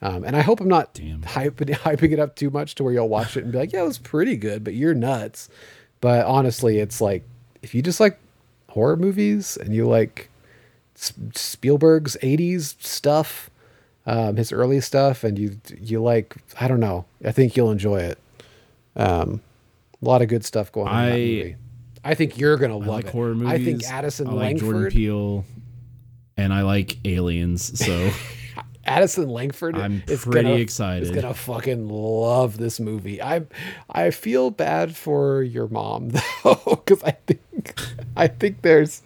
Um, 0.00 0.22
and 0.24 0.36
I 0.36 0.42
hope 0.42 0.60
I'm 0.60 0.68
not 0.68 0.94
hyping, 0.94 1.70
hyping 1.70 2.12
it 2.12 2.20
up 2.20 2.36
too 2.36 2.50
much 2.50 2.74
to 2.76 2.84
where 2.84 2.92
you'll 2.92 3.08
watch 3.08 3.36
it 3.36 3.42
and 3.42 3.52
be 3.52 3.58
like, 3.58 3.72
yeah, 3.72 3.82
it 3.82 3.86
was 3.86 3.98
pretty 3.98 4.36
good, 4.36 4.62
but 4.62 4.74
you're 4.74 4.94
nuts. 4.94 5.48
But 6.00 6.24
honestly, 6.26 6.78
it's 6.78 7.00
like, 7.00 7.24
if 7.62 7.74
you 7.74 7.82
just 7.82 7.98
like 7.98 8.18
horror 8.68 8.96
movies 8.96 9.56
and 9.56 9.74
you 9.74 9.88
like 9.88 10.30
Spielberg's 10.94 12.16
80s 12.22 12.80
stuff, 12.82 13.50
um, 14.08 14.36
his 14.36 14.52
early 14.52 14.80
stuff, 14.80 15.22
and 15.22 15.38
you, 15.38 15.60
you 15.78 16.02
like, 16.02 16.34
I 16.60 16.66
don't 16.66 16.80
know, 16.80 17.04
I 17.24 17.30
think 17.32 17.56
you'll 17.56 17.70
enjoy 17.70 17.98
it. 18.00 18.18
Um, 18.96 19.42
a 20.02 20.04
lot 20.04 20.22
of 20.22 20.28
good 20.28 20.44
stuff 20.44 20.72
going 20.72 20.88
on 20.88 21.04
in 21.04 21.10
that 21.10 21.14
I- 21.14 21.18
movie. 21.18 21.56
I 22.04 22.14
think 22.14 22.38
you're 22.38 22.56
going 22.56 22.70
to 22.70 22.76
I 22.76 22.78
love 22.78 22.86
like 22.88 23.04
it. 23.06 23.10
horror 23.12 23.34
movies. 23.34 23.52
I 23.52 23.62
think 23.62 23.84
Addison 23.84 24.28
I 24.28 24.32
like 24.32 24.56
Jordan 24.56 24.82
Langford, 24.82 24.92
Peele, 24.92 25.44
and 26.36 26.54
I 26.54 26.62
like 26.62 26.96
aliens. 27.04 27.78
So 27.84 28.10
Addison 28.84 29.28
Langford 29.28 29.76
I'm 29.76 30.02
is 30.06 30.22
pretty 30.24 30.48
gonna, 30.48 30.54
excited. 30.60 31.02
is 31.02 31.10
gonna 31.10 31.34
fucking 31.34 31.88
love 31.88 32.56
this 32.56 32.78
movie. 32.80 33.20
I 33.20 33.42
I 33.90 34.10
feel 34.10 34.50
bad 34.50 34.96
for 34.96 35.42
your 35.42 35.66
mom 35.68 36.08
though, 36.44 36.80
because 36.84 37.02
I 37.02 37.10
think 37.26 37.74
I 38.16 38.28
think 38.28 38.62
there's 38.62 39.02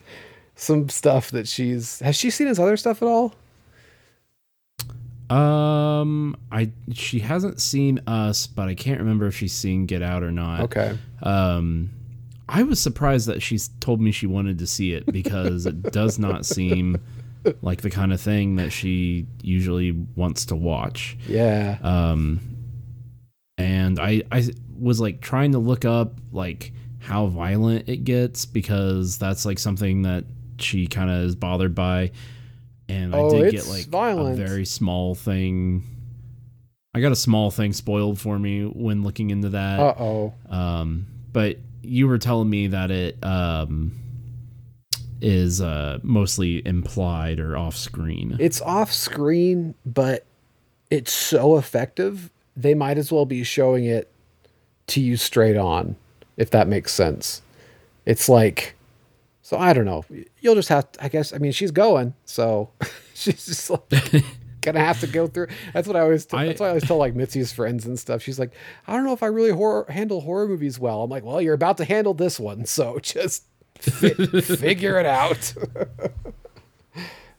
some 0.54 0.88
stuff 0.90 1.30
that 1.32 1.48
she's 1.48 1.98
has 2.00 2.14
she 2.14 2.30
seen 2.30 2.46
his 2.46 2.58
other 2.60 2.76
stuff 2.76 3.00
at 3.02 3.08
all? 3.08 3.34
Um, 5.32 6.36
I 6.50 6.70
she 6.92 7.20
hasn't 7.20 7.60
seen 7.60 8.00
us, 8.06 8.46
but 8.46 8.68
I 8.68 8.74
can't 8.74 9.00
remember 9.00 9.26
if 9.26 9.36
she's 9.36 9.52
seen 9.52 9.86
Get 9.86 10.02
Out 10.02 10.22
or 10.22 10.30
not. 10.32 10.60
Okay, 10.62 10.98
Um, 11.22 11.90
I 12.48 12.62
was 12.64 12.80
surprised 12.80 13.28
that 13.28 13.40
she's 13.42 13.68
told 13.80 14.00
me 14.00 14.12
she 14.12 14.26
wanted 14.26 14.58
to 14.58 14.66
see 14.66 14.92
it 14.92 15.06
because 15.10 15.64
it 15.66 15.82
does 15.92 16.18
not 16.18 16.44
seem 16.44 17.00
like 17.62 17.80
the 17.82 17.90
kind 17.90 18.12
of 18.12 18.20
thing 18.20 18.56
that 18.56 18.70
she 18.72 19.26
usually 19.42 19.92
wants 20.16 20.44
to 20.46 20.56
watch. 20.56 21.16
yeah, 21.26 21.78
Um, 21.82 22.40
and 23.58 23.98
I 23.98 24.22
I 24.30 24.48
was 24.78 25.00
like 25.00 25.20
trying 25.20 25.52
to 25.52 25.58
look 25.58 25.84
up 25.84 26.20
like 26.32 26.72
how 26.98 27.26
violent 27.26 27.88
it 27.88 28.04
gets 28.04 28.44
because 28.46 29.18
that's 29.18 29.44
like 29.44 29.58
something 29.58 30.02
that 30.02 30.24
she 30.58 30.86
kind 30.86 31.10
of 31.10 31.22
is 31.24 31.34
bothered 31.34 31.74
by. 31.74 32.10
And 32.92 33.14
Oh, 33.14 33.28
I 33.38 33.42
did 33.42 33.52
get 33.52 33.66
like 33.68 33.86
violent. 33.86 34.38
a 34.38 34.44
very 34.46 34.64
small 34.66 35.14
thing. 35.14 35.82
I 36.94 37.00
got 37.00 37.12
a 37.12 37.16
small 37.16 37.50
thing 37.50 37.72
spoiled 37.72 38.20
for 38.20 38.38
me 38.38 38.64
when 38.64 39.02
looking 39.02 39.30
into 39.30 39.48
that. 39.50 39.80
uh 39.80 39.94
oh, 39.98 40.34
Um, 40.50 41.06
but 41.32 41.56
you 41.82 42.06
were 42.06 42.18
telling 42.18 42.50
me 42.50 42.66
that 42.68 42.90
it 42.90 43.16
um 43.24 43.92
is 45.20 45.60
uh 45.60 45.98
mostly 46.02 46.66
implied 46.66 47.38
or 47.38 47.56
off 47.56 47.76
screen. 47.76 48.36
it's 48.40 48.60
off 48.60 48.92
screen, 48.92 49.74
but 49.86 50.24
it's 50.90 51.12
so 51.12 51.56
effective. 51.56 52.30
They 52.56 52.74
might 52.74 52.98
as 52.98 53.10
well 53.12 53.24
be 53.24 53.44
showing 53.44 53.84
it 53.84 54.10
to 54.88 55.00
you 55.00 55.16
straight 55.16 55.56
on, 55.56 55.96
if 56.36 56.50
that 56.50 56.68
makes 56.68 56.92
sense. 56.92 57.40
It's 58.04 58.28
like, 58.28 58.74
so 59.52 59.58
I 59.58 59.74
don't 59.74 59.84
know. 59.84 60.02
You'll 60.40 60.54
just 60.54 60.70
have, 60.70 60.88
I 60.98 61.08
guess. 61.10 61.34
I 61.34 61.36
mean, 61.38 61.52
she's 61.52 61.70
going, 61.70 62.14
so 62.24 62.70
she's 63.14 63.44
just 63.44 63.68
like 63.68 64.24
gonna 64.62 64.80
have 64.80 64.98
to 65.00 65.06
go 65.06 65.26
through. 65.26 65.48
That's 65.74 65.86
what 65.86 65.94
I 65.96 66.00
always. 66.00 66.26
I- 66.32 66.46
that's 66.46 66.58
why 66.60 66.66
I 66.66 66.68
always 66.70 66.84
tell 66.84 66.96
like 66.96 67.14
Mitzi's 67.14 67.52
friends 67.52 67.84
and 67.84 67.98
stuff. 67.98 68.22
She's 68.22 68.38
like, 68.38 68.52
I 68.86 68.94
don't 68.96 69.04
know 69.04 69.12
if 69.12 69.22
I 69.22 69.26
really 69.26 69.50
horror, 69.50 69.84
handle 69.90 70.22
horror 70.22 70.48
movies 70.48 70.78
well. 70.78 71.02
I'm 71.02 71.10
like, 71.10 71.22
well, 71.22 71.42
you're 71.42 71.52
about 71.52 71.76
to 71.76 71.84
handle 71.84 72.14
this 72.14 72.40
one, 72.40 72.64
so 72.64 72.98
just 73.02 73.44
fi- 73.78 74.14
figure 74.14 74.98
it 74.98 75.04
out. 75.06 75.52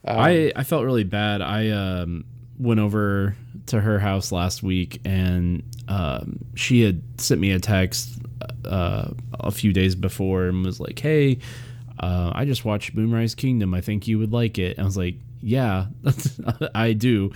I 0.04 0.52
I 0.54 0.64
felt 0.64 0.84
really 0.84 1.04
bad. 1.04 1.40
I 1.42 1.70
um 1.70 2.24
went 2.58 2.78
over 2.80 3.36
to 3.66 3.80
her 3.80 3.98
house 3.98 4.30
last 4.30 4.62
week 4.62 5.00
and 5.04 5.62
um 5.88 6.38
she 6.54 6.82
had 6.82 7.02
sent 7.18 7.40
me 7.40 7.50
a 7.50 7.58
text 7.58 8.18
uh 8.66 9.10
a 9.40 9.50
few 9.50 9.72
days 9.72 9.94
before 9.94 10.44
and 10.44 10.64
was 10.64 10.78
like, 10.80 10.98
"Hey, 10.98 11.38
uh, 12.00 12.32
I 12.34 12.44
just 12.44 12.64
watched 12.64 12.94
Moonrise 12.94 13.34
Kingdom. 13.34 13.74
I 13.74 13.80
think 13.80 14.06
you 14.08 14.18
would 14.18 14.32
like 14.32 14.58
it." 14.58 14.76
And 14.76 14.84
I 14.84 14.86
was 14.86 14.96
like, 14.96 15.16
"Yeah, 15.40 15.86
I 16.74 16.92
do." 16.92 17.30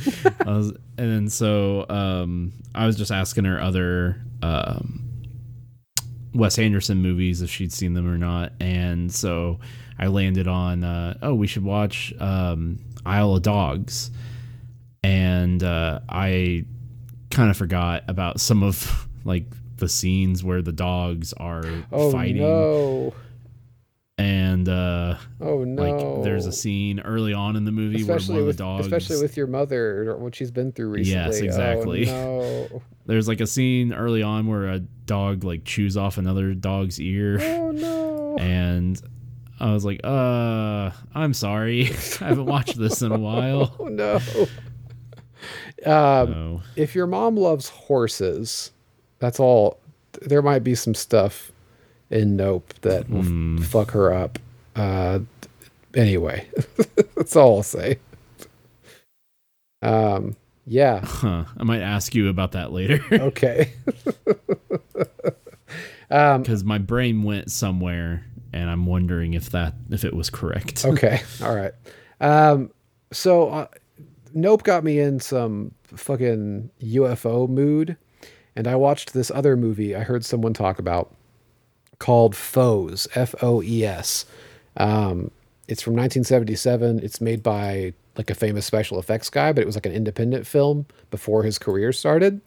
I 0.47 0.51
was, 0.51 0.69
and 0.99 1.13
then 1.13 1.29
so 1.29 1.87
um 1.89 2.53
I 2.75 2.87
was 2.87 2.97
just 2.97 3.11
asking 3.13 3.45
her 3.45 3.61
other 3.61 4.21
um 4.43 5.05
Wes 6.35 6.59
Anderson 6.59 6.99
movies 7.03 7.43
if 7.43 7.51
she'd 7.51 7.73
seen 7.73 7.95
them 7.95 8.07
or 8.09 8.19
not. 8.19 8.53
And 8.61 9.13
so 9.13 9.59
I 9.99 10.07
landed 10.09 10.47
on, 10.47 10.85
uh, 10.85 11.17
oh, 11.23 11.35
we 11.35 11.47
should 11.47 11.65
watch 11.65 12.13
um, 12.21 12.79
Isle 13.05 13.37
of 13.37 13.43
Dogs. 13.43 14.11
And 15.03 15.63
uh, 15.63 16.01
I 16.09 16.65
kind 17.31 17.51
of 17.51 17.57
forgot 17.57 18.05
about 18.09 18.41
some 18.41 18.63
of 18.63 19.09
like 19.25 19.47
the 19.77 19.89
scenes 19.89 20.45
where 20.45 20.61
the 20.63 20.73
dogs 20.73 21.33
are 21.35 21.65
Oh 21.93 22.13
fighting. 22.13 22.43
no! 22.43 23.15
And 24.21 24.69
uh, 24.69 25.17
Oh 25.41 25.63
no! 25.63 25.81
like 25.83 26.25
there's 26.25 26.47
a 26.47 26.53
scene 26.53 26.99
early 27.01 27.33
on 27.33 27.55
in 27.55 27.65
the 27.65 27.71
movie 27.71 28.01
especially 28.01 28.35
where 28.35 28.43
one 28.43 28.47
with 28.49 28.55
of 28.55 28.59
the 28.59 28.65
dogs. 28.65 28.87
especially 28.87 29.23
with 29.23 29.37
your 29.37 29.47
mother 29.47 30.17
what 30.19 30.35
she's 30.35 30.51
been 30.51 30.73
through 30.73 30.89
recently. 30.91 31.23
Yes, 31.25 31.39
exactly. 31.39 32.11
Oh 32.11 32.67
no! 32.73 32.83
there's 33.07 33.29
like 33.29 33.41
a 33.41 33.47
scene 33.47 33.93
early 33.93 34.23
on 34.25 34.49
where 34.49 34.67
a 34.67 34.81
dog 34.81 35.45
like 35.45 35.65
chews 35.65 35.97
off 35.97 36.19
another 36.19 36.53
dog's 36.55 37.01
ear. 37.01 37.39
Oh 37.41 37.71
no! 37.71 38.37
and 38.41 39.01
I 39.61 39.73
was 39.73 39.85
like, 39.85 40.01
"Uh, 40.03 40.91
I'm 41.15 41.33
sorry, 41.33 41.87
I 42.21 42.25
haven't 42.29 42.47
watched 42.47 42.77
this 42.77 43.03
in 43.03 43.13
a 43.13 43.19
while." 43.19 43.77
Oh 43.79 43.85
no! 43.87 44.17
Um, 45.87 46.27
So, 46.27 46.63
if 46.75 46.97
your 46.97 47.07
mom 47.07 47.37
loves 47.37 47.69
horses, 47.69 48.73
that's 49.21 49.39
all. 49.39 49.79
There 50.23 50.43
might 50.43 50.65
be 50.65 50.75
some 50.75 50.95
stuff 50.97 51.53
in 52.11 52.37
Nope 52.37 52.73
that 52.83 53.09
will 53.11 53.23
Hmm. 53.23 53.59
fuck 53.59 53.91
her 53.93 54.13
up. 54.13 54.39
Uh, 54.77 55.21
anyway, 55.95 56.47
that's 57.17 57.35
all 57.37 57.57
I'll 57.59 57.63
say. 57.63 57.99
Um, 59.83 60.37
yeah. 60.67 61.01
huh, 61.05 61.45
I 61.57 61.63
might 61.65 61.81
ask 61.83 62.15
you 62.15 62.29
about 62.29 62.53
that 62.53 62.73
later 62.73 63.01
Okay. 63.13 63.73
um, 66.11 66.43
because 66.43 66.65
my 66.65 66.79
brain 66.79 67.23
went 67.23 67.51
somewhere, 67.51 68.25
and 68.53 68.71
I'm 68.71 68.87
wondering 68.87 69.35
if 69.35 69.51
that 69.51 69.75
if 69.91 70.05
it 70.05 70.15
was 70.15 70.31
correct. 70.31 70.85
okay. 70.85 71.21
All 71.43 71.55
right. 71.55 71.73
Um, 72.21 72.71
so 73.13 73.49
uh, 73.51 73.67
Nope 74.35 74.63
got 74.63 74.85
me 74.85 74.99
in 74.99 75.21
some 75.21 75.73
fucking 75.85 76.71
UFO 76.83 77.49
mood, 77.49 77.97
and 78.57 78.67
I 78.67 78.77
watched 78.77 79.13
this 79.15 79.31
other 79.31 79.57
movie 79.57 79.95
I 79.95 80.01
heard 80.01 80.25
someone 80.25 80.53
talk 80.55 80.79
about 80.79 81.15
called 81.99 82.35
Foes, 82.37 83.09
F 83.15 83.35
O 83.43 83.63
E 83.63 83.85
S. 83.85 84.25
Um, 84.77 85.31
it's 85.67 85.83
from 85.83 85.95
1977. 85.95 87.01
It's 87.03 87.21
made 87.21 87.43
by 87.43 87.93
like 88.17 88.31
a 88.31 88.35
famous 88.35 88.67
special 88.67 88.99
effects 88.99 89.31
guy, 89.31 89.53
but 89.53 89.63
it 89.63 89.67
was 89.67 89.77
like 89.77 89.87
an 89.87 89.93
independent 89.93 90.47
film 90.47 90.87
before 91.11 91.43
his 91.43 91.59
career 91.59 91.93
started. 91.93 92.41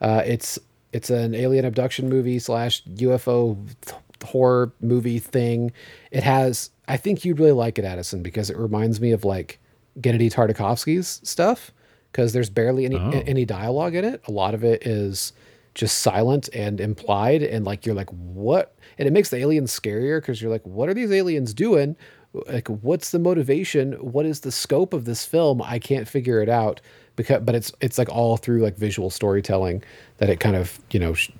Uh, 0.00 0.22
it's 0.24 0.58
it's 0.92 1.10
an 1.10 1.34
alien 1.34 1.64
abduction 1.64 2.08
movie 2.08 2.38
slash 2.38 2.82
UFO 2.84 3.56
th- 3.84 3.96
horror 4.24 4.72
movie 4.80 5.18
thing. 5.18 5.72
It 6.10 6.22
has, 6.22 6.70
I 6.88 6.96
think 6.96 7.24
you'd 7.24 7.38
really 7.40 7.52
like 7.52 7.78
it, 7.78 7.84
Addison, 7.84 8.22
because 8.22 8.48
it 8.48 8.56
reminds 8.56 9.00
me 9.00 9.10
of 9.12 9.24
like 9.24 9.58
Genndy 10.00 10.32
Tartakovsky's 10.32 11.20
stuff. 11.24 11.72
Because 12.12 12.32
there's 12.32 12.48
barely 12.50 12.84
any 12.84 12.94
Oh. 12.96 13.10
any 13.26 13.44
dialogue 13.44 13.94
in 13.96 14.04
it. 14.04 14.22
A 14.28 14.30
lot 14.30 14.54
of 14.54 14.62
it 14.62 14.86
is 14.86 15.32
just 15.74 15.98
silent 15.98 16.48
and 16.54 16.80
implied, 16.80 17.42
and 17.42 17.64
like 17.64 17.84
you're 17.84 17.94
like, 17.96 18.10
what? 18.10 18.73
And 18.98 19.08
it 19.08 19.12
makes 19.12 19.30
the 19.30 19.38
aliens 19.38 19.78
scarier 19.78 20.20
because 20.20 20.40
you're 20.40 20.50
like, 20.50 20.64
what 20.64 20.88
are 20.88 20.94
these 20.94 21.12
aliens 21.12 21.54
doing? 21.54 21.96
Like, 22.32 22.68
what's 22.68 23.10
the 23.10 23.18
motivation? 23.18 23.92
What 23.94 24.26
is 24.26 24.40
the 24.40 24.52
scope 24.52 24.92
of 24.92 25.04
this 25.04 25.24
film? 25.24 25.62
I 25.62 25.78
can't 25.78 26.08
figure 26.08 26.42
it 26.42 26.48
out. 26.48 26.80
Because, 27.16 27.42
but 27.42 27.54
it's 27.54 27.72
it's 27.80 27.96
like 27.96 28.08
all 28.08 28.36
through 28.36 28.60
like 28.60 28.76
visual 28.76 29.08
storytelling 29.08 29.84
that 30.18 30.28
it 30.28 30.40
kind 30.40 30.56
of 30.56 30.80
you 30.90 30.98
know 30.98 31.14
sh- 31.14 31.30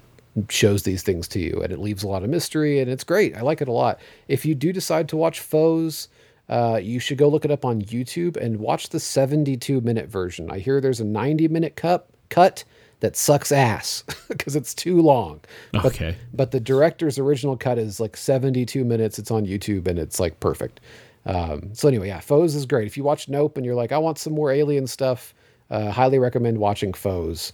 shows 0.49 0.85
these 0.85 1.03
things 1.03 1.27
to 1.29 1.41
you, 1.41 1.61
and 1.63 1.73
it 1.73 1.81
leaves 1.81 2.05
a 2.05 2.09
lot 2.09 2.23
of 2.23 2.31
mystery, 2.31 2.79
and 2.79 2.89
it's 2.89 3.03
great. 3.03 3.37
I 3.37 3.41
like 3.41 3.61
it 3.61 3.67
a 3.67 3.73
lot. 3.73 3.99
If 4.29 4.45
you 4.45 4.55
do 4.55 4.73
decide 4.73 5.09
to 5.09 5.17
watch 5.17 5.41
Foes, 5.41 6.07
uh, 6.49 6.79
you 6.83 7.01
should 7.01 7.19
go 7.19 7.29
look 7.29 7.45
it 7.45 7.51
up 7.51 7.65
on 7.65 7.83
YouTube 7.83 8.37
and 8.37 8.59
watch 8.59 8.91
the 8.91 9.01
72 9.01 9.81
minute 9.81 10.09
version. 10.09 10.51
I 10.51 10.59
hear 10.59 10.81
there's 10.81 11.01
a 11.01 11.05
90 11.05 11.49
minute 11.49 11.77
cut 11.77 12.09
cut 12.29 12.65
that 13.05 13.17
sucks 13.17 13.53
ass 13.53 14.03
because 14.29 14.57
it's 14.57 14.73
too 14.75 15.03
long. 15.03 15.41
But, 15.73 15.85
Okay. 15.85 16.17
But 16.33 16.53
the 16.53 16.61
director's 16.61 17.19
original 17.19 17.55
cut 17.55 17.79
is 17.79 18.01
like 18.01 18.17
72 18.17 18.83
minutes. 18.83 19.19
It's 19.19 19.31
on 19.31 19.45
YouTube 19.45 19.87
and 19.87 19.99
it's 19.99 20.19
like 20.19 20.41
perfect. 20.41 20.81
Um, 21.27 21.75
so 21.75 21.87
anyway, 21.87 22.09
yeah, 22.09 22.21
Foes 22.21 22.55
is 22.55 22.65
great. 22.65 22.87
If 22.87 22.97
you 22.97 23.05
watch 23.05 23.29
Nope 23.29 23.59
and 23.59 23.67
you're 23.67 23.75
like, 23.75 23.93
I 23.93 23.99
want 23.99 24.19
some 24.19 24.33
more 24.33 24.51
alien 24.51 24.87
stuff, 24.87 25.35
uh, 25.71 25.91
highly 25.91 26.19
recommend 26.19 26.57
watching 26.57 26.95
Foes. 26.95 27.53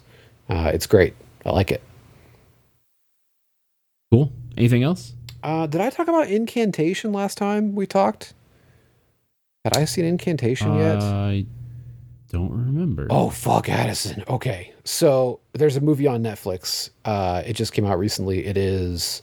Uh, 0.49 0.71
it's 0.73 0.87
great. 0.87 1.15
I 1.45 1.51
like 1.51 1.73
it. 1.73 1.83
Cool. 4.13 4.33
Anything 4.57 4.85
else? 4.85 5.15
Uh, 5.43 5.67
did 5.67 5.81
I 5.81 5.91
talk 5.91 6.07
about 6.07 6.29
Incantation 6.29 7.13
last 7.13 7.39
time 7.39 7.75
we 7.75 7.87
talked? 7.87 8.35
Had 9.65 9.77
I 9.77 9.85
seen 9.85 10.05
Incantation 10.05 10.77
yet? 10.77 11.03
Don't 12.31 12.53
remember. 12.53 13.09
Oh 13.11 13.29
fuck, 13.29 13.69
Addison. 13.69 14.23
Okay, 14.29 14.73
so 14.85 15.41
there's 15.53 15.77
a 15.77 15.81
movie 15.81 16.07
on 16.07 16.23
Netflix. 16.23 16.91
Uh, 17.05 17.43
it 17.45 17.55
just 17.55 17.73
came 17.73 17.85
out 17.85 17.99
recently. 17.99 18.47
It 18.47 18.57
is 18.57 19.23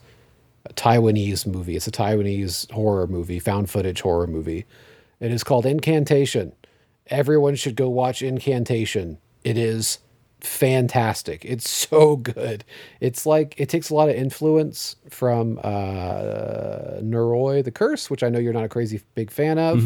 a 0.65 0.73
Taiwanese 0.73 1.47
movie. 1.47 1.77
It's 1.77 1.87
a 1.87 1.91
Taiwanese 1.91 2.69
horror 2.71 3.07
movie, 3.07 3.39
found 3.39 3.69
footage 3.69 4.01
horror 4.01 4.27
movie. 4.27 4.65
It 5.21 5.31
is 5.31 5.43
called 5.43 5.65
Incantation. 5.65 6.51
Everyone 7.07 7.55
should 7.55 7.77
go 7.77 7.87
watch 7.87 8.21
Incantation. 8.21 9.19
It 9.45 9.57
is 9.57 9.99
fantastic. 10.41 11.45
It's 11.45 11.69
so 11.89 12.17
good. 12.17 12.65
It's 12.99 13.25
like 13.25 13.55
it 13.57 13.69
takes 13.69 13.89
a 13.89 13.95
lot 13.95 14.09
of 14.09 14.15
influence 14.15 14.97
from 15.09 15.59
uh, 15.63 16.99
Noroi 17.01 17.63
the 17.63 17.71
Curse, 17.71 18.09
which 18.09 18.21
I 18.21 18.27
know 18.29 18.39
you're 18.39 18.51
not 18.51 18.65
a 18.65 18.69
crazy 18.69 19.01
big 19.15 19.31
fan 19.31 19.57
of. 19.57 19.79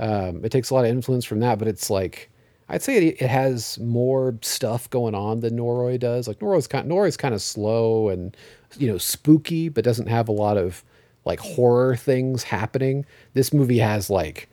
Um, 0.00 0.44
it 0.44 0.50
takes 0.50 0.70
a 0.70 0.74
lot 0.74 0.84
of 0.84 0.90
influence 0.90 1.24
from 1.24 1.38
that, 1.40 1.60
but 1.60 1.68
it's 1.68 1.88
like 1.88 2.28
I'd 2.68 2.82
say 2.82 3.08
it, 3.08 3.20
has 3.20 3.78
more 3.78 4.36
stuff 4.42 4.90
going 4.90 5.14
on 5.14 5.40
than 5.40 5.56
Noroi 5.56 6.00
does. 6.00 6.26
Like 6.26 6.40
Noroi's 6.40 6.66
kind 6.66 6.90
Noroi's 6.90 7.16
kind 7.16 7.34
of 7.34 7.42
slow 7.42 8.08
and 8.08 8.36
you 8.76 8.88
know 8.88 8.98
spooky, 8.98 9.68
but 9.68 9.84
doesn't 9.84 10.08
have 10.08 10.28
a 10.28 10.32
lot 10.32 10.56
of 10.56 10.82
like 11.24 11.40
horror 11.40 11.96
things 11.96 12.42
happening. 12.42 13.06
This 13.34 13.52
movie 13.52 13.78
has 13.78 14.10
like 14.10 14.48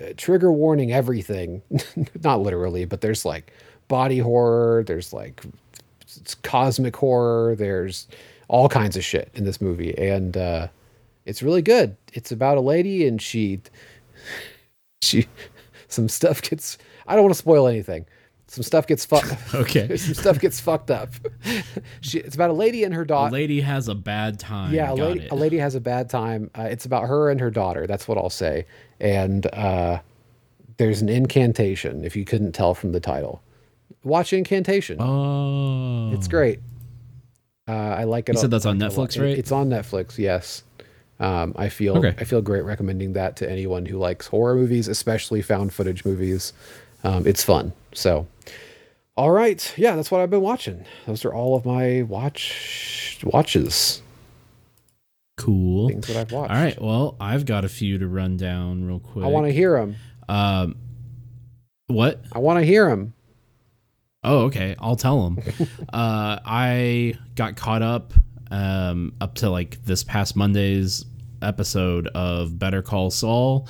uh, 0.00 0.12
trigger 0.16 0.50
warning 0.50 0.92
everything 0.92 1.62
not 2.24 2.40
literally 2.40 2.84
but 2.84 3.00
there's 3.00 3.24
like 3.24 3.52
body 3.86 4.18
horror 4.18 4.82
there's 4.88 5.12
like 5.12 5.44
cosmic 6.42 6.96
horror 6.96 7.54
there's 7.54 8.08
all 8.48 8.68
kinds 8.68 8.96
of 8.96 9.04
shit 9.04 9.30
in 9.34 9.44
this 9.44 9.60
movie 9.60 9.96
and 9.96 10.36
uh 10.36 10.66
it's 11.26 11.44
really 11.44 11.62
good 11.62 11.96
it's 12.12 12.32
about 12.32 12.58
a 12.58 12.60
lady 12.60 13.06
and 13.06 13.22
she 13.22 13.60
she 15.00 15.28
some 15.86 16.08
stuff 16.08 16.42
gets 16.42 16.76
i 17.06 17.14
don't 17.14 17.22
want 17.24 17.34
to 17.34 17.38
spoil 17.38 17.66
anything 17.66 18.06
some 18.46 18.62
stuff 18.62 18.86
gets 18.86 19.04
fucked 19.06 19.34
Okay. 19.54 19.96
some 19.96 20.14
stuff 20.14 20.38
gets 20.38 20.60
fucked 20.60 20.90
up 20.90 21.10
she 22.02 22.18
it's 22.18 22.34
about 22.34 22.50
a 22.50 22.54
lady 22.54 22.84
and 22.84 22.92
her 22.94 23.04
daughter. 23.04 23.30
A 23.30 23.32
lady 23.32 23.60
has 23.60 23.88
a 23.88 23.94
bad 23.94 24.38
time. 24.38 24.72
yeah, 24.74 24.92
a 24.92 24.94
lady, 24.94 25.28
a 25.28 25.34
lady 25.34 25.56
has 25.58 25.74
a 25.74 25.80
bad 25.80 26.10
time. 26.10 26.50
Uh, 26.56 26.62
it's 26.62 26.84
about 26.84 27.04
her 27.08 27.30
and 27.30 27.40
her 27.40 27.50
daughter. 27.50 27.86
That's 27.86 28.06
what 28.06 28.18
I'll 28.18 28.28
say. 28.30 28.66
And 29.00 29.46
uh, 29.54 30.00
there's 30.76 31.00
an 31.00 31.08
incantation. 31.08 32.04
If 32.04 32.16
you 32.16 32.24
couldn't 32.26 32.52
tell 32.52 32.74
from 32.74 32.92
the 32.92 33.00
title, 33.00 33.42
watch 34.02 34.32
Incantation. 34.34 34.98
Oh. 35.00 36.12
It's 36.12 36.28
great. 36.28 36.60
Uh, 37.66 37.72
I 37.72 38.04
like 38.04 38.28
it. 38.28 38.34
You 38.34 38.40
said 38.40 38.50
that's 38.50 38.66
on 38.66 38.78
like 38.78 38.90
it 38.92 38.96
a 38.96 39.00
lot. 39.00 39.08
Netflix, 39.10 39.20
right? 39.22 39.38
It's 39.38 39.52
on 39.52 39.68
Netflix. 39.70 40.18
Yes. 40.18 40.64
Um, 41.20 41.54
I 41.56 41.68
feel 41.68 41.96
Okay. 41.98 42.14
I 42.18 42.24
feel 42.24 42.42
great 42.42 42.64
recommending 42.64 43.14
that 43.14 43.36
to 43.36 43.50
anyone 43.50 43.86
who 43.86 43.96
likes 43.98 44.26
horror 44.26 44.54
movies, 44.56 44.88
especially 44.88 45.40
found 45.42 45.72
footage 45.72 46.04
movies. 46.04 46.52
Um, 47.04 47.26
it's 47.26 47.42
fun. 47.44 47.72
So, 47.92 48.26
all 49.16 49.30
right, 49.30 49.72
yeah, 49.76 49.94
that's 49.94 50.10
what 50.10 50.20
I've 50.20 50.30
been 50.30 50.40
watching. 50.40 50.84
Those 51.06 51.24
are 51.24 51.32
all 51.32 51.54
of 51.54 51.64
my 51.64 52.02
watch 52.02 53.20
watches, 53.22 54.02
Cool. 55.36 55.88
things 55.88 56.06
that 56.08 56.16
I've 56.16 56.32
watched. 56.32 56.52
All 56.52 56.56
right. 56.56 56.80
Well, 56.80 57.16
I've 57.20 57.44
got 57.46 57.64
a 57.64 57.68
few 57.68 57.98
to 57.98 58.08
run 58.08 58.36
down 58.36 58.84
real 58.86 59.00
quick. 59.00 59.24
I 59.24 59.28
want 59.28 59.46
to 59.46 59.52
hear 59.52 59.78
them. 59.78 59.96
Um, 60.28 60.76
what? 61.86 62.24
I 62.32 62.38
want 62.38 62.58
to 62.60 62.64
hear 62.64 62.88
them. 62.88 63.12
Oh, 64.22 64.44
okay. 64.46 64.74
I'll 64.78 64.96
tell 64.96 65.24
them. 65.24 65.38
uh, 65.92 66.38
I 66.44 67.14
got 67.34 67.56
caught 67.56 67.82
up 67.82 68.12
um, 68.50 69.12
up 69.20 69.34
to 69.36 69.50
like 69.50 69.84
this 69.84 70.02
past 70.04 70.34
Monday's 70.36 71.04
episode 71.42 72.06
of 72.08 72.58
Better 72.58 72.80
Call 72.80 73.10
Saul, 73.10 73.68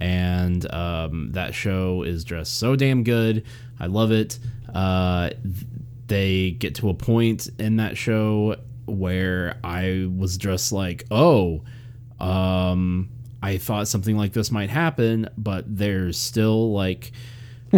and 0.00 0.70
um, 0.72 1.32
that 1.32 1.54
show 1.54 2.02
is 2.02 2.24
just 2.24 2.58
so 2.58 2.76
damn 2.76 3.02
good. 3.02 3.44
I 3.78 3.86
love 3.86 4.12
it. 4.12 4.38
Uh, 4.72 5.30
they 6.06 6.52
get 6.52 6.76
to 6.76 6.88
a 6.88 6.94
point 6.94 7.48
in 7.58 7.76
that 7.76 7.96
show 7.96 8.56
where 8.86 9.58
I 9.64 10.08
was 10.16 10.36
just 10.36 10.72
like, 10.72 11.04
oh, 11.10 11.62
um, 12.20 13.10
I 13.42 13.58
thought 13.58 13.88
something 13.88 14.16
like 14.16 14.32
this 14.32 14.50
might 14.50 14.70
happen, 14.70 15.28
but 15.36 15.64
there's 15.66 16.18
still 16.18 16.72
like 16.72 17.12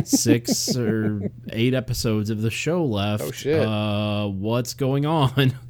six 0.04 0.76
or 0.76 1.30
eight 1.50 1.74
episodes 1.74 2.30
of 2.30 2.42
the 2.42 2.50
show 2.50 2.84
left. 2.84 3.24
Oh, 3.24 3.30
shit. 3.30 3.66
Uh, 3.66 4.26
what's 4.28 4.74
going 4.74 5.06
on? 5.06 5.54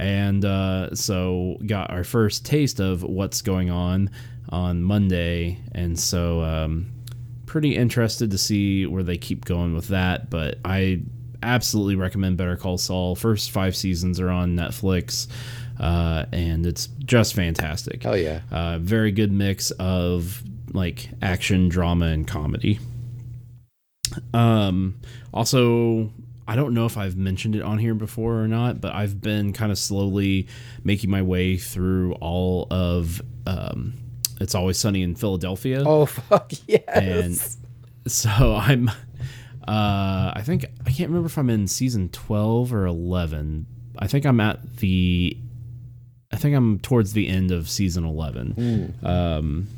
And 0.00 0.44
uh, 0.44 0.94
so 0.94 1.56
got 1.66 1.90
our 1.90 2.04
first 2.04 2.46
taste 2.46 2.78
of 2.78 3.02
what's 3.02 3.42
going 3.42 3.68
on 3.68 4.10
on 4.48 4.82
Monday, 4.82 5.58
and 5.72 5.98
so 5.98 6.42
um, 6.42 6.90
pretty 7.46 7.76
interested 7.76 8.30
to 8.30 8.38
see 8.38 8.86
where 8.86 9.02
they 9.02 9.18
keep 9.18 9.44
going 9.44 9.74
with 9.74 9.88
that. 9.88 10.30
But 10.30 10.58
I 10.64 11.02
absolutely 11.42 11.96
recommend 11.96 12.36
Better 12.36 12.56
Call 12.56 12.78
Saul. 12.78 13.14
First 13.14 13.50
five 13.50 13.76
seasons 13.76 14.20
are 14.20 14.30
on 14.30 14.56
Netflix, 14.56 15.28
uh, 15.78 16.26
and 16.32 16.66
it's 16.66 16.88
just 17.04 17.34
fantastic. 17.34 18.02
Hell 18.02 18.16
yeah. 18.16 18.40
Uh, 18.50 18.78
very 18.78 19.12
good 19.12 19.32
mix 19.32 19.70
of 19.72 20.42
like 20.72 21.10
action, 21.22 21.68
drama, 21.68 22.06
and 22.06 22.26
comedy. 22.26 22.78
Um, 24.32 25.00
also, 25.32 26.10
I 26.46 26.56
don't 26.56 26.74
know 26.74 26.86
if 26.86 26.96
I've 26.96 27.16
mentioned 27.16 27.54
it 27.56 27.62
on 27.62 27.78
here 27.78 27.94
before 27.94 28.42
or 28.42 28.48
not, 28.48 28.80
but 28.80 28.94
I've 28.94 29.20
been 29.20 29.52
kind 29.52 29.70
of 29.70 29.78
slowly 29.78 30.48
making 30.82 31.10
my 31.10 31.22
way 31.22 31.56
through 31.56 32.14
all 32.14 32.66
of 32.70 33.20
um, 33.46 33.94
It's 34.40 34.54
Always 34.54 34.78
Sunny 34.78 35.02
in 35.02 35.14
Philadelphia. 35.14 35.82
Oh 35.86 36.06
fuck 36.06 36.52
yes. 36.66 36.86
And 36.86 38.10
so 38.10 38.54
I'm 38.54 38.88
uh 39.66 40.32
I 40.34 40.42
think 40.44 40.64
I 40.86 40.90
can't 40.90 41.10
remember 41.10 41.26
if 41.26 41.36
I'm 41.38 41.50
in 41.50 41.66
season 41.66 42.08
12 42.08 42.72
or 42.72 42.86
11. 42.86 43.66
I 43.98 44.06
think 44.06 44.24
I'm 44.24 44.40
at 44.40 44.76
the 44.78 45.36
I 46.32 46.36
think 46.36 46.54
I'm 46.56 46.78
towards 46.78 47.12
the 47.14 47.28
end 47.28 47.50
of 47.50 47.68
season 47.68 48.04
11. 48.04 48.94
Um 49.02 49.68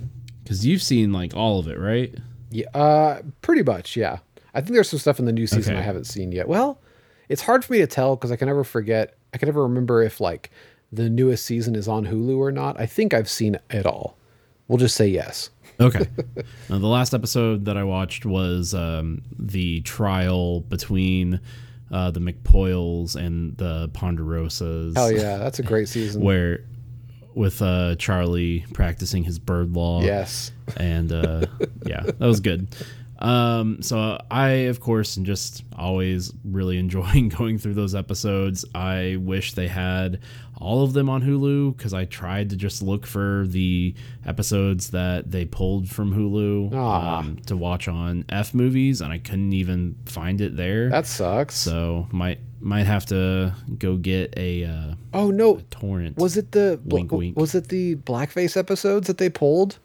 cuz 0.46 0.66
you've 0.66 0.82
seen 0.82 1.12
like 1.12 1.34
all 1.34 1.58
of 1.58 1.68
it, 1.68 1.78
right? 1.78 2.14
yeah, 2.52 2.66
uh, 2.74 3.22
pretty 3.42 3.62
much. 3.62 3.96
Yeah. 3.96 4.18
I 4.52 4.60
think 4.60 4.72
there's 4.74 4.88
some 4.90 4.98
stuff 4.98 5.20
in 5.20 5.24
the 5.24 5.32
new 5.32 5.46
season 5.46 5.74
Okay. 5.74 5.80
I 5.80 5.84
haven't 5.84 6.06
seen 6.08 6.32
yet. 6.32 6.48
Well, 6.48 6.80
it's 7.28 7.42
hard 7.42 7.64
for 7.64 7.72
me 7.72 7.78
to 7.78 7.86
tell 7.86 8.16
because 8.16 8.32
I 8.32 8.36
can 8.36 8.48
never 8.48 8.64
forget. 8.64 9.16
I 9.32 9.38
can 9.38 9.46
never 9.46 9.62
remember 9.62 10.02
if 10.02 10.20
like 10.20 10.50
the 10.90 11.08
newest 11.08 11.46
season 11.46 11.76
is 11.76 11.86
on 11.86 12.06
Hulu 12.06 12.36
or 12.36 12.50
not. 12.50 12.78
I 12.80 12.86
think 12.86 13.14
I've 13.14 13.30
seen 13.30 13.56
it 13.70 13.86
all. 13.86 14.16
We'll 14.70 14.78
just 14.78 14.94
say 14.94 15.08
yes. 15.08 15.50
Okay. 15.80 16.06
now, 16.68 16.78
the 16.78 16.86
last 16.86 17.12
episode 17.12 17.64
that 17.64 17.76
I 17.76 17.82
watched 17.82 18.24
was 18.24 18.72
um, 18.72 19.22
the 19.36 19.80
trial 19.80 20.60
between 20.60 21.40
uh, 21.90 22.12
the 22.12 22.20
McPoyles 22.20 23.16
and 23.16 23.56
the 23.56 23.88
Ponderosas. 23.88 24.92
Oh 24.94 25.08
yeah, 25.08 25.38
that's 25.38 25.58
a 25.58 25.64
great 25.64 25.88
season. 25.88 26.22
Where 26.22 26.60
with 27.34 27.60
uh, 27.62 27.96
Charlie 27.96 28.64
practicing 28.72 29.24
his 29.24 29.40
bird 29.40 29.72
law. 29.74 30.02
yes. 30.02 30.52
and 30.76 31.10
uh, 31.10 31.46
yeah, 31.84 32.02
that 32.04 32.20
was 32.20 32.38
good. 32.38 32.68
Um, 33.18 33.82
so 33.82 34.20
I, 34.30 34.50
of 34.68 34.78
course, 34.78 35.16
am 35.16 35.24
just 35.24 35.64
always 35.76 36.32
really 36.44 36.78
enjoying 36.78 37.28
going 37.36 37.58
through 37.58 37.74
those 37.74 37.96
episodes. 37.96 38.64
I 38.72 39.16
wish 39.18 39.54
they 39.54 39.66
had 39.66 40.20
all 40.60 40.82
of 40.84 40.92
them 40.92 41.08
on 41.08 41.22
Hulu 41.22 41.76
because 41.76 41.94
I 41.94 42.04
tried 42.04 42.50
to 42.50 42.56
just 42.56 42.82
look 42.82 43.06
for 43.06 43.44
the 43.48 43.94
episodes 44.26 44.90
that 44.90 45.30
they 45.30 45.44
pulled 45.46 45.88
from 45.88 46.12
Hulu 46.14 46.72
um, 46.74 47.36
to 47.46 47.56
watch 47.56 47.88
on 47.88 48.24
F 48.28 48.52
movies, 48.54 49.00
and 49.00 49.12
I 49.12 49.18
couldn't 49.18 49.52
even 49.54 49.96
find 50.04 50.40
it 50.40 50.56
there. 50.56 50.90
That 50.90 51.06
sucks. 51.06 51.54
so 51.56 52.06
might 52.12 52.38
might 52.60 52.84
have 52.84 53.06
to 53.06 53.54
go 53.78 53.96
get 53.96 54.34
a 54.36 54.64
uh, 54.64 54.94
oh 55.14 55.30
no, 55.30 55.60
torrent. 55.70 56.18
was 56.18 56.36
it 56.36 56.52
the 56.52 56.78
Wink, 56.84 57.10
wink. 57.10 57.36
was 57.38 57.54
it 57.54 57.68
the 57.68 57.96
blackface 57.96 58.56
episodes 58.56 59.06
that 59.06 59.16
they 59.18 59.30
pulled? 59.30 59.78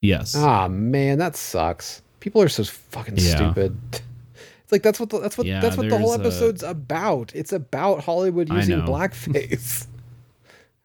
yes? 0.00 0.34
Ah 0.36 0.68
man, 0.68 1.18
that 1.18 1.34
sucks. 1.36 2.02
People 2.20 2.42
are 2.42 2.48
so 2.48 2.64
fucking 2.64 3.16
Yeah. 3.16 3.36
stupid. 3.36 3.76
It's 4.68 4.72
like 4.72 4.82
that's 4.82 5.00
what 5.00 5.08
the, 5.08 5.18
that's 5.20 5.38
what 5.38 5.46
Yeah, 5.46 5.60
that's 5.60 5.78
what 5.78 5.88
the 5.88 5.96
whole 5.96 6.10
there's 6.18 6.20
a- 6.20 6.28
episode's 6.28 6.62
about. 6.62 7.32
It's 7.34 7.54
about 7.54 8.00
Hollywood 8.04 8.50
using 8.50 8.80
blackface. 8.82 9.86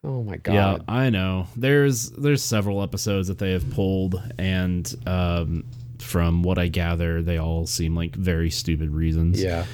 Oh 0.05 0.21
my 0.21 0.35
god. 0.35 0.53
Yeah, 0.53 0.77
I 0.93 1.09
know. 1.09 1.47
There's 1.55 2.09
there's 2.11 2.43
several 2.43 2.83
episodes 2.83 3.29
that 3.29 3.37
they 3.39 3.51
have 3.53 3.69
pulled, 3.69 4.21
and 4.37 4.93
um, 5.07 5.63
from 5.99 6.43
what 6.43 6.57
I 6.59 6.67
gather, 6.67 7.21
they 7.21 7.37
all 7.37 7.65
seem 7.65 7.95
like 7.95 8.13
very 8.13 8.49
stupid 8.49 8.89
reasons. 8.89 9.41
Yeah. 9.41 9.65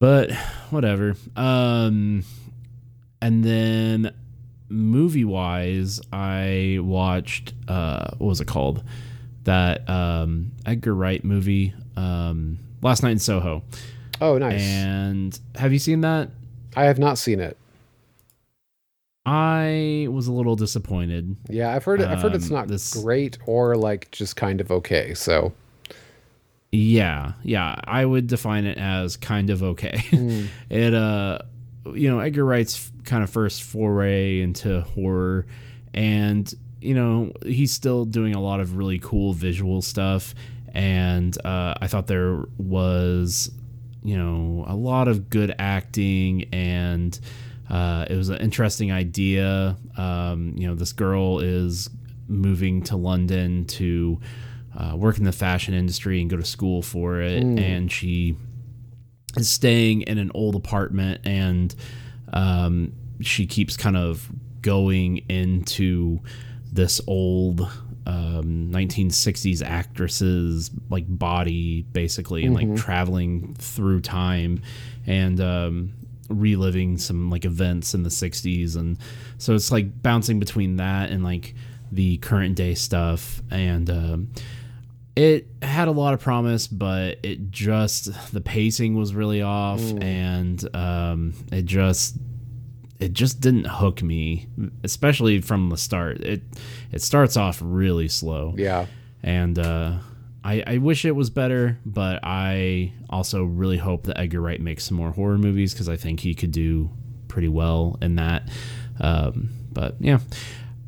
But 0.00 0.32
whatever. 0.70 1.14
Um, 1.36 2.24
and 3.20 3.44
then 3.44 4.14
movie 4.70 5.26
wise, 5.26 6.00
I 6.10 6.78
watched 6.80 7.52
uh, 7.68 8.12
what 8.16 8.28
was 8.28 8.40
it 8.40 8.46
called? 8.46 8.82
That 9.44 9.86
um, 9.90 10.52
Edgar 10.64 10.94
Wright 10.94 11.22
movie, 11.22 11.74
um, 11.98 12.58
Last 12.82 13.02
Night 13.02 13.10
in 13.12 13.18
Soho. 13.18 13.62
Oh, 14.20 14.38
nice. 14.38 14.60
And 14.62 15.38
have 15.56 15.72
you 15.72 15.78
seen 15.78 16.00
that? 16.02 16.30
I 16.76 16.84
have 16.84 16.98
not 16.98 17.18
seen 17.18 17.40
it. 17.40 17.56
I 19.26 20.06
was 20.10 20.26
a 20.26 20.32
little 20.32 20.56
disappointed. 20.56 21.36
Yeah, 21.50 21.74
I've 21.74 21.84
heard 21.84 22.00
it. 22.00 22.08
I've 22.08 22.22
heard 22.22 22.34
it's 22.34 22.46
Um, 22.48 22.54
not 22.54 22.68
this- 22.68 22.94
great 22.94 23.36
or 23.46 23.76
like 23.76 24.10
just 24.10 24.36
kind 24.36 24.60
of 24.60 24.70
okay. 24.70 25.12
So 25.14 25.52
Yeah, 26.72 27.32
yeah, 27.42 27.76
I 27.84 28.04
would 28.04 28.26
define 28.26 28.64
it 28.64 28.78
as 28.78 29.16
kind 29.16 29.50
of 29.50 29.62
okay. 29.62 30.02
it 30.70 30.94
uh 30.94 31.38
you 31.94 32.10
know, 32.10 32.20
Edgar 32.20 32.44
Wright's 32.44 32.90
kind 33.04 33.22
of 33.22 33.30
first 33.30 33.62
foray 33.62 34.40
into 34.40 34.80
horror 34.82 35.46
and 35.94 36.52
you 36.80 36.94
know, 36.94 37.32
he's 37.44 37.72
still 37.72 38.04
doing 38.04 38.34
a 38.34 38.40
lot 38.40 38.60
of 38.60 38.76
really 38.76 38.98
cool 38.98 39.32
visual 39.32 39.82
stuff 39.82 40.34
and 40.74 41.36
uh 41.44 41.74
I 41.80 41.86
thought 41.86 42.06
there 42.06 42.44
was 42.58 43.50
you 44.02 44.16
know, 44.16 44.64
a 44.66 44.74
lot 44.74 45.08
of 45.08 45.28
good 45.28 45.54
acting 45.58 46.44
and 46.52 47.18
uh, 47.68 48.06
it 48.08 48.16
was 48.16 48.30
an 48.30 48.38
interesting 48.38 48.90
idea. 48.90 49.76
Um, 49.98 50.54
you 50.56 50.66
know, 50.66 50.74
this 50.74 50.92
girl 50.92 51.40
is 51.40 51.90
moving 52.26 52.82
to 52.84 52.96
London 52.96 53.66
to 53.66 54.18
uh, 54.78 54.96
work 54.96 55.18
in 55.18 55.24
the 55.24 55.32
fashion 55.32 55.74
industry 55.74 56.20
and 56.20 56.30
go 56.30 56.36
to 56.36 56.44
school 56.44 56.80
for 56.80 57.20
it, 57.20 57.42
and 57.42 57.92
she 57.92 58.36
is 59.36 59.50
staying 59.50 60.02
in 60.02 60.16
an 60.16 60.30
old 60.34 60.54
apartment, 60.54 61.20
and 61.26 61.74
um, 62.32 62.92
she 63.20 63.46
keeps 63.46 63.76
kind 63.76 63.96
of 63.96 64.30
going 64.62 65.18
into 65.28 66.20
this 66.72 67.00
old 67.06 67.70
um, 68.08 68.70
1960s 68.72 69.62
actresses 69.62 70.70
like 70.88 71.04
body 71.06 71.82
basically 71.92 72.46
and 72.46 72.54
like 72.54 72.74
traveling 72.74 73.54
through 73.58 74.00
time 74.00 74.62
and 75.06 75.40
um, 75.42 75.92
reliving 76.30 76.96
some 76.96 77.28
like 77.30 77.44
events 77.44 77.92
in 77.92 78.04
the 78.04 78.08
60s 78.08 78.76
and 78.76 78.96
so 79.36 79.54
it's 79.54 79.70
like 79.70 80.02
bouncing 80.02 80.40
between 80.40 80.76
that 80.76 81.10
and 81.10 81.22
like 81.22 81.54
the 81.92 82.16
current 82.18 82.54
day 82.54 82.74
stuff. 82.74 83.42
And 83.50 83.90
um, 83.90 84.30
it 85.14 85.46
had 85.60 85.88
a 85.88 85.90
lot 85.90 86.14
of 86.14 86.20
promise 86.20 86.66
but 86.66 87.18
it 87.22 87.50
just 87.50 88.32
the 88.32 88.40
pacing 88.40 88.94
was 88.94 89.14
really 89.14 89.42
off 89.42 89.80
and 90.00 90.74
um, 90.74 91.34
it 91.52 91.66
just 91.66 92.16
it 93.00 93.12
just 93.12 93.40
didn't 93.40 93.66
hook 93.66 94.02
me 94.02 94.48
especially 94.82 95.40
from 95.40 95.70
the 95.70 95.76
start. 95.76 96.20
It 96.20 96.42
it 96.92 97.02
starts 97.02 97.36
off 97.36 97.60
really 97.62 98.08
slow. 98.08 98.54
Yeah, 98.56 98.86
and 99.22 99.58
uh, 99.58 99.98
I, 100.44 100.62
I 100.66 100.78
wish 100.78 101.04
it 101.04 101.12
was 101.12 101.30
better, 101.30 101.78
but 101.84 102.20
I 102.22 102.92
also 103.10 103.44
really 103.44 103.76
hope 103.76 104.04
that 104.04 104.18
Edgar 104.18 104.40
Wright 104.40 104.60
makes 104.60 104.84
some 104.84 104.96
more 104.96 105.10
horror 105.10 105.38
movies 105.38 105.72
because 105.72 105.88
I 105.88 105.96
think 105.96 106.20
he 106.20 106.34
could 106.34 106.52
do 106.52 106.90
pretty 107.28 107.48
well 107.48 107.98
in 108.00 108.16
that. 108.16 108.48
Um, 109.00 109.50
but 109.72 109.96
yeah, 110.00 110.20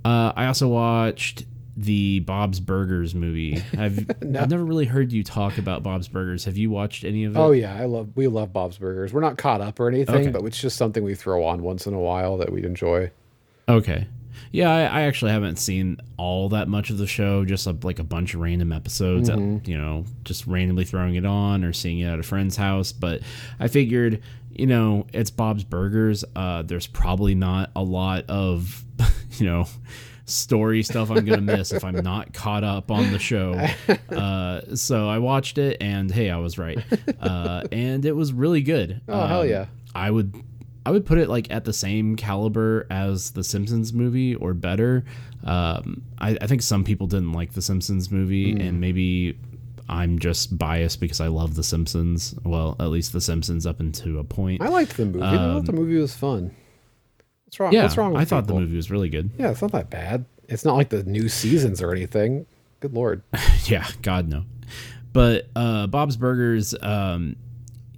uh, 0.05 0.33
I 0.35 0.47
also 0.47 0.69
watched 0.69 1.45
the 1.83 2.21
Bob's 2.21 2.61
Burgers 2.61 3.15
movie. 3.15 3.63
I've 3.79 4.09
I've 4.11 4.51
never 4.51 4.65
really 4.65 4.85
heard 4.87 5.13
you 5.13 5.25
talk 5.25 5.59
about 5.59 5.83
Bob's 5.83 6.09
Burgers. 6.09 6.45
Have 6.45 6.57
you 6.57 6.71
watched 6.71 7.05
any 7.05 7.25
of 7.25 7.37
it? 7.37 7.39
oh 7.39 7.53
yeah, 7.53 7.75
I 7.75 7.85
love 7.87 8.11
we 8.17 8.27
love 8.27 8.53
Bob's 8.53 8.79
Burgers. 8.79 9.13
We're 9.13 9.21
not 9.21 9.39
caught 9.39 9.61
up 9.61 9.81
or 9.81 9.89
anything, 9.89 10.15
Okay. 10.17 10.31
but 10.31 10.45
it's 10.45 10.61
just 10.61 10.77
something 10.77 11.03
we 11.03 11.15
throw 11.15 11.45
on 11.45 11.63
once 11.63 11.87
in 11.87 11.95
a 11.95 11.99
while 12.01 12.37
that 12.39 12.53
we 12.53 12.65
enjoy. 12.65 13.11
Okay. 13.69 14.07
Yeah, 14.53 14.71
I, 14.71 14.81
I 14.83 15.01
actually 15.03 15.31
haven't 15.33 15.57
seen 15.57 15.99
all 16.17 16.49
that 16.51 16.67
much 16.67 16.91
of 16.91 16.99
the 16.99 17.07
show, 17.07 17.45
just 17.45 17.67
a, 17.67 17.77
like 17.83 17.99
a 17.99 18.05
bunch 18.05 18.35
of 18.35 18.41
random 18.41 18.73
episodes, 18.73 19.29
that, 19.29 19.39
you 19.69 19.77
know, 19.77 20.05
just 20.25 20.47
randomly 20.47 20.85
throwing 20.85 21.15
it 21.15 21.25
on 21.27 21.63
or 21.63 21.73
seeing 21.73 22.01
it 22.01 22.07
at 22.07 22.19
a 22.19 22.23
friend's 22.23 22.57
house. 22.57 22.91
But 22.91 23.21
I 23.61 23.69
figured, 23.69 24.23
you 24.51 24.67
know, 24.67 25.07
it's 25.13 25.31
Bob's 25.31 25.63
Burgers. 25.63 26.25
Uh, 26.35 26.63
there's 26.63 26.87
probably 26.89 27.35
not 27.37 27.71
a 27.77 27.83
lot 27.83 28.25
of, 28.29 28.85
you 29.39 29.47
know, 29.47 29.67
story 30.31 30.83
stuff 30.83 31.11
I'm 31.11 31.27
to 31.27 31.41
miss 31.41 31.73
if 31.73 31.85
I'm 31.85 31.97
not 32.03 32.33
caught 32.33 32.65
up 32.65 32.91
on 32.91 33.11
the 33.13 33.19
show. 33.19 33.55
Uh, 34.11 34.75
so 34.77 35.09
I 35.09 35.19
watched 35.19 35.57
it 35.59 35.77
and 35.81 36.11
hey, 36.11 36.31
I 36.31 36.37
was 36.39 36.59
right. 36.59 36.79
Uh, 37.21 37.65
and 37.73 38.05
it 38.05 38.13
was 38.13 38.33
really 38.33 38.63
good. 38.63 39.01
Oh, 39.09 39.27
hell 39.27 39.41
Um, 39.43 39.49
yeah. 39.49 39.67
I 39.95 40.11
would 40.11 40.35
I 40.87 40.91
would 40.91 41.05
put 41.07 41.19
it 41.19 41.29
like 41.29 41.51
at 41.51 41.65
the 41.65 41.73
same 41.73 42.17
caliber 42.17 42.87
as 42.91 43.31
the 43.33 43.45
Simpsons 43.45 43.93
movie 43.93 44.35
or 44.35 44.55
better. 44.55 45.05
Um, 45.45 46.03
I, 46.19 46.37
I 46.41 46.47
think 46.47 46.63
some 46.63 46.85
people 46.85 47.07
didn't 47.07 47.33
like 47.33 47.53
the 47.53 47.63
Simpsons 47.63 48.11
movie, 48.11 48.53
Hmm. 48.53 48.61
and 48.61 48.81
maybe 48.81 49.39
I'm 49.89 50.19
just 50.19 50.57
biased 50.57 51.01
because 51.01 51.21
I 51.21 51.27
love 51.29 51.55
the 51.57 51.63
Simpsons. 51.65 52.35
Well, 52.45 52.77
at 52.81 52.89
least 52.91 53.13
the 53.13 53.21
Simpsons 53.21 53.67
up 53.67 53.81
into 53.81 54.19
a 54.19 54.25
point. 54.25 54.63
I 54.63 54.69
liked 54.69 54.97
the 54.97 55.07
movie. 55.07 55.23
I 55.23 55.37
thought 55.37 55.67
the 55.67 55.73
movie 55.73 55.97
was 55.97 56.15
fun. 56.15 56.55
What's 57.51 57.59
wrong? 57.59 57.73
Yeah, 57.73 57.83
What's 57.83 57.97
wrong 57.97 58.13
with 58.13 58.23
I 58.23 58.25
thought 58.25 58.45
people? 58.45 58.57
the 58.57 58.61
movie 58.63 58.77
was 58.77 58.93
really 58.93 59.09
good. 59.09 59.33
Yeah, 59.37 59.51
it's 59.51 59.61
not 59.61 59.73
that 59.73 59.91
bad. 59.91 60.25
It's 60.49 60.65
not 60.65 60.77
like 60.77 60.89
the 60.91 61.03
new 61.03 61.29
seasons 61.29 61.83
or 61.83 61.91
anything. 61.91 62.47
Good 62.79 62.95
lord. 62.95 63.23
yeah, 63.65 63.89
God 64.03 64.29
no. 64.29 64.45
But 65.13 65.49
uh, 65.57 65.89
Bob's 65.89 66.17
Burgers, 66.17 66.77
um, 66.81 67.35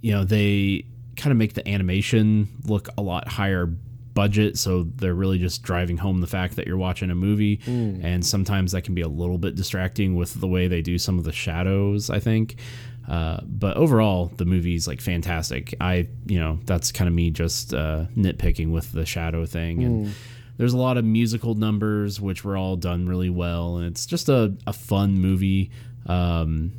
you 0.01 0.11
know, 0.11 0.23
they 0.23 0.85
kind 1.17 1.31
of 1.31 1.37
make 1.37 1.53
the 1.53 1.67
animation 1.69 2.47
look 2.65 2.89
a 2.97 3.03
lot 3.03 3.27
higher 3.27 3.67
budget, 3.67 4.57
so 4.57 4.87
they're 4.95 5.13
really 5.13 5.37
just 5.37 5.61
driving 5.61 5.97
home 5.97 6.19
the 6.21 6.27
fact 6.27 6.55
that 6.55 6.65
you're 6.65 6.77
watching 6.77 7.11
a 7.11 7.15
movie, 7.15 7.59
and 7.67 8.25
sometimes 8.25 8.71
that 8.71 8.83
can 8.83 8.95
be 8.95 9.01
a 9.01 9.07
little 9.07 9.37
bit 9.37 9.53
distracting 9.55 10.15
with 10.15 10.33
the 10.39 10.47
way 10.47 10.67
they 10.67 10.81
do 10.81 10.97
some 10.97 11.19
of 11.19 11.25
the 11.25 11.31
shadows. 11.31 12.09
I 12.09 12.19
think. 12.19 12.55
Uh, 13.07 13.41
but 13.43 13.75
overall, 13.77 14.31
the 14.37 14.45
movie's 14.45 14.87
like 14.87 15.01
fantastic. 15.01 15.75
I, 15.81 16.07
you 16.25 16.39
know, 16.39 16.59
that's 16.65 16.91
kind 16.91 17.07
of 17.07 17.13
me 17.13 17.31
just 17.31 17.73
uh, 17.73 18.05
nitpicking 18.15 18.71
with 18.71 18.91
the 18.91 19.05
shadow 19.05 19.45
thing. 19.45 19.83
And 19.83 20.13
there's 20.57 20.73
a 20.73 20.77
lot 20.77 20.97
of 20.97 21.03
musical 21.05 21.55
numbers, 21.55 22.21
which 22.21 22.43
were 22.43 22.55
all 22.55 22.75
done 22.75 23.07
really 23.07 23.29
well. 23.29 23.77
And 23.77 23.87
it's 23.87 24.05
just 24.05 24.29
a, 24.29 24.55
a 24.65 24.73
fun 24.73 25.13
movie. 25.19 25.71
Um, 26.05 26.71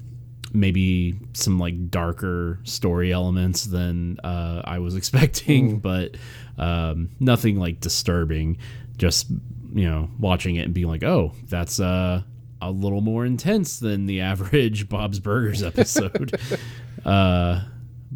maybe 0.52 1.18
some 1.32 1.58
like 1.58 1.90
darker 1.90 2.60
story 2.62 3.12
elements 3.12 3.64
than 3.64 4.18
uh, 4.20 4.62
I 4.64 4.78
was 4.78 4.94
expecting, 5.00 5.80
but 5.80 6.16
um, 6.56 7.10
nothing 7.20 7.58
like 7.58 7.80
disturbing. 7.80 8.58
Just, 8.96 9.28
you 9.74 9.90
know, 9.90 10.08
watching 10.18 10.56
it 10.56 10.62
and 10.62 10.72
being 10.72 10.86
like, 10.86 11.02
oh, 11.02 11.32
that's 11.48 11.80
uh, 11.80 12.22
a 12.68 12.70
little 12.70 13.00
more 13.00 13.24
intense 13.26 13.78
than 13.78 14.06
the 14.06 14.20
average 14.20 14.88
Bob's 14.90 15.20
Burgers 15.20 15.62
episode. 15.62 16.38
uh, 17.04 17.62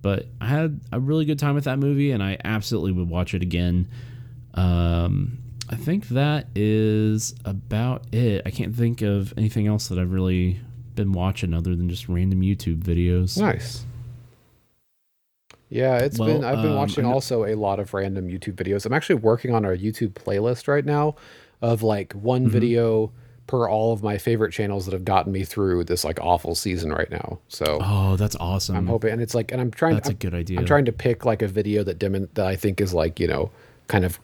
but 0.01 0.27
I 0.41 0.47
had 0.47 0.81
a 0.93 1.01
really 1.01 1.25
good 1.25 1.39
time 1.39 1.55
with 1.55 1.65
that 1.65 1.79
movie, 1.79 2.11
and 2.13 2.23
I 2.23 2.39
absolutely 2.45 2.93
would 2.93 3.09
watch 3.09 3.35
it 3.35 3.43
again. 3.43 3.89
Um, 4.55 5.39
I 5.71 5.77
think 5.77 6.09
that 6.09 6.47
is 6.55 7.35
about 7.45 8.07
it. 8.13 8.43
I 8.47 8.51
can't 8.51 8.75
think 8.75 9.03
of 9.03 9.35
anything 9.37 9.67
else 9.67 9.89
that 9.89 9.99
I've 9.99 10.13
really 10.13 10.61
been 10.95 11.13
watching 11.13 11.53
other 11.55 11.77
than 11.77 11.89
just 11.89 12.09
random 12.09 12.41
YouTube 12.41 12.79
videos. 12.83 13.39
Nice. 13.39 13.85
Yeah, 15.71 15.99
it's 15.99 16.19
Well, 16.19 16.29
been 16.29 16.45
I've 16.45 16.63
been 16.63 16.71
um, 16.73 16.77
watching 16.77 17.05
also 17.05 17.45
a 17.45 17.55
lot 17.55 17.79
of 17.79 17.93
random 17.93 18.29
YouTube 18.29 18.55
videos. 18.55 18.87
I'm 18.87 18.95
actually 18.95 19.17
working 19.17 19.55
on 19.55 19.65
a 19.65 19.71
YouTube 19.71 20.13
playlist 20.13 20.67
right 20.67 20.85
now 20.85 21.17
of 21.61 21.83
like 21.83 22.13
one 22.15 22.43
Mm-hmm. 22.45 22.51
video 22.51 23.13
per 23.49 23.69
all 23.69 23.93
of 23.93 24.03
my 24.03 24.17
favorite 24.19 24.53
channels 24.53 24.85
that 24.85 24.93
have 24.93 25.05
gotten 25.05 25.33
me 25.33 25.43
through 25.43 25.83
this 25.83 26.05
like 26.05 26.21
awful 26.21 26.55
season 26.55 26.93
right 26.93 27.11
now. 27.11 27.41
So 27.49 27.79
Oh, 27.83 28.15
that's 28.15 28.37
awesome. 28.37 28.77
I'm 28.77 28.87
hoping 28.87 29.11
and 29.11 29.21
it's 29.21 29.35
like 29.35 29.51
and 29.51 29.61
I'm 29.61 29.73
trying 29.73 29.95
that's 29.95 30.09
a 30.09 30.13
I'm, 30.13 30.19
good 30.19 30.35
idea. 30.35 30.61
I'm 30.61 30.67
trying 30.67 30.85
to 30.85 30.93
pick 30.93 31.25
like 31.25 31.43
a 31.43 31.49
video 31.49 31.83
that 31.83 31.99
demon 31.99 32.29
that 32.35 32.47
I 32.47 32.55
think 32.55 32.81
is 32.81 32.95
like, 32.95 33.19
you 33.19 33.27
know, 33.27 33.51
kind 33.89 34.05
of 34.05 34.21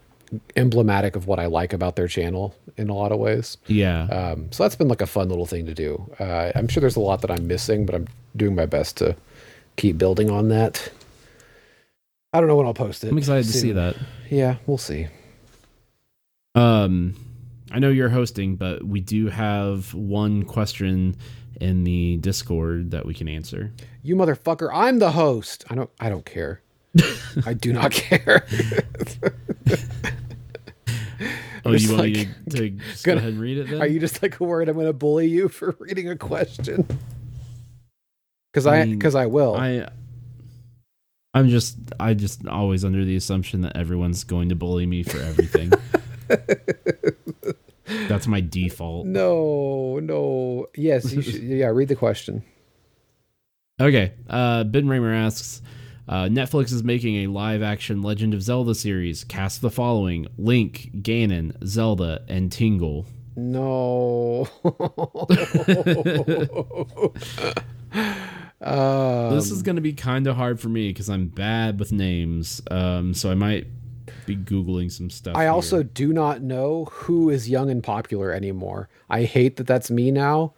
emblematic 0.56 1.16
of 1.16 1.26
what 1.26 1.38
I 1.40 1.46
like 1.46 1.72
about 1.72 1.96
their 1.96 2.08
channel 2.08 2.54
in 2.76 2.88
a 2.88 2.94
lot 2.94 3.12
of 3.12 3.18
ways. 3.18 3.56
yeah. 3.66 4.04
Um, 4.06 4.50
so 4.52 4.62
that's 4.64 4.76
been 4.76 4.88
like 4.88 5.00
a 5.00 5.06
fun 5.06 5.28
little 5.28 5.46
thing 5.46 5.66
to 5.66 5.74
do. 5.74 6.10
Uh, 6.18 6.52
I'm 6.54 6.68
sure 6.68 6.80
there's 6.80 6.96
a 6.96 7.00
lot 7.00 7.20
that 7.22 7.30
I'm 7.30 7.46
missing, 7.46 7.86
but 7.86 7.94
I'm 7.94 8.08
doing 8.36 8.54
my 8.54 8.66
best 8.66 8.96
to 8.98 9.16
keep 9.76 9.96
building 9.98 10.30
on 10.30 10.48
that. 10.48 10.90
I 12.32 12.40
don't 12.40 12.48
know 12.48 12.56
when 12.56 12.66
I'll 12.66 12.74
post 12.74 13.04
it. 13.04 13.10
I'm 13.10 13.18
excited 13.18 13.46
to 13.46 13.52
see 13.52 13.72
that. 13.72 13.96
Yeah, 14.28 14.56
we'll 14.66 14.76
see. 14.78 15.06
Um, 16.56 17.14
I 17.74 17.80
know 17.80 17.90
you're 17.90 18.08
hosting, 18.08 18.54
but 18.54 18.84
we 18.84 19.00
do 19.00 19.26
have 19.26 19.92
one 19.94 20.44
question 20.44 21.16
in 21.60 21.82
the 21.82 22.18
Discord 22.18 22.92
that 22.92 23.04
we 23.04 23.14
can 23.14 23.28
answer. 23.28 23.72
You 24.00 24.14
motherfucker, 24.14 24.70
I'm 24.72 25.00
the 25.00 25.10
host. 25.10 25.64
I 25.68 25.74
don't 25.74 25.90
I 25.98 26.08
don't 26.08 26.24
care. 26.24 26.62
I 27.44 27.52
do 27.52 27.72
not 27.72 27.90
care. 27.90 28.46
Oh, 31.66 31.72
you 31.72 31.88
want 31.88 32.02
like, 32.02 32.12
me 32.12 32.28
to, 32.50 32.70
gonna- 32.70 32.80
go 33.02 33.12
ahead 33.14 33.32
and 33.32 33.40
read 33.40 33.58
it 33.58 33.70
then? 33.70 33.80
Are 33.80 33.88
you 33.88 33.98
just 33.98 34.22
like 34.22 34.38
worried 34.38 34.68
I'm 34.68 34.74
going 34.74 34.86
to 34.86 34.92
bully 34.92 35.26
you 35.26 35.48
for 35.48 35.74
reading 35.80 36.08
a 36.08 36.16
question? 36.16 36.86
Because 38.52 38.66
I 38.66 38.76
I 38.76 38.84
mean, 38.84 38.98
because 38.98 39.16
I 39.16 39.26
will. 39.26 39.56
I 39.56 39.88
I'm 41.32 41.48
just 41.48 41.76
I 41.98 42.14
just 42.14 42.46
always 42.46 42.84
under 42.84 43.04
the 43.04 43.16
assumption 43.16 43.62
that 43.62 43.76
everyone's 43.76 44.22
going 44.22 44.50
to 44.50 44.54
bully 44.54 44.86
me 44.86 45.02
for 45.02 45.18
everything. 45.18 45.72
That's 48.08 48.26
my 48.26 48.40
default. 48.40 49.06
no, 49.06 49.98
no. 50.00 50.66
Yes, 50.76 51.12
you 51.12 51.22
should. 51.22 51.42
Yeah, 51.42 51.66
read 51.66 51.88
the 51.88 51.96
question. 51.96 52.44
Okay. 53.80 54.12
Uh 54.28 54.64
Ben 54.64 54.86
Raymer 54.86 55.12
asks 55.12 55.62
uh, 56.06 56.24
Netflix 56.24 56.72
is 56.72 56.84
making 56.84 57.24
a 57.24 57.28
live 57.28 57.62
action 57.62 58.02
Legend 58.02 58.34
of 58.34 58.42
Zelda 58.42 58.74
series. 58.74 59.24
Cast 59.24 59.62
the 59.62 59.70
following 59.70 60.26
Link, 60.36 60.90
Ganon, 60.96 61.56
Zelda, 61.66 62.22
and 62.28 62.52
Tingle. 62.52 63.06
No. 63.36 64.46
um, 68.60 69.34
this 69.34 69.50
is 69.50 69.62
going 69.62 69.76
to 69.76 69.82
be 69.82 69.94
kind 69.94 70.26
of 70.26 70.36
hard 70.36 70.60
for 70.60 70.68
me 70.68 70.88
because 70.88 71.08
I'm 71.08 71.28
bad 71.28 71.78
with 71.78 71.90
names. 71.90 72.60
Um, 72.70 73.14
so 73.14 73.30
I 73.30 73.34
might 73.34 73.66
be 74.26 74.36
Googling 74.36 74.90
some 74.90 75.10
stuff. 75.10 75.36
I 75.36 75.42
here. 75.42 75.52
also 75.52 75.82
do 75.82 76.12
not 76.12 76.42
know 76.42 76.86
who 76.86 77.30
is 77.30 77.48
young 77.48 77.70
and 77.70 77.82
popular 77.82 78.32
anymore. 78.32 78.88
I 79.08 79.24
hate 79.24 79.56
that 79.56 79.66
that's 79.66 79.90
me 79.90 80.10
now, 80.10 80.54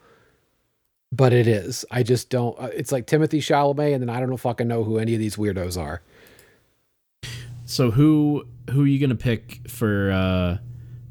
but 1.13 1.33
it 1.33 1.47
is. 1.47 1.85
I 1.91 2.03
just 2.03 2.31
don't. 2.31 2.59
Uh, 2.59 2.71
it's 2.75 2.93
like 2.93 3.07
Timothée 3.07 3.39
Chalamet, 3.39 3.95
and 3.95 4.03
then 4.03 4.11
I 4.11 4.21
don't 4.21 4.31
know 4.31 4.37
fucking 4.37 4.69
know 4.69 4.85
who 4.85 4.99
any 4.99 5.15
of 5.15 5.21
these 5.21 5.37
weirdos 5.37 5.81
are. 5.81 6.03
So 7.65 7.91
who 7.91 8.47
who 8.71 8.85
are 8.85 8.87
you 8.87 8.99
gonna 8.99 9.15
pick 9.17 9.69
for 9.69 10.11
uh 10.11 10.59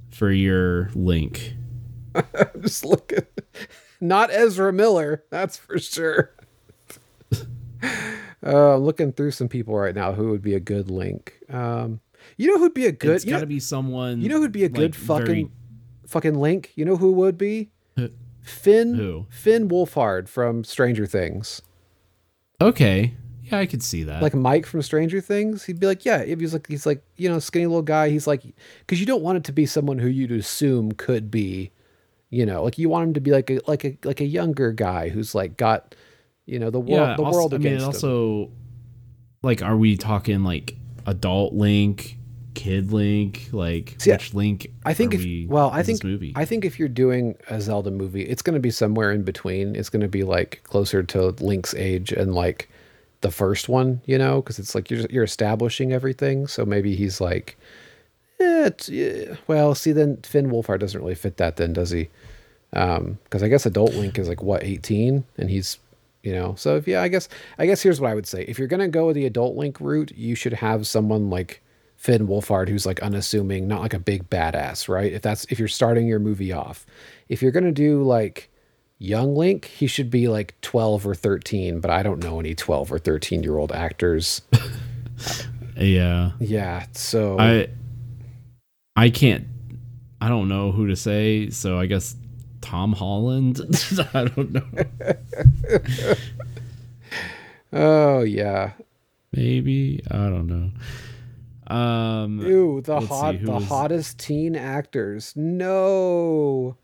for 0.09 0.31
your 0.31 0.89
link? 0.95 1.53
I'm 2.15 2.61
just 2.61 2.85
looking. 2.85 3.25
Not 3.99 4.31
Ezra 4.31 4.71
Miller, 4.71 5.23
that's 5.29 5.57
for 5.57 5.79
sure. 5.79 6.31
uh, 8.45 8.75
I'm 8.75 8.83
looking 8.83 9.11
through 9.11 9.31
some 9.31 9.47
people 9.47 9.75
right 9.75 9.95
now 9.95 10.13
who 10.13 10.29
would 10.29 10.41
be 10.41 10.53
a 10.53 10.59
good 10.59 10.89
link. 10.89 11.39
Um, 11.49 11.99
you 12.37 12.47
know 12.47 12.57
who'd 12.57 12.73
be 12.73 12.85
a 12.85 12.91
good? 12.91 13.15
it's 13.15 13.25
got 13.25 13.39
to 13.39 13.45
be 13.45 13.59
someone. 13.59 14.21
you 14.21 14.29
know 14.29 14.39
who'd 14.39 14.51
be 14.51 14.63
a 14.63 14.69
good 14.69 14.95
like, 14.95 14.95
fucking 14.95 15.25
very- 15.25 15.51
fucking 16.07 16.35
link? 16.35 16.71
You 16.75 16.85
know 16.85 16.97
who 16.97 17.11
would 17.13 17.37
be? 17.37 17.71
Finn. 18.43 18.93
who? 18.93 19.25
Finn 19.29 19.67
Wolfhard 19.67 20.27
from 20.27 20.63
Stranger 20.63 21.07
Things. 21.07 21.63
Okay, 22.61 23.15
yeah, 23.41 23.59
I 23.59 23.65
could 23.65 23.83
see 23.83 24.03
that. 24.03 24.21
like 24.21 24.33
Mike 24.33 24.65
from 24.65 24.81
Stranger 24.81 25.21
Things, 25.21 25.65
he'd 25.65 25.79
be 25.79 25.87
like, 25.87 26.05
yeah, 26.05 26.19
if 26.19 26.39
he's 26.39 26.53
like, 26.53 26.67
he's 26.67 26.85
like, 26.85 27.03
you 27.17 27.29
know, 27.29 27.39
skinny 27.39 27.65
little 27.65 27.81
guy. 27.81 28.09
He's 28.09 28.27
like, 28.27 28.43
because 28.79 28.99
you 28.99 29.05
don't 29.05 29.21
want 29.21 29.37
it 29.37 29.43
to 29.45 29.51
be 29.51 29.65
someone 29.65 29.99
who 29.99 30.07
you'd 30.07 30.31
assume 30.31 30.91
could 30.93 31.29
be, 31.29 31.71
you 32.29 32.45
know, 32.45 32.63
like 32.63 32.77
you 32.77 32.89
want 32.89 33.07
him 33.07 33.13
to 33.15 33.19
be 33.19 33.31
like 33.31 33.49
a 33.49 33.59
like 33.67 33.83
a 33.83 33.97
like 34.03 34.21
a 34.21 34.25
younger 34.25 34.71
guy 34.71 35.09
who's 35.09 35.35
like 35.35 35.57
got, 35.57 35.95
you 36.45 36.59
know, 36.59 36.69
the 36.69 36.79
world 36.79 37.09
yeah, 37.09 37.15
the 37.17 37.23
also, 37.23 37.37
world 37.37 37.53
I 37.53 37.57
mean, 37.57 37.67
against 37.67 37.83
him. 37.83 37.87
also, 37.87 38.51
like, 39.41 39.61
are 39.61 39.77
we 39.77 39.97
talking 39.97 40.43
like 40.43 40.75
adult 41.05 41.53
Link, 41.53 42.17
kid 42.55 42.91
Link, 42.91 43.49
like 43.51 43.95
See, 43.99 44.11
which 44.11 44.33
Link? 44.33 44.71
I 44.83 44.93
think 44.93 45.13
if 45.13 45.21
we 45.21 45.45
well, 45.47 45.69
I 45.71 45.83
think 45.83 45.99
this 45.99 46.03
movie. 46.03 46.33
I 46.35 46.45
think 46.45 46.65
if 46.65 46.79
you're 46.79 46.89
doing 46.89 47.35
a 47.49 47.61
Zelda 47.61 47.91
movie, 47.91 48.23
it's 48.23 48.41
going 48.41 48.55
to 48.55 48.59
be 48.59 48.71
somewhere 48.71 49.11
in 49.11 49.23
between. 49.23 49.75
It's 49.75 49.89
going 49.89 50.01
to 50.01 50.07
be 50.07 50.23
like 50.23 50.61
closer 50.63 51.03
to 51.03 51.27
Link's 51.39 51.73
age 51.75 52.11
and 52.11 52.33
like 52.33 52.69
the 53.21 53.31
first 53.31 53.69
one, 53.69 54.01
you 54.05 54.17
know, 54.17 54.41
because 54.41 54.59
it's 54.59 54.73
like 54.73 54.89
you're 54.89 55.05
you're 55.09 55.23
establishing 55.23 55.91
everything. 55.91 56.47
So 56.47 56.65
maybe 56.65 56.95
he's 56.95 57.21
like, 57.21 57.57
eh, 58.39 58.69
yeah. 58.87 59.35
well, 59.47 59.75
see, 59.75 59.91
then 59.91 60.17
Finn 60.17 60.49
Wolfhard 60.49 60.79
doesn't 60.79 60.99
really 60.99 61.15
fit 61.15 61.37
that, 61.37 61.57
then 61.57 61.73
does 61.73 61.91
he? 61.91 62.09
Because 62.71 63.41
I 63.41 63.47
guess 63.47 63.65
adult 63.65 63.93
Link 63.93 64.17
is 64.17 64.27
like 64.27 64.41
what 64.41 64.63
18, 64.63 65.23
and 65.37 65.49
he's 65.49 65.79
you 66.23 66.33
know. 66.33 66.55
So 66.57 66.75
if 66.75 66.87
yeah, 66.87 67.01
I 67.01 67.07
guess 67.07 67.29
I 67.57 67.65
guess 67.65 67.81
here's 67.81 68.01
what 68.01 68.11
I 68.11 68.15
would 68.15 68.27
say: 68.27 68.43
if 68.43 68.59
you're 68.59 68.67
gonna 68.67 68.87
go 68.87 69.13
the 69.13 69.25
adult 69.25 69.55
Link 69.55 69.79
route, 69.79 70.11
you 70.15 70.35
should 70.35 70.53
have 70.53 70.85
someone 70.85 71.29
like 71.29 71.61
Finn 72.05 72.27
Wolfhard 72.27 72.69
who's 72.69 72.85
like 72.85 73.01
unassuming, 73.01 73.67
not 73.67 73.81
like 73.81 73.95
a 73.95 73.99
big 73.99 74.29
badass, 74.29 74.87
right? 74.87 75.11
If 75.11 75.23
that's 75.23 75.45
if 75.45 75.57
you're 75.57 75.67
starting 75.67 76.05
your 76.05 76.19
movie 76.19 76.51
off, 76.51 76.85
if 77.29 77.41
you're 77.41 77.51
gonna 77.51 77.71
do 77.71 78.03
like 78.03 78.51
young 78.99 79.35
Link, 79.35 79.65
he 79.65 79.87
should 79.87 80.11
be 80.11 80.27
like 80.27 80.53
12 80.61 81.07
or 81.07 81.15
13, 81.15 81.79
but 81.79 81.89
I 81.89 82.03
don't 82.03 82.23
know 82.23 82.39
any 82.39 82.53
12 82.53 82.91
or 82.91 82.99
13 82.99 83.41
year 83.41 83.57
old 83.57 83.71
actors. 83.71 84.43
yeah, 85.75 86.33
Yeah, 86.39 86.85
so 86.91 87.39
I 87.39 87.69
I 88.95 89.09
can't. 89.09 89.47
I 90.21 90.29
don't 90.29 90.47
know 90.47 90.71
who 90.71 90.85
to 90.85 90.95
say. 90.95 91.49
So 91.49 91.79
I 91.79 91.87
guess 91.87 92.15
Tom 92.61 92.93
Holland. 92.93 93.61
I 94.13 94.25
don't 94.25 94.51
know. 94.51 94.67
oh 97.73 98.21
yeah, 98.21 98.73
Maybe 99.35 100.01
I 100.11 100.29
don't 100.29 100.45
know. 100.45 100.69
Um, 101.67 102.39
ew, 102.41 102.81
the 102.81 102.99
hot, 103.01 103.41
the 103.43 103.51
was- 103.51 103.65
hottest 103.65 104.19
teen 104.19 104.55
actors. 104.55 105.33
No, 105.35 106.77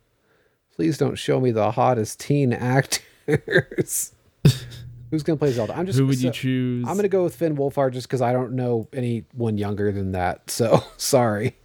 please 0.75 0.97
don't 0.97 1.15
show 1.15 1.39
me 1.39 1.51
the 1.51 1.71
hottest 1.71 2.19
teen 2.19 2.51
actors. 2.53 4.13
Who's 5.11 5.23
gonna 5.23 5.37
play 5.37 5.51
Zelda? 5.51 5.77
I'm 5.77 5.85
just 5.85 5.99
who 5.99 6.07
would 6.07 6.17
so- 6.19 6.27
you 6.27 6.31
choose? 6.33 6.85
I'm 6.87 6.95
gonna 6.95 7.09
go 7.09 7.23
with 7.23 7.35
Finn 7.35 7.55
Wolfhard 7.57 7.91
just 7.93 8.07
because 8.07 8.21
I 8.21 8.31
don't 8.33 8.53
know 8.53 8.87
anyone 8.93 9.57
younger 9.57 9.91
than 9.91 10.13
that. 10.13 10.49
So 10.49 10.83
sorry. 10.97 11.55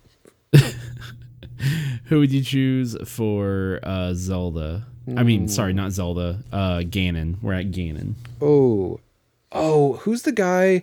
Who 2.07 2.21
would 2.21 2.33
you 2.33 2.43
choose 2.43 2.97
for 3.09 3.81
uh, 3.83 4.12
Zelda? 4.14 4.87
I 5.17 5.23
mean, 5.23 5.49
sorry, 5.49 5.73
not 5.73 5.93
Zelda. 5.93 6.41
Uh, 6.53 6.79
Ganon. 6.81 7.37
We're 7.41 7.55
at 7.55 7.71
Ganon. 7.71 8.14
Oh, 8.43 9.01
oh, 9.53 9.95
who's 9.95 10.23
the 10.23 10.33
guy? 10.33 10.83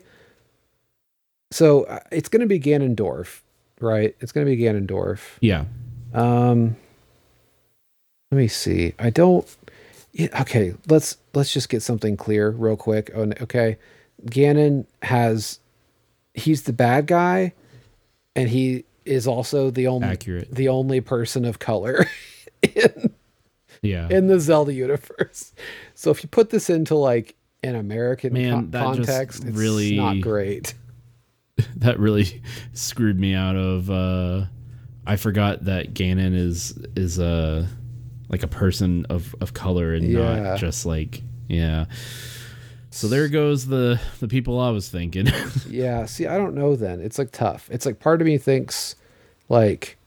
So 1.53 1.83
uh, 1.83 1.99
it's 2.11 2.29
gonna 2.29 2.47
be 2.47 2.59
Ganondorf, 2.59 3.41
right? 3.79 4.15
It's 4.19 4.31
gonna 4.31 4.45
be 4.47 4.57
Ganondorf. 4.57 5.19
Yeah. 5.39 5.65
Um, 6.13 6.75
let 8.31 8.37
me 8.37 8.47
see. 8.47 8.93
I 8.97 9.09
don't. 9.09 9.47
Yeah, 10.13 10.41
okay, 10.41 10.73
let's 10.87 11.17
let's 11.33 11.53
just 11.53 11.69
get 11.69 11.81
something 11.81 12.17
clear 12.17 12.49
real 12.49 12.75
quick. 12.75 13.11
Oh, 13.15 13.31
okay, 13.41 13.77
Ganon 14.25 14.85
has. 15.03 15.59
He's 16.35 16.63
the 16.63 16.73
bad 16.73 17.05
guy, 17.05 17.53
and 18.35 18.49
he 18.49 18.85
is 19.05 19.27
also 19.27 19.69
the 19.69 19.85
only 19.87 20.07
Accurate. 20.07 20.53
the 20.53 20.69
only 20.69 21.01
person 21.01 21.45
of 21.45 21.59
color 21.59 22.07
in 22.63 23.13
Yeah. 23.83 24.07
in 24.09 24.25
the 24.27 24.39
Zelda 24.39 24.73
universe. 24.73 25.53
So 25.93 26.09
if 26.09 26.23
you 26.23 26.29
put 26.29 26.49
this 26.49 26.69
into 26.71 26.95
like 26.95 27.35
an 27.63 27.75
American 27.75 28.33
Man, 28.33 28.51
con- 28.53 28.71
that 28.71 28.95
just 28.95 29.07
context, 29.09 29.43
it's 29.45 29.55
really- 29.57 29.95
not 29.97 30.21
great. 30.21 30.73
that 31.77 31.99
really 31.99 32.41
screwed 32.73 33.19
me 33.19 33.33
out 33.33 33.55
of. 33.55 33.89
Uh, 33.89 34.45
I 35.05 35.15
forgot 35.17 35.65
that 35.65 35.93
Ganon 35.93 36.35
is 36.35 36.77
is 36.95 37.19
a 37.19 37.67
like 38.29 38.43
a 38.43 38.47
person 38.47 39.05
of 39.09 39.35
of 39.41 39.53
color 39.53 39.93
and 39.93 40.07
Yeah. 40.07 40.39
not 40.39 40.59
just 40.59 40.85
like 40.85 41.21
yeah. 41.47 41.85
So 42.89 43.07
there 43.07 43.27
goes 43.27 43.67
the 43.67 43.99
the 44.19 44.27
people 44.27 44.59
I 44.59 44.69
was 44.69 44.89
thinking. 44.89 45.27
Yeah, 45.69 46.05
see, 46.05 46.27
I 46.27 46.37
don't 46.37 46.53
know 46.53 46.75
then. 46.75 46.99
It's 47.01 47.17
like 47.17 47.31
tough. 47.31 47.67
It's 47.71 47.85
like 47.85 47.99
part 47.99 48.21
of 48.21 48.27
me 48.27 48.37
thinks 48.37 48.95
like 49.49 49.97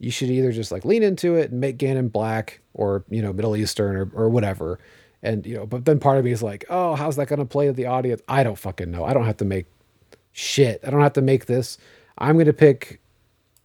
you 0.00 0.10
should 0.10 0.30
either 0.30 0.50
just 0.50 0.72
like 0.72 0.84
lean 0.84 1.04
into 1.04 1.36
it 1.36 1.52
and 1.52 1.60
make 1.60 1.78
Ganon 1.78 2.10
black 2.10 2.60
or, 2.74 3.04
you 3.08 3.22
know, 3.22 3.32
Middle 3.32 3.56
Eastern 3.56 3.94
or, 3.94 4.10
or 4.14 4.28
whatever. 4.28 4.80
And, 5.22 5.46
you 5.46 5.54
know, 5.54 5.64
but 5.64 5.84
then 5.84 6.00
part 6.00 6.18
of 6.18 6.24
me 6.24 6.32
is 6.32 6.42
like, 6.42 6.64
oh, 6.68 6.96
how's 6.96 7.14
that 7.16 7.28
going 7.28 7.38
to 7.38 7.44
play 7.44 7.66
to 7.68 7.72
the 7.72 7.86
audience? 7.86 8.20
I 8.26 8.42
don't 8.42 8.58
fucking 8.58 8.90
know. 8.90 9.04
I 9.04 9.12
don't 9.14 9.26
have 9.26 9.36
to 9.36 9.44
make 9.44 9.66
shit. 10.32 10.80
I 10.86 10.90
don't 10.90 11.00
have 11.00 11.12
to 11.14 11.22
make 11.22 11.46
this. 11.46 11.78
I'm 12.18 12.34
going 12.34 12.46
to 12.46 12.52
pick, 12.52 13.00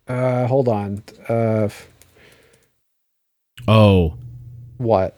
uh, 0.07 0.47
hold 0.47 0.67
on. 0.67 1.03
Uh, 1.27 1.69
oh, 3.67 4.15
what? 4.77 5.17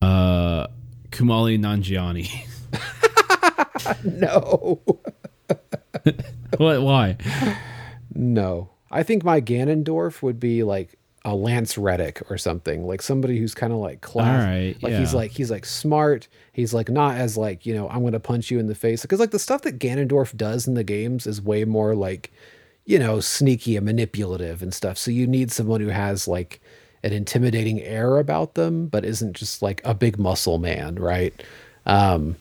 uh, 0.00 0.66
Kumail 1.10 1.58
Nanjiani. 1.58 2.28
No. 4.04 4.80
what? 6.58 6.82
Why? 6.82 7.16
No. 8.14 8.70
I 8.90 9.02
think 9.02 9.24
my 9.24 9.40
Ganondorf 9.40 10.20
would 10.22 10.38
be 10.40 10.62
like 10.62 10.97
a 11.24 11.34
Lance 11.34 11.76
Reddick 11.76 12.22
or 12.30 12.38
something, 12.38 12.86
like 12.86 13.02
somebody 13.02 13.38
who's 13.38 13.54
kind 13.54 13.72
of 13.72 13.78
like 13.78 14.00
class. 14.00 14.44
All 14.44 14.50
right, 14.50 14.82
Like 14.82 14.92
he's 14.94 15.14
like 15.14 15.30
he's 15.32 15.50
like 15.50 15.66
smart. 15.66 16.28
He's 16.52 16.72
like 16.72 16.88
not 16.88 17.16
as 17.16 17.36
like 17.36 17.66
you 17.66 17.74
know 17.74 17.88
I'm 17.88 18.04
gonna 18.04 18.20
punch 18.20 18.50
you 18.50 18.58
in 18.58 18.66
the 18.66 18.74
face 18.74 19.02
because 19.02 19.20
like 19.20 19.30
the 19.30 19.38
stuff 19.38 19.62
that 19.62 19.78
Ganondorf 19.78 20.36
does 20.36 20.66
in 20.66 20.74
the 20.74 20.84
games 20.84 21.26
is 21.26 21.42
way 21.42 21.64
more 21.64 21.94
like 21.94 22.32
you 22.84 22.98
know 22.98 23.20
sneaky 23.20 23.76
and 23.76 23.86
manipulative 23.86 24.62
and 24.62 24.72
stuff. 24.72 24.96
So 24.98 25.10
you 25.10 25.26
need 25.26 25.50
someone 25.50 25.80
who 25.80 25.88
has 25.88 26.28
like 26.28 26.60
an 27.02 27.12
intimidating 27.12 27.80
air 27.80 28.18
about 28.18 28.54
them, 28.54 28.86
but 28.86 29.04
isn't 29.04 29.34
just 29.34 29.62
like 29.62 29.80
a 29.84 29.94
big 29.94 30.18
muscle 30.18 30.58
man, 30.58 30.96
right? 30.96 31.34
Um, 31.86 32.36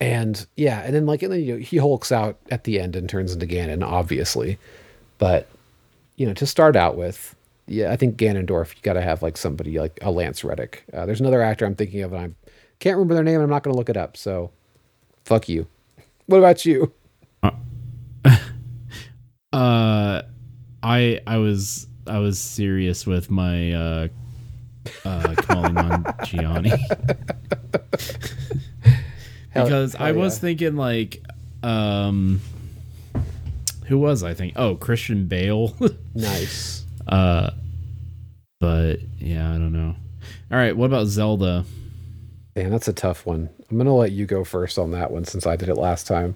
and 0.00 0.46
yeah, 0.56 0.82
and 0.82 0.94
then 0.94 1.06
like 1.06 1.22
and 1.22 1.32
then 1.32 1.40
you 1.40 1.54
know, 1.54 1.58
he 1.58 1.76
hulks 1.76 2.12
out 2.12 2.38
at 2.50 2.64
the 2.64 2.80
end 2.80 2.96
and 2.96 3.08
turns 3.08 3.32
into 3.32 3.46
Ganon, 3.46 3.82
obviously. 3.82 4.58
But 5.18 5.48
you 6.16 6.26
know, 6.26 6.34
to 6.34 6.46
start 6.46 6.76
out 6.76 6.96
with, 6.96 7.34
yeah, 7.68 7.92
I 7.92 7.96
think 7.96 8.16
Ganondorf, 8.16 8.74
you 8.74 8.82
got 8.82 8.94
to 8.94 9.02
have 9.02 9.22
like 9.22 9.36
somebody 9.36 9.78
like 9.78 9.98
a 10.02 10.10
Lance 10.10 10.42
Reddick. 10.42 10.84
Uh, 10.92 11.06
there's 11.06 11.20
another 11.20 11.42
actor 11.42 11.66
I'm 11.66 11.74
thinking 11.74 12.02
of, 12.02 12.12
and 12.12 12.22
I 12.22 12.30
can't 12.80 12.96
remember 12.96 13.14
their 13.14 13.24
name, 13.24 13.36
and 13.36 13.44
I'm 13.44 13.50
not 13.50 13.62
going 13.62 13.74
to 13.74 13.78
look 13.78 13.88
it 13.88 13.96
up. 13.96 14.16
So, 14.16 14.50
fuck 15.24 15.48
you. 15.48 15.66
What 16.26 16.38
about 16.38 16.66
you? 16.66 16.92
Uh, 19.50 20.22
I 20.82 21.20
I 21.26 21.38
was 21.38 21.86
I 22.06 22.18
was 22.18 22.38
serious 22.38 23.06
with 23.06 23.30
my 23.30 23.72
uh, 23.72 24.08
uh 25.06 25.34
calling 25.36 25.78
on 25.78 26.04
Gianni 26.24 26.72
because 29.54 29.94
I 29.94 30.12
was 30.12 30.36
yeah. 30.36 30.40
thinking 30.40 30.76
like 30.76 31.24
um 31.62 32.42
who 33.86 33.98
was 33.98 34.22
I 34.22 34.34
think 34.34 34.52
oh 34.56 34.76
Christian 34.76 35.26
Bale 35.26 35.74
Nice. 36.14 36.84
Uh 37.08 37.50
but 38.60 38.96
yeah 39.18 39.48
I 39.48 39.52
don't 39.54 39.72
know 39.72 39.94
all 40.50 40.58
right 40.58 40.76
what 40.76 40.86
about 40.86 41.06
Zelda 41.06 41.64
Man, 42.58 42.70
that's 42.70 42.88
a 42.88 42.92
tough 42.92 43.24
one. 43.24 43.50
I'm 43.70 43.76
going 43.76 43.86
to 43.86 43.92
let 43.92 44.10
you 44.10 44.26
go 44.26 44.42
first 44.42 44.80
on 44.80 44.90
that 44.90 45.12
one 45.12 45.24
since 45.24 45.46
I 45.46 45.54
did 45.54 45.68
it 45.68 45.76
last 45.76 46.08
time. 46.08 46.34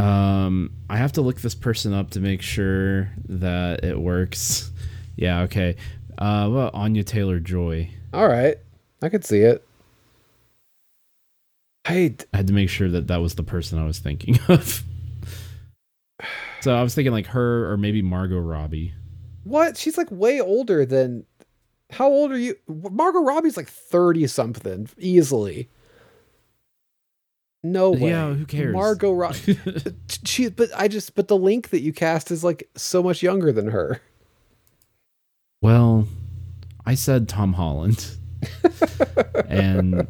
Um, 0.00 0.72
I 0.88 0.96
have 0.96 1.12
to 1.12 1.20
look 1.20 1.40
this 1.40 1.54
person 1.54 1.92
up 1.94 2.10
to 2.10 2.20
make 2.20 2.42
sure 2.42 3.12
that 3.28 3.84
it 3.84 4.00
works. 4.00 4.72
Yeah, 5.14 5.42
okay. 5.42 5.76
Uh, 6.18 6.48
what 6.48 6.58
about 6.58 6.74
Anya 6.74 7.04
Taylor 7.04 7.38
Joy? 7.38 7.90
All 8.12 8.26
right. 8.26 8.56
I 9.00 9.10
could 9.10 9.24
see 9.24 9.42
it. 9.42 9.64
I 11.84 12.16
I 12.34 12.38
had 12.38 12.48
to 12.48 12.52
make 12.52 12.68
sure 12.68 12.88
that 12.88 13.06
that 13.06 13.18
was 13.18 13.36
the 13.36 13.44
person 13.44 13.78
I 13.78 13.84
was 13.84 14.00
thinking 14.00 14.40
of. 14.48 14.82
So 16.62 16.74
I 16.74 16.82
was 16.82 16.96
thinking 16.96 17.12
like 17.12 17.28
her 17.28 17.70
or 17.70 17.76
maybe 17.76 18.02
Margot 18.02 18.40
Robbie. 18.40 18.92
What? 19.44 19.76
She's 19.76 19.98
like 19.98 20.10
way 20.10 20.40
older 20.40 20.84
than 20.84 21.24
How 21.90 22.08
old 22.08 22.32
are 22.32 22.38
you? 22.38 22.56
Margot 22.68 23.20
Robbie's 23.22 23.56
like 23.56 23.68
30 23.68 24.26
something 24.26 24.88
easily. 24.98 25.68
No 27.62 27.90
way. 27.90 28.10
Yeah, 28.10 28.32
who 28.32 28.46
cares? 28.46 28.72
Margot 28.72 29.12
Robbie. 29.12 29.58
she 30.24 30.48
but 30.48 30.70
I 30.74 30.88
just 30.88 31.14
but 31.14 31.28
the 31.28 31.36
link 31.36 31.70
that 31.70 31.80
you 31.80 31.92
cast 31.92 32.30
is 32.30 32.42
like 32.42 32.68
so 32.74 33.02
much 33.02 33.22
younger 33.22 33.52
than 33.52 33.68
her. 33.68 34.00
Well, 35.60 36.08
I 36.86 36.94
said 36.94 37.28
Tom 37.28 37.52
Holland. 37.52 38.16
and 39.46 40.06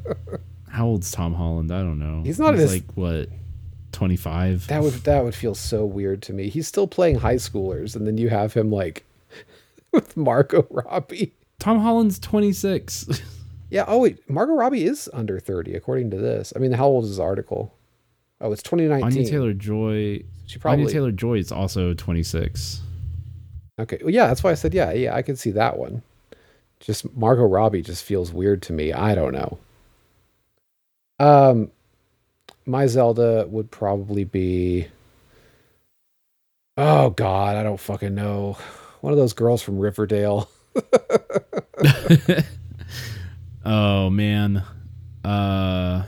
how 0.68 0.86
old's 0.86 1.10
Tom 1.10 1.34
Holland? 1.34 1.72
I 1.72 1.80
don't 1.80 1.98
know. 1.98 2.22
He's 2.24 2.38
not 2.38 2.54
as- 2.54 2.72
like 2.72 2.84
what, 2.94 3.28
twenty 3.90 4.16
five? 4.16 4.68
That 4.68 4.82
would 4.82 4.94
that 4.94 5.24
would 5.24 5.34
feel 5.34 5.56
so 5.56 5.84
weird 5.84 6.22
to 6.22 6.32
me. 6.32 6.48
He's 6.48 6.68
still 6.68 6.86
playing 6.86 7.16
high 7.16 7.34
schoolers, 7.36 7.96
and 7.96 8.06
then 8.06 8.16
you 8.16 8.28
have 8.28 8.54
him 8.54 8.70
like 8.70 9.04
with 9.92 10.16
Margot 10.16 10.66
Robbie. 10.70 11.34
Tom 11.58 11.80
Holland's 11.80 12.18
twenty 12.18 12.52
six. 12.52 13.06
Yeah. 13.70 13.84
Oh 13.86 13.98
wait, 13.98 14.28
Margot 14.28 14.54
Robbie 14.54 14.84
is 14.84 15.08
under 15.12 15.38
thirty 15.38 15.74
according 15.74 16.10
to 16.10 16.16
this. 16.16 16.52
I 16.56 16.58
mean, 16.58 16.72
how 16.72 16.86
old 16.86 17.04
is 17.04 17.10
this 17.10 17.18
article? 17.20 17.72
Oh, 18.40 18.50
it's 18.52 18.62
2019. 18.62 19.04
Anya. 19.04 19.30
Taylor 19.30 19.52
Joy. 19.52 20.24
She 20.46 20.58
probably 20.58 20.84
Anya 20.84 20.92
Taylor 20.92 21.12
Joy 21.12 21.38
is 21.38 21.52
also 21.52 21.94
twenty 21.94 22.22
six. 22.22 22.80
okay. 23.78 23.98
Well, 24.00 24.10
yeah, 24.10 24.26
that's 24.26 24.42
why 24.42 24.50
I 24.50 24.54
said 24.54 24.74
yeah, 24.74 24.92
yeah. 24.92 25.14
I 25.14 25.22
could 25.22 25.38
see 25.38 25.50
that 25.52 25.78
one. 25.78 26.02
Just 26.80 27.14
Margot 27.14 27.44
Robbie 27.44 27.82
just 27.82 28.02
feels 28.04 28.32
weird 28.32 28.62
to 28.62 28.72
me. 28.72 28.92
I 28.92 29.14
don't 29.14 29.32
know. 29.32 29.58
Um, 31.18 31.70
my 32.64 32.86
Zelda 32.86 33.46
would 33.48 33.70
probably 33.70 34.24
be. 34.24 34.88
Oh 36.76 37.10
God, 37.10 37.56
I 37.56 37.62
don't 37.62 37.78
fucking 37.78 38.14
know. 38.14 38.56
One 39.00 39.12
of 39.12 39.18
those 39.18 39.32
girls 39.32 39.62
from 39.62 39.78
Riverdale. 39.78 40.48
oh 43.64 44.10
man. 44.10 44.62
Uh 45.24 46.04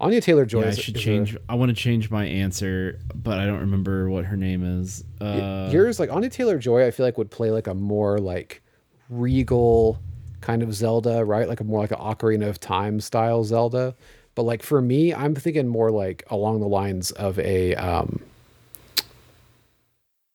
Anya 0.00 0.20
Taylor 0.20 0.46
Joy. 0.46 0.62
yeah, 0.62 0.68
I 0.68 0.70
should 0.72 0.96
change 0.96 1.36
I 1.48 1.54
want 1.54 1.70
to 1.70 1.74
change 1.74 2.10
my 2.10 2.24
answer, 2.24 3.00
but 3.14 3.38
I 3.38 3.46
don't 3.46 3.60
remember 3.60 4.08
what 4.10 4.24
her 4.24 4.36
name 4.36 4.80
is. 4.80 5.04
Uh 5.20 5.68
yours 5.72 5.98
like 5.98 6.10
Anya 6.10 6.30
Taylor 6.30 6.58
Joy, 6.58 6.86
I 6.86 6.90
feel 6.90 7.06
like 7.06 7.18
would 7.18 7.30
play 7.30 7.50
like 7.50 7.66
a 7.66 7.74
more 7.74 8.18
like 8.18 8.62
regal 9.08 10.00
kind 10.40 10.62
of 10.62 10.72
Zelda, 10.74 11.24
right? 11.24 11.48
Like 11.48 11.60
a 11.60 11.64
more 11.64 11.80
like 11.80 11.90
an 11.90 11.98
Ocarina 11.98 12.48
of 12.48 12.60
Time 12.60 13.00
style 13.00 13.42
Zelda. 13.44 13.94
But 14.34 14.42
like 14.44 14.62
for 14.62 14.80
me, 14.80 15.12
I'm 15.12 15.34
thinking 15.34 15.66
more 15.66 15.90
like 15.90 16.24
along 16.30 16.60
the 16.60 16.68
lines 16.68 17.10
of 17.12 17.38
a 17.40 17.74
um 17.74 18.20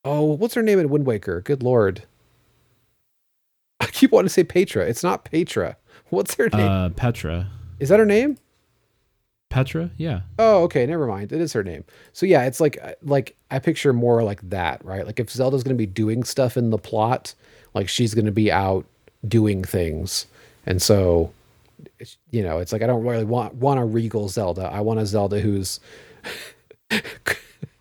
Oh, 0.06 0.24
what's 0.34 0.54
her 0.56 0.64
name 0.64 0.80
in 0.80 0.90
Wind 0.90 1.06
Waker? 1.06 1.42
Good 1.42 1.64
lord. 1.64 2.04
I 3.80 3.88
keep 3.88 4.12
wanting 4.12 4.28
to 4.28 4.34
say 4.34 4.44
Tetra. 4.44 4.88
It's 4.88 5.04
not 5.04 5.26
Tetra. 5.26 5.76
What's 6.10 6.36
her 6.36 6.50
name? 6.50 6.62
uh 6.70 6.90
Tetra. 6.90 7.48
Is 7.80 7.90
that 7.90 8.00
her 8.00 8.06
name? 8.06 8.38
Tetra? 9.52 9.92
Yeah. 9.98 10.22
Oh, 10.40 10.64
okay, 10.64 10.86
never 10.86 11.06
mind. 11.06 11.32
It 11.32 11.40
is 11.40 11.54
her 11.54 11.64
name. 11.64 11.84
So 12.12 12.26
yeah, 12.26 12.44
it's 12.44 12.60
like 12.60 12.78
like 13.04 13.36
I 13.52 13.60
picture 13.60 13.94
more 13.94 14.24
like 14.24 14.48
that, 14.50 14.84
right? 14.84 15.06
Like 15.06 15.20
if 15.20 15.30
Zelda's 15.30 15.64
going 15.64 15.76
to 15.76 15.82
be 15.82 15.86
doing 15.86 16.24
stuff 16.24 16.58
in 16.58 16.70
the 16.70 16.78
plot, 16.78 17.34
like 17.74 17.88
she's 17.88 18.14
going 18.14 18.26
to 18.26 18.32
be 18.32 18.52
out 18.52 18.86
doing 19.28 19.64
things. 19.64 20.26
And 20.66 20.82
so 20.82 21.32
you 22.32 22.44
know, 22.44 22.60
it's 22.60 22.72
like 22.74 22.82
I 22.82 22.88
don't 22.88 23.04
really 23.06 23.26
want 23.26 23.56
want 23.56 23.80
a 23.80 23.86
regal 23.86 24.28
Zelda. 24.28 24.64
I 24.64 24.80
want 24.82 25.00
a 25.00 25.06
Zelda 25.06 25.40
who's 25.40 25.80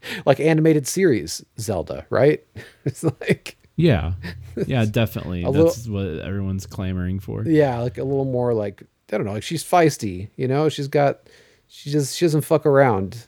like 0.26 0.40
animated 0.40 0.86
series 0.86 1.44
Zelda, 1.58 2.06
right? 2.10 2.44
It's 2.84 3.02
like 3.04 3.56
Yeah. 3.76 4.14
Yeah, 4.66 4.84
definitely. 4.84 5.42
A 5.44 5.48
little- 5.50 5.66
That's 5.66 5.88
what 5.88 6.06
everyone's 6.20 6.66
clamoring 6.66 7.20
for. 7.20 7.42
yeah, 7.44 7.78
like 7.80 7.96
a 7.98 8.04
little 8.04 8.24
more 8.26 8.52
like 8.54 8.82
I 9.12 9.16
don't 9.18 9.26
know, 9.26 9.32
like 9.32 9.42
she's 9.42 9.62
feisty, 9.64 10.28
you 10.36 10.48
know? 10.48 10.68
She's 10.68 10.88
got 10.88 11.28
she 11.68 11.90
just 11.90 12.16
she 12.16 12.24
doesn't 12.24 12.42
fuck 12.42 12.66
around. 12.66 13.26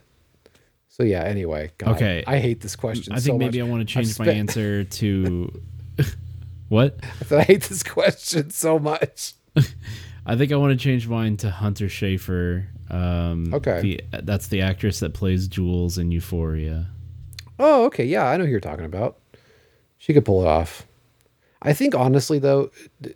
So 0.89 1.03
yeah, 1.03 1.23
anyway, 1.25 1.71
God, 1.79 1.97
Okay. 1.97 2.23
I 2.27 2.39
hate 2.39 2.61
this 2.61 2.77
question 2.77 3.13
I 3.15 3.19
so 3.19 3.25
think 3.27 3.39
maybe 3.39 3.61
much. 3.61 3.69
I 3.69 3.71
want 3.71 3.81
to 3.89 3.93
change 3.93 4.19
my 4.19 4.27
answer 4.29 4.85
to 4.85 5.51
What? 6.69 6.99
I 7.03 7.25
said 7.25 7.41
I 7.41 7.43
hate 7.45 7.63
this 7.65 7.83
question 7.83 8.51
so 8.51 8.79
much. 8.79 9.35
I 10.27 10.37
think 10.37 10.53
I 10.53 10.57
want 10.57 10.79
to 10.79 10.83
change 10.83 11.07
mine 11.07 11.37
to 11.39 11.51
Hunter 11.51 11.87
Schafer. 11.87 12.67
Um, 12.95 13.53
Okay. 13.55 13.81
The, 13.81 14.21
that's 14.23 14.47
the 14.49 14.61
actress 14.61 15.01
that 15.01 15.15
plays 15.15 15.49
Jules 15.49 15.99
in 15.99 16.11
Euphoria. 16.13 16.87
Oh, 17.59 17.85
okay, 17.87 18.05
yeah, 18.05 18.25
I 18.27 18.37
know 18.37 18.45
who 18.45 18.51
you're 18.51 18.61
talking 18.61 18.85
about. 18.85 19.17
She 19.99 20.13
could 20.13 20.25
pull 20.25 20.43
it 20.43 20.47
off. 20.49 20.87
I 21.63 21.73
think 21.73 21.95
honestly 21.95 22.39
though, 22.39 22.71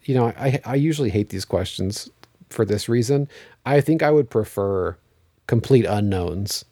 you 0.04 0.14
know, 0.14 0.26
I 0.28 0.60
I 0.64 0.74
usually 0.76 1.10
hate 1.10 1.28
these 1.28 1.44
questions 1.44 2.08
for 2.48 2.64
this 2.64 2.88
reason. 2.88 3.28
I 3.66 3.80
think 3.82 4.02
I 4.02 4.10
would 4.10 4.30
prefer 4.30 4.96
complete 5.46 5.84
unknowns. 5.84 6.64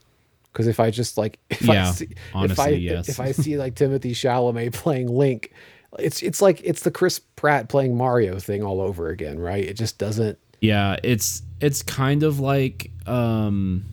Because 0.52 0.68
if 0.68 0.80
I 0.80 0.90
just 0.90 1.18
like, 1.18 1.38
if 1.50 1.68
I 1.68 1.74
Yeah, 1.74 1.90
see, 1.92 2.08
if 2.34 2.58
I 2.58 2.68
yes. 2.68 3.08
if 3.10 3.20
I 3.20 3.32
see 3.32 3.58
like 3.58 3.74
Timothée 3.74 4.12
Chalamet 4.12 4.72
playing 4.72 5.08
Link, 5.08 5.52
it's 5.98 6.22
it's 6.22 6.40
like 6.40 6.62
it's 6.64 6.82
the 6.82 6.90
Chris 6.90 7.18
Pratt 7.18 7.68
playing 7.68 7.94
Mario 7.96 8.38
thing 8.38 8.62
all 8.62 8.80
over 8.80 9.08
again, 9.10 9.38
right? 9.38 9.62
It 9.64 9.74
just 9.74 9.98
doesn't. 9.98 10.38
Yeah, 10.62 10.96
it's 11.04 11.42
it's 11.60 11.82
kind 11.82 12.22
of 12.22 12.40
like 12.40 12.90
um, 13.06 13.84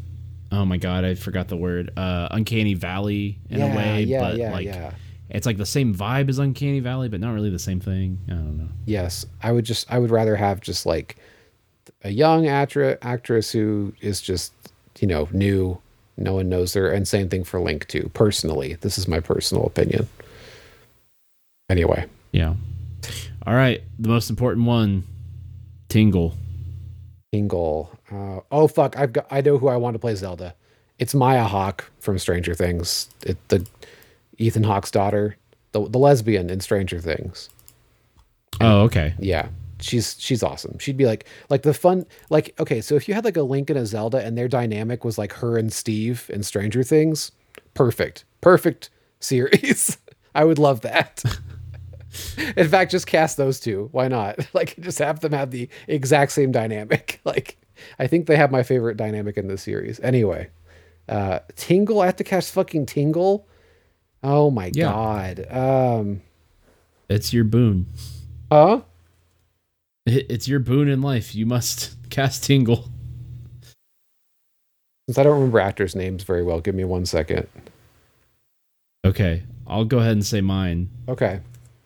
oh 0.52 0.66
my 0.66 0.78
god, 0.78 1.04
I 1.04 1.16
forgot 1.16 1.48
the 1.48 1.58
word. 1.58 1.92
Uh, 1.98 2.28
Uncanny 2.32 2.74
Valley 2.74 3.40
in 3.50 3.60
yeah, 3.60 3.74
a 3.74 3.76
way, 3.76 4.04
yeah, 4.04 4.20
but 4.20 4.38
yeah, 4.38 4.52
like 4.52 4.66
yeah. 4.66 4.92
it's 5.30 5.46
like 5.46 5.58
the 5.58 5.66
same 5.66 5.94
vibe 5.96 6.30
as 6.30 6.40
Uncanny 6.40 6.80
Valley, 6.80 7.10
but 7.10 7.20
not 7.20 7.34
really 7.34 7.50
the 7.50 7.60
same 7.60 7.80
thing. 7.80 8.20
I 8.28 8.34
don't 8.34 8.58
know. 8.58 8.70
Yes, 8.86 9.26
I 9.42 9.52
would 9.52 9.66
just 9.66 9.92
I 9.92 10.00
would 10.00 10.12
rather 10.12 10.36
have 10.36 10.62
just 10.62 10.86
like 10.86 11.18
a 12.04 12.10
young 12.10 12.48
actress 12.48 12.98
actress 13.02 13.52
who 13.52 13.94
is 14.02 14.22
just 14.22 14.54
you 15.00 15.08
know 15.08 15.28
new, 15.32 15.80
no 16.18 16.36
one 16.36 16.50
knows 16.50 16.74
her, 16.74 16.92
and 16.92 17.08
same 17.08 17.30
thing 17.30 17.44
for 17.44 17.60
Link 17.60 17.88
too. 17.88 18.10
Personally, 18.14 18.76
this 18.82 18.98
is 18.98 19.08
my 19.08 19.20
personal 19.20 19.66
opinion. 19.66 20.08
Anyway, 21.70 22.06
Yeah. 22.32 22.56
All 23.46 23.54
right, 23.54 23.82
the 24.00 24.10
most 24.10 24.30
important 24.30 24.66
one, 24.66 25.04
Tingle. 25.90 26.36
Tingle. 27.34 27.90
Uh, 28.12 28.42
oh 28.52 28.68
fuck, 28.68 28.96
I've 28.96 29.12
got 29.12 29.26
I 29.32 29.42
know 29.42 29.58
who 29.58 29.68
I 29.68 29.76
want 29.76 29.96
to 29.96 30.00
play 30.00 30.14
Zelda. 30.14 30.54
It's 31.00 31.16
Maya 31.16 31.46
Hawke 31.46 31.92
from 32.00 32.20
Stranger 32.20 32.54
Things. 32.54 33.10
It, 33.26 33.38
the 33.48 33.66
Ethan 34.38 34.64
Hawke's 34.64 34.92
daughter, 34.92 35.36
the 35.72 35.90
the 35.90 35.98
lesbian 35.98 36.52
in 36.52 36.60
Stranger 36.60 37.00
Things. 37.00 37.50
Oh, 38.62 38.82
okay. 38.82 39.16
Yeah. 39.18 39.48
She's 39.82 40.16
she's 40.20 40.44
awesome. 40.44 40.78
She'd 40.78 40.96
be 40.96 41.08
like 41.08 41.26
like 41.50 41.64
the 41.64 41.74
fun 41.74 42.06
like 42.30 42.54
okay, 42.60 42.82
so 42.82 42.94
if 42.94 43.08
you 43.08 43.16
had 43.16 43.26
like 43.26 43.36
a 43.36 43.42
Link 43.42 43.72
and 43.72 43.80
a 43.80 43.88
Zelda 43.88 44.24
and 44.24 44.38
their 44.38 44.48
dynamic 44.48 45.04
was 45.04 45.18
like 45.18 45.34
her 45.34 45.58
and 45.58 45.74
Steve 45.74 46.30
in 46.32 46.44
Stranger 46.44 46.84
Things, 46.84 47.32
perfect. 47.74 48.26
Perfect 48.42 48.92
series. 49.20 49.98
I 50.36 50.44
would 50.44 50.60
love 50.60 50.82
that. 50.82 51.24
in 52.58 52.68
fact, 52.68 52.92
just 52.92 53.08
cast 53.08 53.38
those 53.38 53.60
two. 53.60 53.90
Why 53.92 54.08
not? 54.08 54.40
Like 54.54 54.76
just 54.80 55.00
have 55.00 55.20
them 55.22 55.32
have 55.34 55.52
the 55.52 55.70
exact 55.88 56.32
same 56.32 56.52
dynamic. 56.52 57.20
Like 57.26 57.58
I 58.00 58.08
think 58.08 58.28
they 58.28 58.36
have 58.38 58.52
my 58.52 58.64
favorite 58.64 58.98
dynamic 58.98 59.38
in 59.38 59.48
this 59.48 59.64
series. 59.64 60.00
Anyway, 60.02 60.50
uh 61.10 61.40
Tingle, 61.56 62.02
I 62.02 62.06
have 62.06 62.16
to 62.18 62.24
cast 62.24 62.54
fucking 62.54 62.86
Tingle. 62.86 63.48
Oh 64.24 64.52
my 64.52 64.72
Yeah. 64.74 64.92
god. 64.92 65.48
Um. 65.52 66.22
It's 67.10 67.34
your 67.34 67.44
boon. 67.44 67.88
Huh? 68.52 68.82
It- 70.06 70.28
It's 70.30 70.48
your 70.48 70.60
boon 70.60 70.88
in 70.88 71.02
life. 71.02 71.34
You 71.36 71.46
must 71.46 71.96
cast 72.10 72.44
Tingle. 72.44 72.90
Since 75.08 75.18
I 75.18 75.24
don't 75.24 75.34
remember 75.36 75.60
actors' 75.60 75.96
names 75.96 76.24
very 76.24 76.44
well, 76.44 76.62
give 76.62 76.76
me 76.76 76.86
one 76.86 77.06
second. 77.06 77.48
Okay, 79.06 79.44
I'll 79.68 79.84
go 79.84 80.00
ahead 80.00 80.14
and 80.14 80.26
say 80.26 80.40
mine. 80.40 80.90
Okay. 81.10 81.42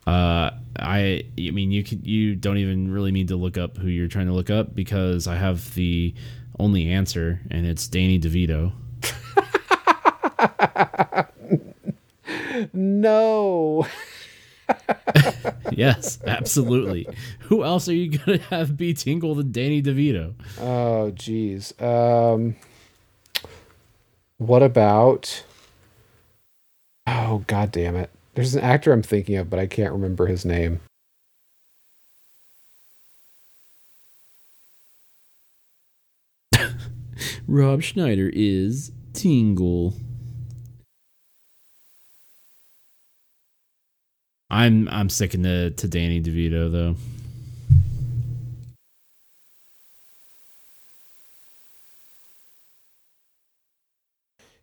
Uh, 0.08 0.51
I, 0.80 1.24
I 1.38 1.51
mean, 1.51 1.72
you 1.72 1.84
could, 1.84 2.08
you 2.08 2.36
don't 2.36 2.58
even 2.58 2.91
really 2.91 3.12
need 3.12 3.28
to 3.28 3.36
look 3.36 3.58
up 3.58 3.78
who 3.78 3.89
you're 3.89 4.08
trying 4.08 4.28
to 4.28 4.34
look 4.34 4.49
up 4.49 4.74
because 4.74 5.28
I 5.28 5.36
have 5.36 5.76
the 5.76 6.16
only 6.58 6.89
answer, 6.89 7.41
and 7.51 7.68
it's 7.68 7.88
Danny 7.88 8.20
DeVito. 8.20 8.72
No. 12.74 13.88
yes, 15.72 16.20
absolutely. 16.26 17.08
Who 17.41 17.64
else 17.64 17.88
are 17.88 17.93
you 17.93 18.18
gonna 18.18 18.39
have 18.49 18.76
be 18.76 18.93
Tingle 18.93 19.36
than 19.36 19.51
Danny 19.51 19.82
DeVito? 19.82 20.34
Oh, 20.60 21.12
geez. 21.12 21.74
Um. 21.80 22.55
What 24.38 24.64
about? 24.64 25.43
Oh, 27.05 27.43
god 27.47 27.72
damn 27.72 27.95
it! 27.95 28.10
There's 28.38 28.54
an 28.54 28.62
actor 28.62 28.94
I'm 28.94 29.02
thinking 29.02 29.36
of, 29.38 29.50
but 29.50 29.58
I 29.58 29.66
can't 29.66 29.92
remember 29.92 30.28
his 30.28 30.46
name. 30.46 30.80
Rob 37.48 37.82
Schneider 37.82 38.30
is 38.32 38.92
Tingle. 39.14 39.96
I'm 44.52 44.88
I'm 44.90 45.10
sticking 45.10 45.42
to 45.42 45.72
to 45.72 45.88
Danny 45.88 46.22
DeVito 46.22 46.72
though. 46.72 46.96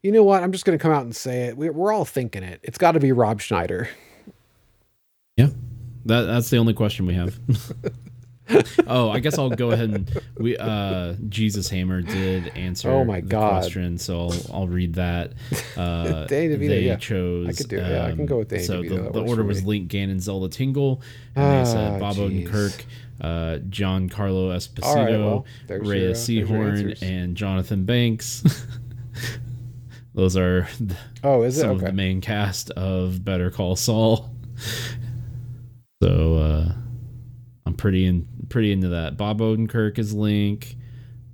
You 0.05 0.12
know 0.12 0.22
what? 0.22 0.42
I'm 0.42 0.52
just 0.52 0.66
going 0.66 0.78
to 0.78 0.82
come 0.82 0.92
out 0.92 1.02
and 1.02 1.16
say 1.16 1.44
it. 1.44 1.57
We- 1.57 1.70
We're 1.70 1.90
all 1.90 2.05
thinking 2.05 2.42
it. 2.42 2.61
It's 2.62 2.76
got 2.76 2.92
to 2.92 3.00
be 3.00 3.11
Rob 3.12 3.40
Schneider. 3.40 3.88
Yeah, 5.38 5.48
that 6.05 6.22
that's 6.24 6.50
the 6.50 6.59
only 6.59 6.74
question 6.74 7.07
we 7.07 7.14
have. 7.14 7.36
oh, 8.86 9.09
I 9.09 9.18
guess 9.20 9.38
I'll 9.38 9.48
go 9.50 9.70
ahead 9.70 9.88
and 9.90 10.22
we 10.36 10.57
uh 10.59 11.14
Jesus 11.30 11.70
Hammer 11.70 12.02
did 12.02 12.48
answer. 12.48 12.90
Oh 12.90 13.02
my 13.05 13.20
the 13.22 13.26
God. 13.26 13.62
Question, 13.62 13.96
so 13.98 14.28
I'll 14.28 14.34
I'll 14.52 14.68
read 14.68 14.94
that. 14.94 15.32
Uh, 15.76 16.24
DeVito, 16.28 16.68
they 16.68 16.82
yeah. 16.82 16.94
chose. 16.94 17.48
I 17.48 17.52
could 17.52 17.68
do 17.68 17.78
it. 17.78 17.90
Yeah, 17.90 18.07
I 18.07 18.12
can 18.12 18.26
go 18.26 18.38
with 18.38 18.48
Danny 18.48 18.62
So 18.62 18.80
DeVito. 18.80 19.12
the, 19.12 19.22
the 19.22 19.28
order 19.28 19.42
was. 19.42 19.64
Link, 19.64 19.90
Ganon, 19.90 20.20
Zelda, 20.20 20.48
Tingle, 20.48 21.02
and 21.34 21.66
they 21.66 21.68
said 21.68 21.94
Ah, 21.94 21.98
Bob 21.98 22.14
jeez. 22.14 22.46
Odenkirk, 22.48 22.84
uh, 23.20 23.59
Giancarlo 23.68 24.55
Esposito, 24.55 24.94
right, 24.94 25.18
well, 25.18 25.46
Rhea 25.68 26.05
uh, 26.05 26.07
your 26.07 26.14
Seehorn, 26.14 27.02
and 27.02 27.36
Jonathan 27.36 27.84
Banks. 27.84 28.44
Those 30.14 30.36
are 30.36 30.68
the, 30.80 30.96
Oh, 31.22 31.42
is 31.42 31.58
it? 31.58 31.62
some 31.62 31.70
of 31.70 31.80
the 31.80 31.92
main 31.92 32.20
cast 32.20 32.70
of 32.70 33.24
Better 33.24 33.50
Call 33.50 33.76
Saul. 33.76 34.30
So 36.02 36.36
uh, 36.36 36.72
I'm 37.66 37.74
pretty 37.74 38.06
in 38.06 38.26
pretty 38.48 38.72
into 38.72 38.88
that. 38.90 39.16
Bob 39.16 39.40
Odenkirk 39.40 39.98
is 39.98 40.12
Link. 40.14 40.76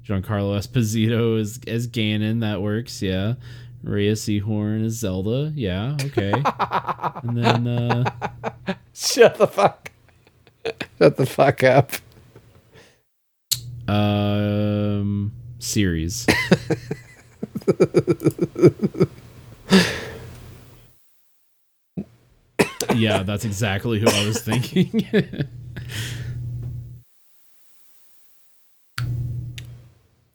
Giancarlo 0.07 0.57
Esposito 0.59 1.39
is 1.39 1.61
as 1.67 1.87
Ganon. 1.89 2.41
That 2.41 2.63
works. 2.63 3.03
Yeah. 3.03 3.35
Rhea 3.83 4.13
Seehorn 4.13 4.85
is 4.85 4.99
Zelda. 4.99 5.53
Yeah. 5.55 5.97
Okay. 6.03 6.33
and 7.23 7.37
then 7.37 7.67
uh, 7.67 8.11
Shut 8.95 9.37
the 9.37 9.47
fuck. 9.47 9.91
Shut 10.99 11.17
the 11.17 11.27
fuck 11.27 11.63
up. 11.65 11.93
um 13.89 15.33
series. 15.59 16.27
Yeah, 22.95 23.23
that's 23.23 23.45
exactly 23.45 24.01
who 24.01 24.09
I 24.09 24.27
was 24.27 24.41
thinking. 24.43 25.07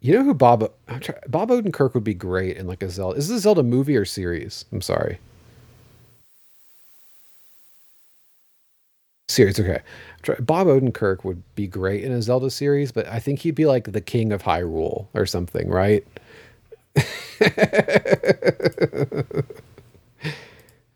You 0.01 0.13
know 0.13 0.23
who 0.23 0.35
Bob 0.35 0.71
try, 0.99 1.15
Bob 1.27 1.49
Odenkirk 1.49 1.95
would 1.95 2.03
be 2.03 2.13
great 2.13 2.57
in 2.57 2.67
like 2.67 2.83
a 2.83 2.89
Zelda. 2.91 3.17
Is 3.17 3.27
this 3.27 3.37
a 3.39 3.41
Zelda 3.41 3.63
movie 3.63 3.97
or 3.97 4.05
series? 4.05 4.65
I'm 4.71 4.81
sorry. 4.81 5.19
Series, 9.27 9.59
okay. 9.59 9.79
Try- 10.21 10.35
Bob 10.39 10.67
Odenkirk 10.67 11.23
would 11.23 11.41
be 11.55 11.65
great 11.67 12.03
in 12.03 12.11
a 12.11 12.21
Zelda 12.21 12.51
series, 12.51 12.91
but 12.91 13.07
I 13.07 13.19
think 13.19 13.39
he'd 13.39 13.55
be 13.55 13.65
like 13.65 13.91
the 13.91 14.01
king 14.01 14.31
of 14.31 14.43
Hyrule 14.43 15.07
or 15.15 15.25
something, 15.25 15.69
right? 15.69 16.05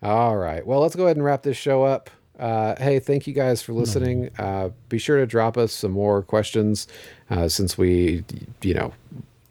All 0.01 0.37
right. 0.37 0.65
Well, 0.65 0.79
let's 0.79 0.95
go 0.95 1.03
ahead 1.05 1.17
and 1.17 1.25
wrap 1.25 1.43
this 1.43 1.57
show 1.57 1.83
up. 1.83 2.09
Uh, 2.39 2.75
hey, 2.81 2.99
thank 2.99 3.27
you 3.27 3.33
guys 3.33 3.61
for 3.61 3.73
listening. 3.73 4.29
Uh, 4.39 4.69
be 4.87 4.97
sure 4.97 5.17
to 5.17 5.25
drop 5.25 5.57
us 5.57 5.73
some 5.73 5.91
more 5.91 6.23
questions 6.23 6.87
uh, 7.29 7.49
since 7.49 7.77
we, 7.77 8.23
you 8.61 8.73
know, 8.73 8.93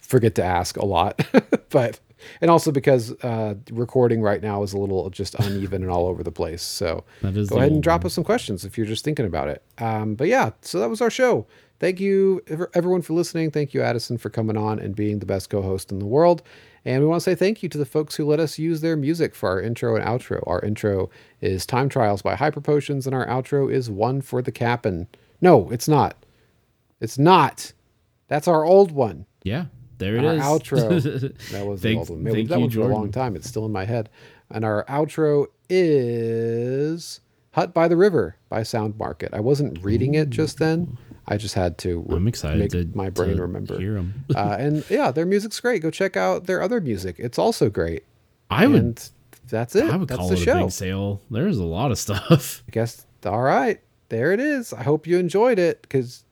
forget 0.01 0.35
to 0.37 0.43
ask 0.43 0.79
a 0.79 0.87
lot. 0.87 1.21
but, 1.69 2.01
and 2.41 2.51
also 2.51 2.73
because 2.73 3.13
uh, 3.23 3.57
recording 3.71 4.23
right 4.23 4.43
now 4.43 4.63
is 4.63 4.73
a 4.73 4.79
little 4.79 5.11
just 5.11 5.35
uneven 5.35 5.83
and 5.83 5.91
all 5.91 6.07
over 6.07 6.23
the 6.23 6.33
place. 6.33 6.63
So 6.63 7.05
go 7.51 7.59
ahead 7.59 7.73
and 7.73 7.83
drop 7.83 8.01
one. 8.01 8.07
us 8.07 8.15
some 8.15 8.25
questions 8.25 8.65
if 8.65 8.79
you're 8.79 8.87
just 8.87 9.05
thinking 9.05 9.27
about 9.27 9.49
it. 9.49 9.63
Um, 9.77 10.15
but 10.15 10.29
yeah, 10.29 10.53
so 10.63 10.81
that 10.81 10.89
was 10.89 11.03
our 11.03 11.11
show. 11.11 11.47
Thank 11.81 12.01
you, 12.01 12.43
ev- 12.49 12.67
everyone, 12.75 13.03
for 13.03 13.13
listening. 13.13 13.51
Thank 13.51 13.73
you, 13.73 13.83
Addison, 13.83 14.19
for 14.19 14.31
coming 14.31 14.57
on 14.57 14.79
and 14.79 14.97
being 14.97 15.21
the 15.21 15.27
best 15.27 15.49
co 15.51 15.63
host 15.63 15.93
in 15.93 15.99
the 16.01 16.07
world. 16.07 16.43
And 16.85 17.03
we 17.03 17.09
want 17.09 17.21
to 17.23 17.25
say 17.31 17.35
thank 17.35 17.63
you 17.63 17.69
to 17.69 17.79
the 17.79 17.85
folks 17.87 18.17
who 18.17 18.25
let 18.25 18.41
us 18.41 18.59
use 18.59 18.81
their 18.81 18.97
music 18.97 19.35
for 19.35 19.49
our 19.51 19.61
intro 19.61 19.95
and 19.95 20.05
outro. 20.05 20.43
Our 20.47 20.61
intro 20.61 21.11
is 21.41 21.67
Time 21.67 21.89
Trials 21.89 22.23
by 22.23 22.35
Hyper 22.35 22.61
Potions, 22.61 23.07
and 23.07 23.15
our 23.15 23.27
outro 23.27 23.71
is 23.73 23.91
One 23.91 24.21
for 24.23 24.43
the 24.43 24.53
Cap'n. 24.53 25.07
No, 25.41 25.71
it's 25.71 25.87
not. 25.89 26.17
It's 27.01 27.19
not. 27.19 27.73
That's 28.29 28.49
our 28.49 28.65
old 28.65 28.91
one. 28.93 29.27
Yeah, 29.45 29.67
there 29.99 30.17
it 30.17 30.25
Our 30.25 30.35
is. 30.35 30.43
outro. 30.43 31.51
That 31.53 31.67
was 31.67 31.81
the 31.83 31.95
old 31.97 32.11
one. 32.11 32.23
Maybe 32.25 32.45
that 32.45 32.73
for 32.73 32.81
a 32.81 32.89
long 32.89 33.13
time. 33.13 33.37
It's 33.37 33.49
still 33.49 33.67
in 33.67 33.73
my 33.73 33.85
head. 33.85 34.09
And 34.51 34.65
our 34.65 34.85
outro 34.87 35.47
is 35.69 37.21
Hut 37.53 37.73
by 37.75 37.87
the 37.89 37.97
River 37.97 38.37
by 38.49 38.63
Sound 38.63 38.99
Market. 38.99 39.31
I 39.33 39.41
wasn't 39.41 39.83
reading 39.83 40.15
it 40.15 40.31
just 40.31 40.59
then. 40.59 40.97
I 41.29 41.37
just 41.37 41.55
had 41.55 41.79
to 41.79 42.01
re- 42.07 42.17
I'm 42.17 42.27
excited 42.29 42.59
make 42.59 42.71
to 42.71 42.89
my 42.97 43.11
brain 43.11 43.37
to 43.37 43.43
remember. 43.43 43.79
hear 43.79 43.97
'em. 43.97 44.25
uh, 44.35 44.57
and 44.59 44.85
yeah, 44.91 45.11
their 45.11 45.27
music's 45.27 45.61
great. 45.61 45.83
Go 45.83 45.91
check 45.91 46.17
out 46.17 46.47
their 46.47 46.61
other 46.63 46.81
music. 46.81 47.17
It's 47.19 47.39
also 47.39 47.69
great. 47.71 48.05
I 48.51 48.67
would 48.67 48.77
and 48.77 49.11
that's 49.49 49.77
it. 49.77 49.85
I 49.91 49.97
would 49.97 50.09
that's 50.09 50.19
call 50.19 50.29
the 50.29 50.35
it 50.35 50.41
a 50.41 50.45
show. 50.45 50.61
big 50.63 50.71
sale. 50.73 51.21
There's 51.31 51.59
a 51.59 51.65
lot 51.65 51.91
of 51.91 51.99
stuff. 52.07 52.63
I 52.67 52.71
guess 52.71 53.07
all 53.27 53.43
right. 53.43 53.81
There 54.09 54.33
it 54.33 54.41
is. 54.41 54.73
I 54.73 54.83
hope 54.83 55.07
you 55.07 55.19
enjoyed 55.19 55.59
it 55.59 55.83
because 55.83 56.25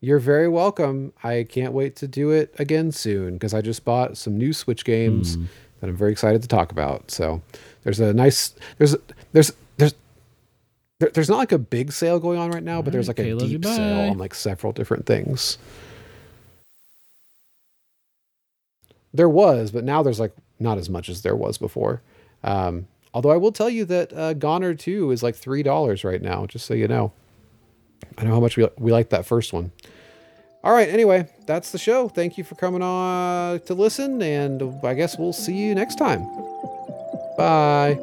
you're 0.00 0.18
very 0.18 0.48
welcome. 0.48 1.12
I 1.22 1.44
can't 1.48 1.74
wait 1.74 1.96
to 1.96 2.08
do 2.08 2.30
it 2.30 2.54
again 2.58 2.92
soon 2.92 3.34
because 3.34 3.52
I 3.52 3.60
just 3.60 3.84
bought 3.84 4.16
some 4.16 4.38
new 4.38 4.52
Switch 4.54 4.84
games 4.86 5.34
Hmm. 5.34 5.44
that 5.80 5.88
I'm 5.90 5.96
very 5.96 6.12
excited 6.12 6.40
to 6.42 6.48
talk 6.48 6.72
about. 6.72 7.10
So 7.10 7.42
there's 7.84 8.00
a 8.00 8.14
nice 8.14 8.54
there's 8.78 8.96
there's 9.32 9.52
there's 9.52 9.52
there, 11.00 11.10
there's 11.12 11.28
not 11.28 11.38
like 11.38 11.50
a 11.52 11.58
big 11.58 11.90
sale 11.92 12.20
going 12.20 12.38
on 12.38 12.50
right 12.50 12.62
now, 12.62 12.80
but 12.80 12.92
there's 12.92 13.08
like 13.08 13.18
a 13.18 13.34
deep 13.34 13.64
sale 13.64 14.10
on 14.10 14.18
like 14.18 14.34
several 14.34 14.72
different 14.72 15.06
things. 15.06 15.58
There 19.12 19.28
was, 19.28 19.72
but 19.72 19.82
now 19.82 20.02
there's 20.04 20.20
like 20.20 20.32
not 20.60 20.78
as 20.78 20.88
much 20.88 21.08
as 21.08 21.22
there 21.22 21.34
was 21.34 21.58
before. 21.58 22.02
Um, 22.44 22.86
although 23.12 23.30
I 23.30 23.36
will 23.38 23.50
tell 23.50 23.68
you 23.68 23.84
that 23.86 24.12
uh, 24.12 24.34
Gonner 24.34 24.74
2 24.74 25.10
is 25.10 25.22
like 25.22 25.34
three 25.34 25.64
dollars 25.64 26.04
right 26.04 26.22
now, 26.22 26.46
just 26.46 26.66
so 26.66 26.74
you 26.74 26.86
know. 26.86 27.12
I 28.16 28.24
know 28.24 28.34
how 28.34 28.40
much 28.40 28.56
we 28.56 28.68
we 28.78 28.92
like 28.92 29.08
that 29.08 29.26
first 29.26 29.52
one. 29.52 29.72
All 30.62 30.72
right, 30.74 30.90
anyway, 30.90 31.26
that's 31.46 31.72
the 31.72 31.78
show. 31.78 32.08
Thank 32.08 32.36
you 32.36 32.44
for 32.44 32.54
coming 32.54 32.82
on 32.82 33.60
to 33.60 33.72
listen, 33.72 34.20
and 34.20 34.62
I 34.84 34.92
guess 34.92 35.18
we'll 35.18 35.32
see 35.32 35.54
you 35.54 35.74
next 35.74 35.96
time. 35.96 36.20
Bye. 37.38 37.98